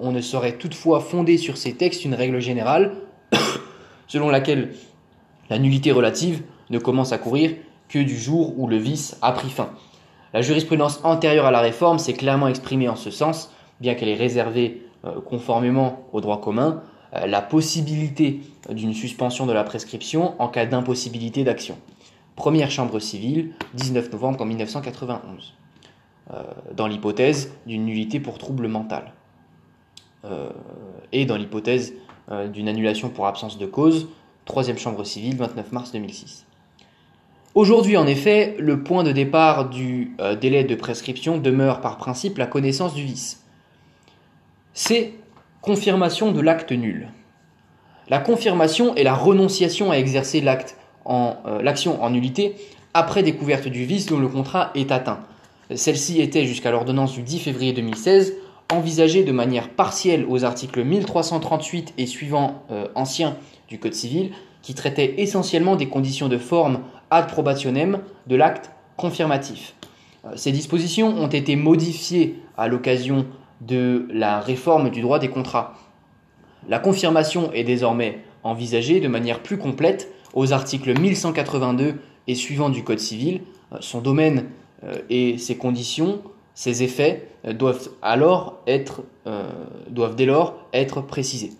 on 0.00 0.12
ne 0.12 0.22
saurait 0.22 0.56
toutefois 0.56 0.98
fonder 0.98 1.36
sur 1.36 1.58
ces 1.58 1.74
textes 1.74 2.06
une 2.06 2.14
règle 2.14 2.40
générale 2.40 2.92
selon 4.06 4.30
laquelle 4.30 4.72
la 5.50 5.58
nullité 5.58 5.92
relative 5.92 6.40
ne 6.70 6.78
commence 6.78 7.12
à 7.12 7.18
courir 7.18 7.50
que 7.90 7.98
du 7.98 8.16
jour 8.16 8.58
où 8.58 8.66
le 8.66 8.78
vice 8.78 9.18
a 9.20 9.30
pris 9.32 9.50
fin. 9.50 9.68
La 10.32 10.40
jurisprudence 10.40 11.00
antérieure 11.04 11.44
à 11.44 11.50
la 11.50 11.60
réforme 11.60 11.98
s'est 11.98 12.14
clairement 12.14 12.48
exprimée 12.48 12.88
en 12.88 12.96
ce 12.96 13.10
sens, 13.10 13.52
bien 13.80 13.94
qu'elle 13.94 14.08
ait 14.08 14.14
réservé 14.14 14.87
conformément 15.24 16.04
au 16.12 16.20
droit 16.20 16.40
commun 16.40 16.82
euh, 17.14 17.26
la 17.26 17.40
possibilité 17.40 18.40
d'une 18.70 18.92
suspension 18.92 19.46
de 19.46 19.52
la 19.52 19.64
prescription 19.64 20.34
en 20.40 20.48
cas 20.48 20.66
d'impossibilité 20.66 21.44
d'action. 21.44 21.78
Première 22.36 22.70
chambre 22.70 22.98
civile, 22.98 23.52
19 23.74 24.12
novembre 24.12 24.44
1991, 24.44 25.54
dans 26.76 26.86
l'hypothèse 26.86 27.52
d'une 27.66 27.84
nullité 27.84 28.20
pour 28.20 28.38
trouble 28.38 28.68
mental. 28.68 29.12
Euh, 30.24 30.48
et 31.12 31.26
dans 31.26 31.36
l'hypothèse 31.36 31.94
euh, 32.30 32.48
d'une 32.48 32.68
annulation 32.68 33.08
pour 33.08 33.26
absence 33.26 33.56
de 33.56 33.66
cause, 33.66 34.08
troisième 34.44 34.78
chambre 34.78 35.04
civile, 35.04 35.36
29 35.36 35.72
mars 35.72 35.92
2006. 35.92 36.44
Aujourd'hui, 37.54 37.96
en 37.96 38.06
effet, 38.06 38.56
le 38.58 38.82
point 38.82 39.04
de 39.04 39.12
départ 39.12 39.68
du 39.68 40.14
euh, 40.20 40.36
délai 40.36 40.64
de 40.64 40.74
prescription 40.74 41.38
demeure 41.38 41.80
par 41.80 41.96
principe 41.96 42.38
la 42.38 42.46
connaissance 42.46 42.94
du 42.94 43.02
vice. 43.02 43.44
C'est 44.80 45.14
confirmation 45.60 46.30
de 46.30 46.40
l'acte 46.40 46.70
nul. 46.70 47.08
La 48.08 48.20
confirmation 48.20 48.94
est 48.94 49.02
la 49.02 49.16
renonciation 49.16 49.90
à 49.90 49.96
exercer 49.96 50.40
en 51.04 51.34
l'action 51.60 52.00
en 52.00 52.10
nullité 52.10 52.54
après 52.94 53.24
découverte 53.24 53.66
du 53.66 53.84
vice 53.86 54.06
dont 54.06 54.20
le 54.20 54.28
contrat 54.28 54.70
est 54.76 54.92
atteint. 54.92 55.18
Celle-ci 55.74 56.20
était 56.20 56.44
jusqu'à 56.44 56.70
l'ordonnance 56.70 57.12
du 57.12 57.22
10 57.22 57.40
février 57.40 57.72
2016 57.72 58.34
envisagé 58.72 59.24
de 59.24 59.32
manière 59.32 59.68
partielle 59.68 60.24
aux 60.28 60.44
articles 60.44 60.84
1338 60.84 61.94
et 61.98 62.06
suivants 62.06 62.62
euh, 62.70 62.86
anciens 62.94 63.36
du 63.66 63.80
Code 63.80 63.94
civil, 63.94 64.30
qui 64.62 64.74
traitaient 64.74 65.14
essentiellement 65.18 65.74
des 65.74 65.88
conditions 65.88 66.28
de 66.28 66.38
forme 66.38 66.82
ad 67.10 67.26
probationem 67.26 67.98
de 68.28 68.36
l'acte 68.36 68.70
confirmatif. 68.96 69.74
Euh, 70.24 70.36
ces 70.36 70.52
dispositions 70.52 71.08
ont 71.08 71.26
été 71.26 71.56
modifiées 71.56 72.36
à 72.56 72.68
l'occasion 72.68 73.26
de 73.60 74.06
la 74.10 74.40
réforme 74.40 74.90
du 74.90 75.00
droit 75.00 75.18
des 75.18 75.28
contrats. 75.28 75.74
La 76.68 76.78
confirmation 76.78 77.52
est 77.52 77.64
désormais 77.64 78.20
envisagée 78.42 79.00
de 79.00 79.08
manière 79.08 79.40
plus 79.40 79.58
complète 79.58 80.12
aux 80.34 80.52
articles 80.52 80.98
1182 80.98 81.96
et 82.26 82.34
suivants 82.34 82.70
du 82.70 82.84
Code 82.84 82.98
civil. 82.98 83.42
Euh, 83.72 83.78
son 83.80 84.00
domaine 84.00 84.46
et 85.10 85.38
ses 85.38 85.56
conditions 85.56 86.22
ces 86.58 86.82
effets 86.82 87.28
euh, 87.46 87.52
doivent 87.52 87.88
alors 88.02 88.58
être, 88.66 89.02
euh, 89.28 89.48
doivent 89.90 90.16
dès 90.16 90.26
lors 90.26 90.56
être 90.72 91.00
précisés. 91.00 91.52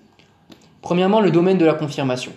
Premièrement, 0.82 1.20
le 1.20 1.30
domaine 1.30 1.56
de 1.56 1.64
la 1.64 1.74
confirmation. 1.74 2.32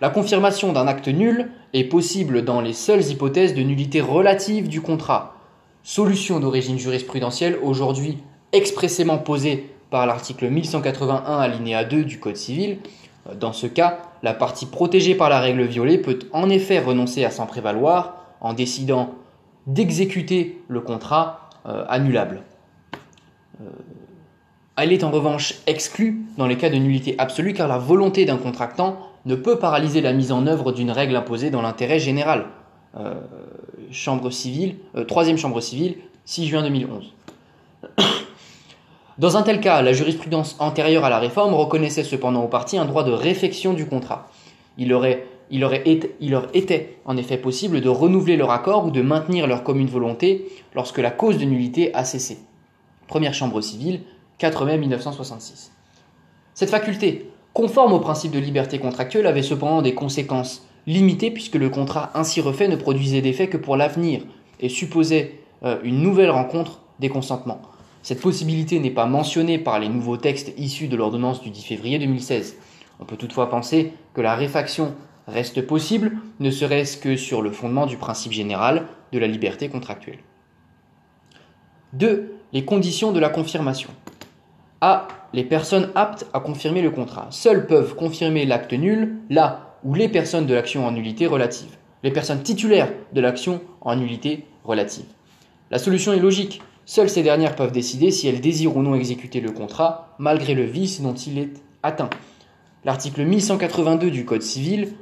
La 0.00 0.10
confirmation 0.10 0.72
d'un 0.72 0.86
acte 0.86 1.08
nul 1.08 1.50
est 1.72 1.82
possible 1.82 2.44
dans 2.44 2.60
les 2.60 2.72
seules 2.72 3.04
hypothèses 3.10 3.52
de 3.52 3.62
nullité 3.62 4.00
relative 4.00 4.68
du 4.68 4.80
contrat. 4.80 5.34
Solution 5.82 6.38
d'origine 6.38 6.78
jurisprudentielle 6.78 7.58
aujourd'hui 7.60 8.18
expressément 8.54 9.18
posée 9.18 9.70
par 9.90 10.06
l'article 10.06 10.48
1181 10.48 11.38
alinéa 11.38 11.84
2 11.84 12.04
du 12.04 12.18
Code 12.18 12.36
civil. 12.36 12.78
Dans 13.38 13.52
ce 13.52 13.66
cas, 13.66 13.98
la 14.22 14.34
partie 14.34 14.66
protégée 14.66 15.14
par 15.14 15.28
la 15.28 15.40
règle 15.40 15.64
violée 15.64 15.98
peut 15.98 16.18
en 16.32 16.48
effet 16.48 16.78
renoncer 16.78 17.24
à 17.24 17.30
s'en 17.30 17.46
prévaloir 17.46 18.16
en 18.40 18.52
décidant 18.52 19.14
d'exécuter 19.66 20.60
le 20.68 20.80
contrat 20.80 21.50
euh, 21.66 21.84
annulable. 21.88 22.42
Euh, 23.60 23.64
elle 24.76 24.92
est 24.92 25.04
en 25.04 25.10
revanche 25.10 25.54
exclue 25.66 26.22
dans 26.36 26.46
les 26.46 26.56
cas 26.56 26.68
de 26.68 26.76
nullité 26.76 27.14
absolue 27.18 27.54
car 27.54 27.68
la 27.68 27.78
volonté 27.78 28.24
d'un 28.24 28.36
contractant 28.36 28.98
ne 29.24 29.34
peut 29.34 29.58
paralyser 29.58 30.00
la 30.00 30.12
mise 30.12 30.32
en 30.32 30.46
œuvre 30.46 30.72
d'une 30.72 30.90
règle 30.90 31.16
imposée 31.16 31.50
dans 31.50 31.62
l'intérêt 31.62 31.98
général. 31.98 32.46
Euh, 32.98 33.14
chambre 33.90 34.30
civile, 34.30 34.76
troisième 35.08 35.38
chambre 35.38 35.60
civile, 35.60 35.96
6 36.26 36.46
juin 36.46 36.62
2011. 36.62 37.12
Dans 39.16 39.36
un 39.36 39.42
tel 39.42 39.60
cas, 39.60 39.80
la 39.80 39.92
jurisprudence 39.92 40.56
antérieure 40.58 41.04
à 41.04 41.08
la 41.08 41.20
réforme 41.20 41.54
reconnaissait 41.54 42.02
cependant 42.02 42.42
aux 42.42 42.48
parties 42.48 42.78
un 42.78 42.84
droit 42.84 43.04
de 43.04 43.12
réfection 43.12 43.72
du 43.72 43.86
contrat. 43.86 44.28
Il 44.76 44.88
leur 44.88 45.04
était 45.04 46.96
en 47.04 47.16
effet 47.16 47.36
possible 47.36 47.80
de 47.80 47.88
renouveler 47.88 48.36
leur 48.36 48.50
accord 48.50 48.86
ou 48.86 48.90
de 48.90 49.02
maintenir 49.02 49.46
leur 49.46 49.62
commune 49.62 49.86
volonté 49.86 50.46
lorsque 50.74 50.98
la 50.98 51.12
cause 51.12 51.38
de 51.38 51.44
nullité 51.44 51.94
a 51.94 52.04
cessé. 52.04 52.38
Première 53.06 53.34
chambre 53.34 53.60
civile, 53.60 54.00
4 54.38 54.64
mai 54.64 54.78
1966. 54.78 55.70
Cette 56.54 56.70
faculté, 56.70 57.30
conforme 57.52 57.92
au 57.92 58.00
principe 58.00 58.32
de 58.32 58.40
liberté 58.40 58.80
contractuelle, 58.80 59.28
avait 59.28 59.42
cependant 59.42 59.80
des 59.80 59.94
conséquences 59.94 60.66
limitées 60.88 61.30
puisque 61.30 61.54
le 61.54 61.68
contrat 61.68 62.10
ainsi 62.14 62.40
refait 62.40 62.66
ne 62.66 62.74
produisait 62.74 63.22
d'effet 63.22 63.46
que 63.46 63.58
pour 63.58 63.76
l'avenir 63.76 64.22
et 64.58 64.68
supposait 64.68 65.38
euh, 65.62 65.78
une 65.84 66.02
nouvelle 66.02 66.30
rencontre 66.30 66.80
des 66.98 67.08
consentements. 67.08 67.62
Cette 68.04 68.20
possibilité 68.20 68.80
n'est 68.80 68.90
pas 68.90 69.06
mentionnée 69.06 69.56
par 69.56 69.78
les 69.78 69.88
nouveaux 69.88 70.18
textes 70.18 70.52
issus 70.58 70.88
de 70.88 70.96
l'ordonnance 70.96 71.40
du 71.40 71.48
10 71.48 71.64
février 71.64 71.98
2016. 71.98 72.58
On 73.00 73.06
peut 73.06 73.16
toutefois 73.16 73.48
penser 73.48 73.94
que 74.12 74.20
la 74.20 74.34
réfaction 74.34 74.94
reste 75.26 75.66
possible, 75.66 76.12
ne 76.38 76.50
serait-ce 76.50 76.98
que 76.98 77.16
sur 77.16 77.40
le 77.40 77.50
fondement 77.50 77.86
du 77.86 77.96
principe 77.96 78.32
général 78.32 78.88
de 79.12 79.18
la 79.18 79.26
liberté 79.26 79.70
contractuelle. 79.70 80.18
2. 81.94 82.34
Les 82.52 82.66
conditions 82.66 83.10
de 83.10 83.20
la 83.20 83.30
confirmation. 83.30 83.88
A. 84.82 85.08
Les 85.32 85.44
personnes 85.44 85.90
aptes 85.94 86.26
à 86.34 86.40
confirmer 86.40 86.82
le 86.82 86.90
contrat. 86.90 87.28
Seules 87.30 87.66
peuvent 87.66 87.94
confirmer 87.94 88.44
l'acte 88.44 88.74
nul 88.74 89.16
là 89.30 89.78
où 89.82 89.94
les 89.94 90.10
personnes 90.10 90.44
de 90.44 90.52
l'action 90.52 90.86
en 90.86 90.92
nullité 90.92 91.26
relative. 91.26 91.78
Les 92.02 92.10
personnes 92.10 92.42
titulaires 92.42 92.92
de 93.14 93.22
l'action 93.22 93.62
en 93.80 93.96
nullité 93.96 94.44
relative. 94.62 95.06
La 95.70 95.78
solution 95.78 96.12
est 96.12 96.20
logique. 96.20 96.60
Seules 96.86 97.08
ces 97.08 97.22
dernières 97.22 97.56
peuvent 97.56 97.72
décider 97.72 98.10
si 98.10 98.28
elles 98.28 98.40
désirent 98.40 98.76
ou 98.76 98.82
non 98.82 98.94
exécuter 98.94 99.40
le 99.40 99.50
contrat 99.50 100.14
malgré 100.18 100.54
le 100.54 100.64
vice 100.64 101.00
dont 101.00 101.14
il 101.14 101.38
est 101.38 101.52
atteint. 101.82 102.10
L'article 102.84 103.24
1182 103.24 104.10
du 104.10 104.24
Code 104.24 104.42
civil 104.42 104.92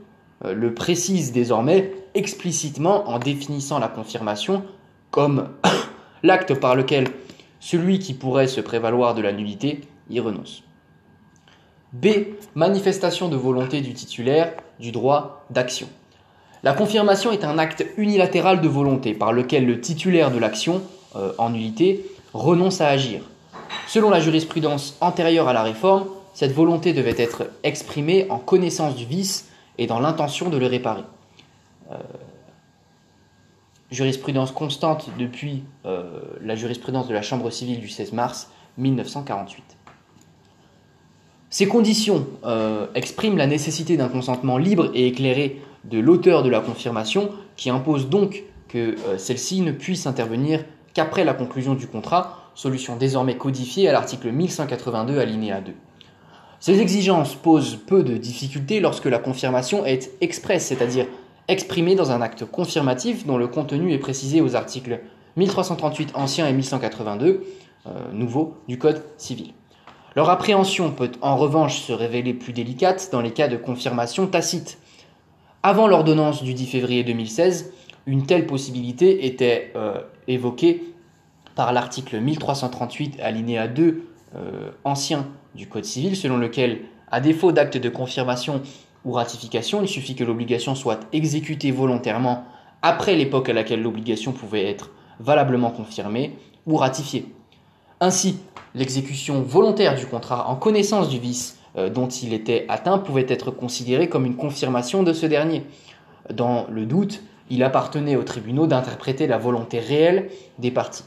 euh, 0.45 0.55
le 0.55 0.75
précise 0.75 1.33
désormais 1.33 1.93
explicitement 2.15 3.09
en 3.09 3.19
définissant 3.19 3.79
la 3.79 3.89
confirmation 3.89 4.65
comme 5.11 5.49
l'acte 6.23 6.55
par 6.55 6.77
lequel 6.77 7.09
celui 7.59 7.99
qui 7.99 8.15
pourrait 8.15 8.49
se 8.49 8.61
prévaloir 8.61 9.15
de 9.15 9.23
la 9.23 9.33
nullité 9.33 9.83
y 10.11 10.21
renonce. 10.21 10.63
B. 11.93 12.07
Manifestation 12.55 13.29
de 13.29 13.37
volonté 13.37 13.81
du 13.81 13.93
titulaire 13.93 14.53
du 14.81 14.93
droit 14.93 15.45
d'action. 15.51 15.89
La 16.63 16.73
confirmation 16.73 17.33
est 17.33 17.45
un 17.45 17.59
acte 17.59 17.85
unilatéral 17.97 18.61
de 18.61 18.69
volonté 18.69 19.15
par 19.15 19.33
lequel 19.33 19.67
le 19.67 19.81
titulaire 19.81 20.31
de 20.31 20.39
l'action, 20.39 20.81
euh, 21.15 21.33
en 21.37 21.51
nullité, 21.51 22.07
renonce 22.33 22.81
à 22.81 22.89
agir. 22.89 23.21
Selon 23.87 24.09
la 24.09 24.21
jurisprudence 24.21 24.97
antérieure 25.03 25.47
à 25.47 25.53
la 25.53 25.63
réforme, 25.63 26.07
cette 26.33 26.53
volonté 26.53 26.95
devait 26.95 27.15
être 27.19 27.51
exprimée 27.63 28.27
en 28.31 28.39
connaissance 28.39 28.97
du 28.97 29.05
vice 29.05 29.51
et 29.77 29.87
dans 29.87 30.01
l'intention 30.01 30.49
de 30.49 30.57
le 30.57 30.65
réparer. 30.65 31.03
Euh, 31.91 31.97
jurisprudence 33.91 34.53
constante 34.53 35.11
depuis 35.19 35.65
euh, 35.85 36.21
la 36.41 36.55
jurisprudence 36.55 37.09
de 37.09 37.13
la 37.13 37.21
Chambre 37.21 37.51
civile 37.51 37.81
du 37.81 37.91
16 37.91 38.13
mars 38.13 38.51
1948. 38.79 39.63
Ces 41.51 41.69
conditions 41.69 42.27
expriment 42.95 43.37
la 43.37 43.47
nécessité 43.47 43.99
d'un 43.99 44.09
consentement 44.09 44.57
libre 44.57 44.91
et 44.95 45.09
éclairé 45.09 45.61
de 45.85 45.99
l'auteur 45.99 46.43
de 46.43 46.49
la 46.49 46.61
confirmation, 46.61 47.29
qui 47.57 47.69
impose 47.69 48.09
donc 48.09 48.45
que 48.69 48.97
celle-ci 49.19 49.61
ne 49.61 49.73
puisse 49.73 50.07
intervenir 50.07 50.65
qu'après 50.95 51.25
la 51.25 51.35
conclusion 51.35 51.75
du 51.75 51.87
contrat, 51.87 52.39
solution 52.55 52.97
désormais 52.97 53.37
codifiée 53.37 53.89
à 53.89 53.93
l'article 53.93 54.31
1182 54.31 55.19
alinéa 55.19 55.61
2. 55.61 55.73
Ces 56.61 56.81
exigences 56.81 57.35
posent 57.35 57.77
peu 57.77 58.03
de 58.03 58.17
difficultés 58.17 58.81
lorsque 58.81 59.07
la 59.07 59.19
confirmation 59.19 59.85
est 59.85 60.13
expresse, 60.21 60.67
c'est-à-dire 60.67 61.07
exprimée 61.49 61.95
dans 61.95 62.13
un 62.13 62.23
acte 62.23 62.45
confirmatif 62.45 63.27
dont 63.27 63.37
le 63.37 63.49
contenu 63.49 63.93
est 63.93 63.99
précisé 63.99 64.41
aux 64.41 64.55
articles 64.55 65.01
1338 65.37 66.13
ancien 66.15 66.47
et 66.47 66.53
1182 66.53 67.45
euh, 67.87 68.13
nouveau 68.13 68.59
du 68.69 68.79
Code 68.79 69.03
civil. 69.17 69.55
Leur 70.15 70.31
appréhension 70.31 70.93
peut 70.93 71.11
en 71.21 71.37
revanche 71.37 71.81
se 71.81 71.93
révéler 71.93 72.35
plus 72.35 72.53
délicate 72.53 73.09
dans 73.11 73.21
les 73.21 73.33
cas 73.33 73.49
de 73.49 73.57
confirmation 73.57 74.27
tacite. 74.27 74.79
Avant 75.65 75.89
l'ordonnance 75.89 76.43
du 76.43 76.55
10 76.55 76.67
février 76.67 77.03
2016, 77.03 77.73
une 78.07 78.27
telle 78.27 78.47
possibilité 78.47 79.27
était 79.27 79.73
euh, 79.77 80.01
évoquée 80.29 80.83
par 81.55 81.73
l'article 81.73 82.21
1338 82.21 83.21
alinéa 83.21 83.69
2 83.69 84.09
euh, 84.35 84.71
ancien 84.85 85.29
du 85.55 85.69
Code 85.69 85.85
civil, 85.85 86.17
selon 86.17 86.39
lequel, 86.39 86.81
à 87.11 87.21
défaut 87.21 87.53
d'acte 87.53 87.77
de 87.77 87.89
confirmation 87.89 88.63
ou 89.05 89.13
ratification, 89.13 89.83
il 89.83 89.89
suffit 89.89 90.15
que 90.15 90.25
l'obligation 90.25 90.75
soit 90.75 91.01
exécutée 91.13 91.71
volontairement 91.71 92.45
après 92.81 93.15
l'époque 93.15 93.49
à 93.49 93.53
laquelle 93.53 93.83
l'obligation 93.83 94.33
pouvait 94.33 94.65
être 94.65 94.91
valablement 95.21 95.71
confirmée 95.71 96.37
ou 96.67 96.77
ratifiée. 96.77 97.27
Ainsi, 98.01 98.39
l'exécution 98.75 99.43
volontaire 99.43 99.95
du 99.95 100.07
contrat 100.07 100.49
en 100.49 100.57
connaissance 100.57 101.09
du 101.09 101.19
vice 101.19 101.59
euh, 101.77 101.91
dont 101.91 102.09
il 102.09 102.33
était 102.33 102.65
atteint 102.69 102.99
pouvait 102.99 103.27
être 103.29 103.51
considérée 103.51 104.09
comme 104.09 104.27
une 104.27 104.37
confirmation 104.37 105.03
de 105.03 105.13
ce 105.13 105.27
dernier. 105.27 105.65
Dans 106.33 106.67
le 106.71 106.87
doute, 106.87 107.23
il 107.51 107.63
appartenait 107.63 108.17
aux 108.17 108.23
tribunaux 108.23 108.67
d'interpréter 108.67 109.27
la 109.27 109.39
volonté 109.39 109.79
réelle 109.79 110.31
des 110.59 110.71
parties. 110.71 111.05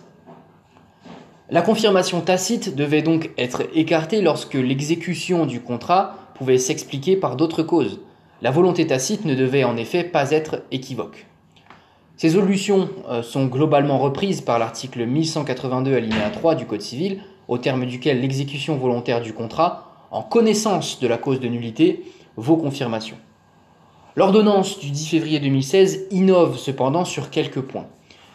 La 1.50 1.62
confirmation 1.62 2.22
tacite 2.22 2.76
devait 2.76 3.04
donc 3.04 3.30
être 3.38 3.64
écartée 3.76 4.22
lorsque 4.22 4.56
l'exécution 4.56 5.46
du 5.46 5.62
contrat 5.62 6.16
pouvait 6.34 6.58
s'expliquer 6.58 7.16
par 7.16 7.36
d'autres 7.36 7.62
causes. 7.62 8.00
La 8.42 8.52
volonté 8.52 8.88
tacite 8.88 9.26
ne 9.26 9.36
devait 9.36 9.64
en 9.64 9.78
effet 9.78 10.04
pas 10.04 10.32
être 10.32 10.64
équivoque. 10.72 11.28
Ces 12.18 12.32
solutions 12.32 12.90
euh, 13.10 13.22
sont 13.22 13.46
globalement 13.46 14.00
reprises 14.00 14.42
par 14.42 14.58
l'article 14.58 15.06
1182 15.06 15.96
alinéa 15.96 16.30
3 16.32 16.56
du 16.56 16.66
Code 16.66 16.82
civil, 16.82 17.22
au 17.48 17.58
terme 17.58 17.86
duquel 17.86 18.22
l'exécution 18.22 18.78
volontaire 18.78 19.22
du 19.22 19.34
contrat, 19.34 20.08
en 20.12 20.24
connaissance 20.24 21.00
de 21.00 21.08
la 21.08 21.18
cause 21.18 21.40
de 21.40 21.48
nullité, 21.48 22.06
vaut 22.38 22.58
confirmation. 22.58 23.18
L'ordonnance 24.18 24.80
du 24.80 24.91
10 24.91 25.09
février 25.09 25.39
2016 25.41 26.05
innove 26.11 26.57
cependant 26.57 27.03
sur 27.03 27.30
quelques 27.30 27.59
points. 27.59 27.88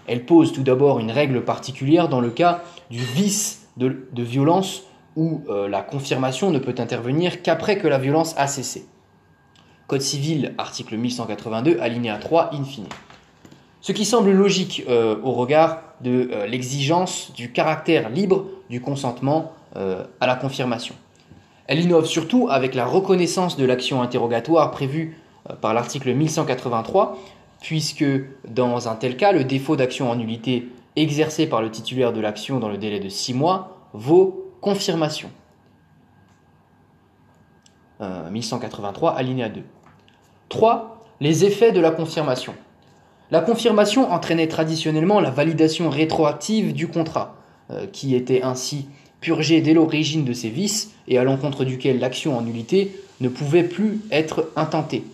Elle 0.06 0.26
pose 0.26 0.52
tout 0.52 0.62
d'abord 0.62 0.98
une 0.98 1.10
règle 1.10 1.42
particulière 1.42 2.10
dans 2.10 2.20
le 2.20 2.28
cas 2.28 2.62
du 2.90 2.98
vice 2.98 3.66
de, 3.78 3.96
violence 4.14 4.82
où 5.16 5.40
euh, 5.48 5.68
la 5.68 5.80
confirmation 5.80 6.50
ne 6.50 6.58
peut 6.58 6.74
intervenir 6.76 7.40
qu'après 7.40 7.78
que 7.78 7.88
la 7.88 7.96
violence 7.96 8.34
a 8.36 8.46
cessé. 8.46 8.86
Code 9.86 10.02
civil, 10.02 10.52
article 10.58 10.98
1182, 10.98 11.78
alinéa 11.80 12.18
3, 12.18 12.50
in 12.52 12.64
fine. 12.64 12.86
Ce 13.80 13.92
qui 13.92 14.04
semble 14.04 14.32
logique 14.32 14.84
euh, 14.86 15.16
au 15.22 15.32
regard 15.32 15.78
de 16.02 16.28
euh, 16.30 16.46
l'exigence 16.46 17.32
du 17.34 17.52
caractère 17.52 18.10
libre 18.10 18.44
du 18.68 18.82
consentement 18.82 19.52
à 19.72 20.26
la 20.26 20.34
confirmation. 20.34 20.96
Elle 21.68 21.78
innove 21.78 22.04
surtout 22.04 22.48
avec 22.50 22.74
la 22.74 22.84
reconnaissance 22.84 23.56
de 23.56 23.64
l'action 23.64 24.02
interrogatoire 24.02 24.72
prévue 24.72 25.16
par 25.60 25.74
l'article 25.74 26.12
1183 26.14 27.18
puisque 27.60 28.04
dans 28.48 28.88
un 28.88 28.96
tel 28.96 29.16
cas, 29.16 29.32
le 29.32 29.44
défaut 29.44 29.76
d'action 29.76 30.10
en 30.10 30.16
nullité 30.16 30.68
exercé 30.96 31.46
par 31.46 31.62
le 31.62 31.70
titulaire 31.70 32.12
de 32.12 32.20
l'action 32.20 32.58
dans 32.58 32.68
le 32.68 32.78
délai 32.78 33.00
de 33.00 33.08
6 33.08 33.34
mois 33.34 33.76
vaut 33.92 34.52
confirmation. 34.60 35.30
1183, 38.00 39.12
euh, 39.12 39.16
alinéa 39.16 39.48
2. 39.48 39.62
3. 40.48 41.04
Les 41.20 41.44
effets 41.44 41.70
de 41.70 41.80
la 41.80 41.90
confirmation. 41.90 42.54
La 43.30 43.40
confirmation 43.40 44.10
entraînait 44.10 44.48
traditionnellement 44.48 45.20
la 45.20 45.30
validation 45.30 45.90
rétroactive 45.90 46.72
du 46.72 46.88
contrat, 46.88 47.36
euh, 47.70 47.86
qui 47.86 48.14
était 48.14 48.42
ainsi 48.42 48.88
purgé 49.20 49.60
dès 49.60 49.74
l'origine 49.74 50.24
de 50.24 50.32
ses 50.32 50.48
vices 50.48 50.92
et 51.06 51.18
à 51.18 51.24
l'encontre 51.24 51.64
duquel 51.64 52.00
l'action 52.00 52.38
en 52.38 52.40
nullité 52.40 52.98
ne 53.20 53.28
pouvait 53.28 53.64
plus 53.64 54.00
être 54.10 54.50
intentée 54.56 55.04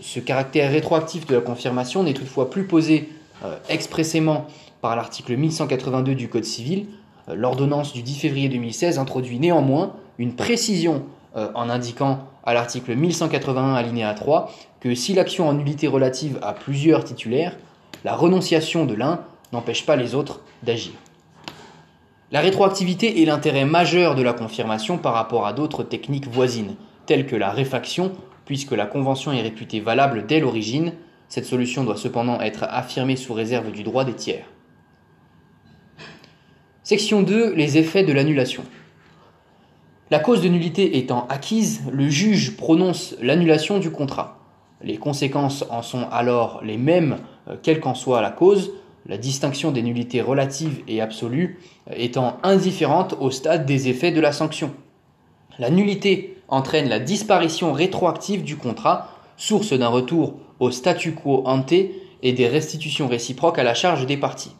ce 0.00 0.20
caractère 0.20 0.70
rétroactif 0.70 1.26
de 1.26 1.34
la 1.34 1.40
confirmation 1.40 2.02
n'est 2.02 2.14
toutefois 2.14 2.50
plus 2.50 2.64
posé 2.64 3.08
euh, 3.44 3.56
expressément 3.68 4.46
par 4.80 4.96
l'article 4.96 5.36
1182 5.36 6.14
du 6.14 6.28
Code 6.28 6.44
civil. 6.44 6.86
Euh, 7.28 7.34
l'ordonnance 7.34 7.92
du 7.92 8.02
10 8.02 8.18
février 8.18 8.48
2016 8.48 8.98
introduit 8.98 9.38
néanmoins 9.38 9.94
une 10.18 10.34
précision 10.34 11.04
euh, 11.36 11.48
en 11.54 11.68
indiquant 11.70 12.20
à 12.44 12.54
l'article 12.54 12.94
1181 12.94 13.74
alinéa 13.74 14.12
3 14.14 14.52
que 14.80 14.94
si 14.94 15.14
l'action 15.14 15.48
en 15.48 15.54
nullité 15.54 15.86
relative 15.86 16.38
a 16.42 16.52
plusieurs 16.52 17.04
titulaires, 17.04 17.56
la 18.04 18.14
renonciation 18.14 18.84
de 18.84 18.94
l'un 18.94 19.20
n'empêche 19.52 19.86
pas 19.86 19.96
les 19.96 20.14
autres 20.14 20.40
d'agir. 20.62 20.92
La 22.32 22.40
rétroactivité 22.40 23.22
est 23.22 23.26
l'intérêt 23.26 23.64
majeur 23.64 24.14
de 24.14 24.22
la 24.22 24.32
confirmation 24.32 24.98
par 24.98 25.12
rapport 25.14 25.46
à 25.46 25.52
d'autres 25.52 25.82
techniques 25.84 26.28
voisines, 26.28 26.76
telles 27.06 27.26
que 27.26 27.36
la 27.36 27.50
réfaction 27.50 28.12
Puisque 28.44 28.72
la 28.72 28.86
convention 28.86 29.32
est 29.32 29.42
réputée 29.42 29.80
valable 29.80 30.26
dès 30.26 30.40
l'origine, 30.40 30.92
cette 31.28 31.46
solution 31.46 31.84
doit 31.84 31.96
cependant 31.96 32.40
être 32.40 32.64
affirmée 32.68 33.16
sous 33.16 33.32
réserve 33.32 33.70
du 33.72 33.82
droit 33.82 34.04
des 34.04 34.14
tiers. 34.14 34.44
Section 36.82 37.22
2. 37.22 37.54
Les 37.54 37.78
effets 37.78 38.02
de 38.02 38.12
l'annulation. 38.12 38.64
La 40.10 40.18
cause 40.18 40.42
de 40.42 40.48
nullité 40.48 40.98
étant 40.98 41.26
acquise, 41.28 41.80
le 41.90 42.08
juge 42.10 42.56
prononce 42.56 43.16
l'annulation 43.22 43.78
du 43.78 43.90
contrat. 43.90 44.40
Les 44.82 44.98
conséquences 44.98 45.64
en 45.70 45.80
sont 45.80 46.06
alors 46.10 46.60
les 46.62 46.76
mêmes, 46.76 47.16
euh, 47.48 47.56
quelle 47.62 47.80
qu'en 47.80 47.94
soit 47.94 48.20
la 48.20 48.30
cause, 48.30 48.72
la 49.06 49.16
distinction 49.16 49.70
des 49.70 49.80
nullités 49.80 50.20
relatives 50.20 50.82
et 50.86 51.00
absolues 51.00 51.60
euh, 51.90 51.94
étant 51.96 52.36
indifférente 52.42 53.16
au 53.20 53.30
stade 53.30 53.64
des 53.64 53.88
effets 53.88 54.12
de 54.12 54.20
la 54.20 54.32
sanction. 54.32 54.74
La 55.58 55.70
nullité 55.70 56.31
entraîne 56.52 56.88
la 56.88 56.98
disparition 56.98 57.72
rétroactive 57.72 58.44
du 58.44 58.56
contrat, 58.56 59.08
source 59.38 59.72
d'un 59.72 59.88
retour 59.88 60.34
au 60.60 60.70
statu 60.70 61.12
quo 61.12 61.42
ante 61.46 61.72
et 61.72 62.32
des 62.32 62.46
restitutions 62.46 63.08
réciproques 63.08 63.58
à 63.58 63.64
la 63.64 63.72
charge 63.72 64.06
des 64.06 64.18
parties. 64.18 64.52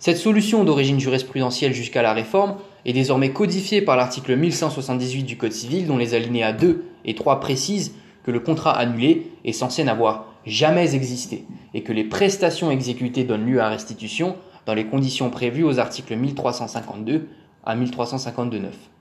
Cette 0.00 0.18
solution 0.18 0.64
d'origine 0.64 0.98
jurisprudentielle 0.98 1.72
jusqu'à 1.72 2.02
la 2.02 2.12
réforme 2.12 2.56
est 2.84 2.92
désormais 2.92 3.30
codifiée 3.30 3.80
par 3.80 3.96
l'article 3.96 4.36
1178 4.36 5.22
du 5.22 5.36
Code 5.36 5.52
civil 5.52 5.86
dont 5.86 5.96
les 5.96 6.14
alinéas 6.14 6.52
2 6.52 6.84
et 7.04 7.14
3 7.14 7.38
précisent 7.38 7.94
que 8.24 8.32
le 8.32 8.40
contrat 8.40 8.76
annulé 8.76 9.30
est 9.44 9.52
censé 9.52 9.84
n'avoir 9.84 10.26
jamais 10.44 10.96
existé 10.96 11.44
et 11.74 11.82
que 11.82 11.92
les 11.92 12.04
prestations 12.04 12.72
exécutées 12.72 13.24
donnent 13.24 13.46
lieu 13.46 13.60
à 13.60 13.68
restitution 13.68 14.34
dans 14.66 14.74
les 14.74 14.86
conditions 14.86 15.30
prévues 15.30 15.64
aux 15.64 15.78
articles 15.78 16.16
1352 16.16 17.28
à 17.64 17.76
1352.9. 17.76 18.93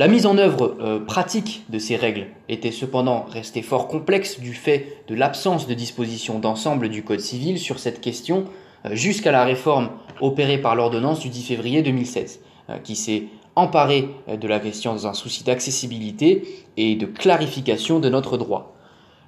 La 0.00 0.08
mise 0.08 0.24
en 0.24 0.38
œuvre 0.38 0.78
euh, 0.80 0.98
pratique 0.98 1.64
de 1.68 1.78
ces 1.78 1.94
règles 1.94 2.28
était 2.48 2.70
cependant 2.70 3.26
restée 3.28 3.60
fort 3.60 3.86
complexe 3.86 4.40
du 4.40 4.54
fait 4.54 4.96
de 5.08 5.14
l'absence 5.14 5.66
de 5.66 5.74
dispositions 5.74 6.38
d'ensemble 6.38 6.88
du 6.88 7.02
Code 7.02 7.20
civil 7.20 7.58
sur 7.58 7.78
cette 7.78 8.00
question 8.00 8.46
euh, 8.86 8.94
jusqu'à 8.94 9.30
la 9.30 9.44
réforme 9.44 9.90
opérée 10.22 10.56
par 10.56 10.74
l'ordonnance 10.74 11.20
du 11.20 11.28
10 11.28 11.42
février 11.42 11.82
2016, 11.82 12.40
euh, 12.70 12.78
qui 12.78 12.96
s'est 12.96 13.24
emparée 13.56 14.08
de 14.26 14.48
la 14.48 14.58
question 14.58 14.94
dans 14.94 15.06
un 15.06 15.12
souci 15.12 15.44
d'accessibilité 15.44 16.64
et 16.78 16.94
de 16.94 17.04
clarification 17.04 18.00
de 18.00 18.08
notre 18.08 18.38
droit. 18.38 18.74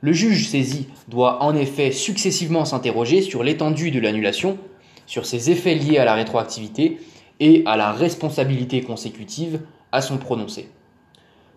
Le 0.01 0.15
juge 0.15 0.49
saisi 0.49 0.87
doit 1.07 1.43
en 1.43 1.55
effet 1.55 1.93
successivement 1.93 2.65
s'interroger 2.65 3.21
sur 3.21 3.43
l'étendue 3.43 3.91
de 3.91 4.01
l'annulation, 4.01 4.57
sur 5.05 5.27
ses 5.27 5.51
effets 5.51 5.75
liés 5.75 5.99
à 5.99 6.07
la 6.07 6.15
rétroactivité 6.15 6.99
et 7.41 7.63
à 7.67 7.77
la 7.77 7.93
responsabilité 7.93 8.81
consécutive 8.81 9.61
à 9.93 10.01
son 10.01 10.17
prononcé. 10.17 10.69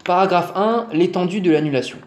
Paragraphe 0.04 0.52
1. 0.56 0.88
L'étendue 0.92 1.42
de 1.42 1.52
l'annulation. 1.52 1.98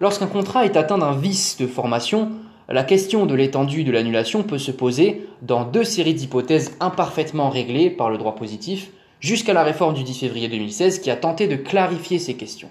Lorsqu'un 0.00 0.26
contrat 0.26 0.64
est 0.64 0.76
atteint 0.76 0.98
d'un 0.98 1.16
vice 1.16 1.58
de 1.58 1.66
formation, 1.66 2.30
la 2.68 2.82
question 2.82 3.26
de 3.26 3.34
l'étendue 3.34 3.84
de 3.84 3.92
l'annulation 3.92 4.42
peut 4.42 4.58
se 4.58 4.70
poser 4.70 5.28
dans 5.42 5.64
deux 5.64 5.84
séries 5.84 6.14
d'hypothèses 6.14 6.76
imparfaitement 6.80 7.50
réglées 7.50 7.90
par 7.90 8.10
le 8.10 8.18
droit 8.18 8.34
positif 8.34 8.90
jusqu'à 9.20 9.52
la 9.52 9.62
réforme 9.62 9.94
du 9.94 10.02
10 10.02 10.18
février 10.18 10.48
2016 10.48 11.00
qui 11.00 11.10
a 11.10 11.16
tenté 11.16 11.46
de 11.46 11.56
clarifier 11.56 12.18
ces 12.18 12.34
questions. 12.34 12.68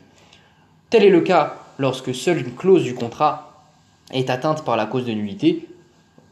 Tel 0.89 1.03
est 1.03 1.09
le 1.09 1.21
cas 1.21 1.55
lorsque 1.79 2.13
seule 2.13 2.39
une 2.39 2.55
clause 2.55 2.83
du 2.83 2.93
contrat 2.93 3.63
est 4.11 4.29
atteinte 4.29 4.63
par 4.63 4.77
la 4.77 4.85
cause 4.85 5.05
de 5.05 5.13
nullité 5.13 5.67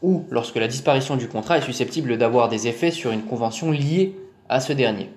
ou 0.02 0.24
lorsque 0.30 0.56
la 0.56 0.68
disparition 0.68 1.16
du 1.16 1.28
contrat 1.28 1.58
est 1.58 1.62
susceptible 1.62 2.18
d'avoir 2.18 2.48
des 2.48 2.68
effets 2.68 2.90
sur 2.90 3.10
une 3.10 3.22
convention 3.22 3.70
liée 3.70 4.14
à 4.48 4.60
ce 4.60 4.72
dernier. 4.72 5.08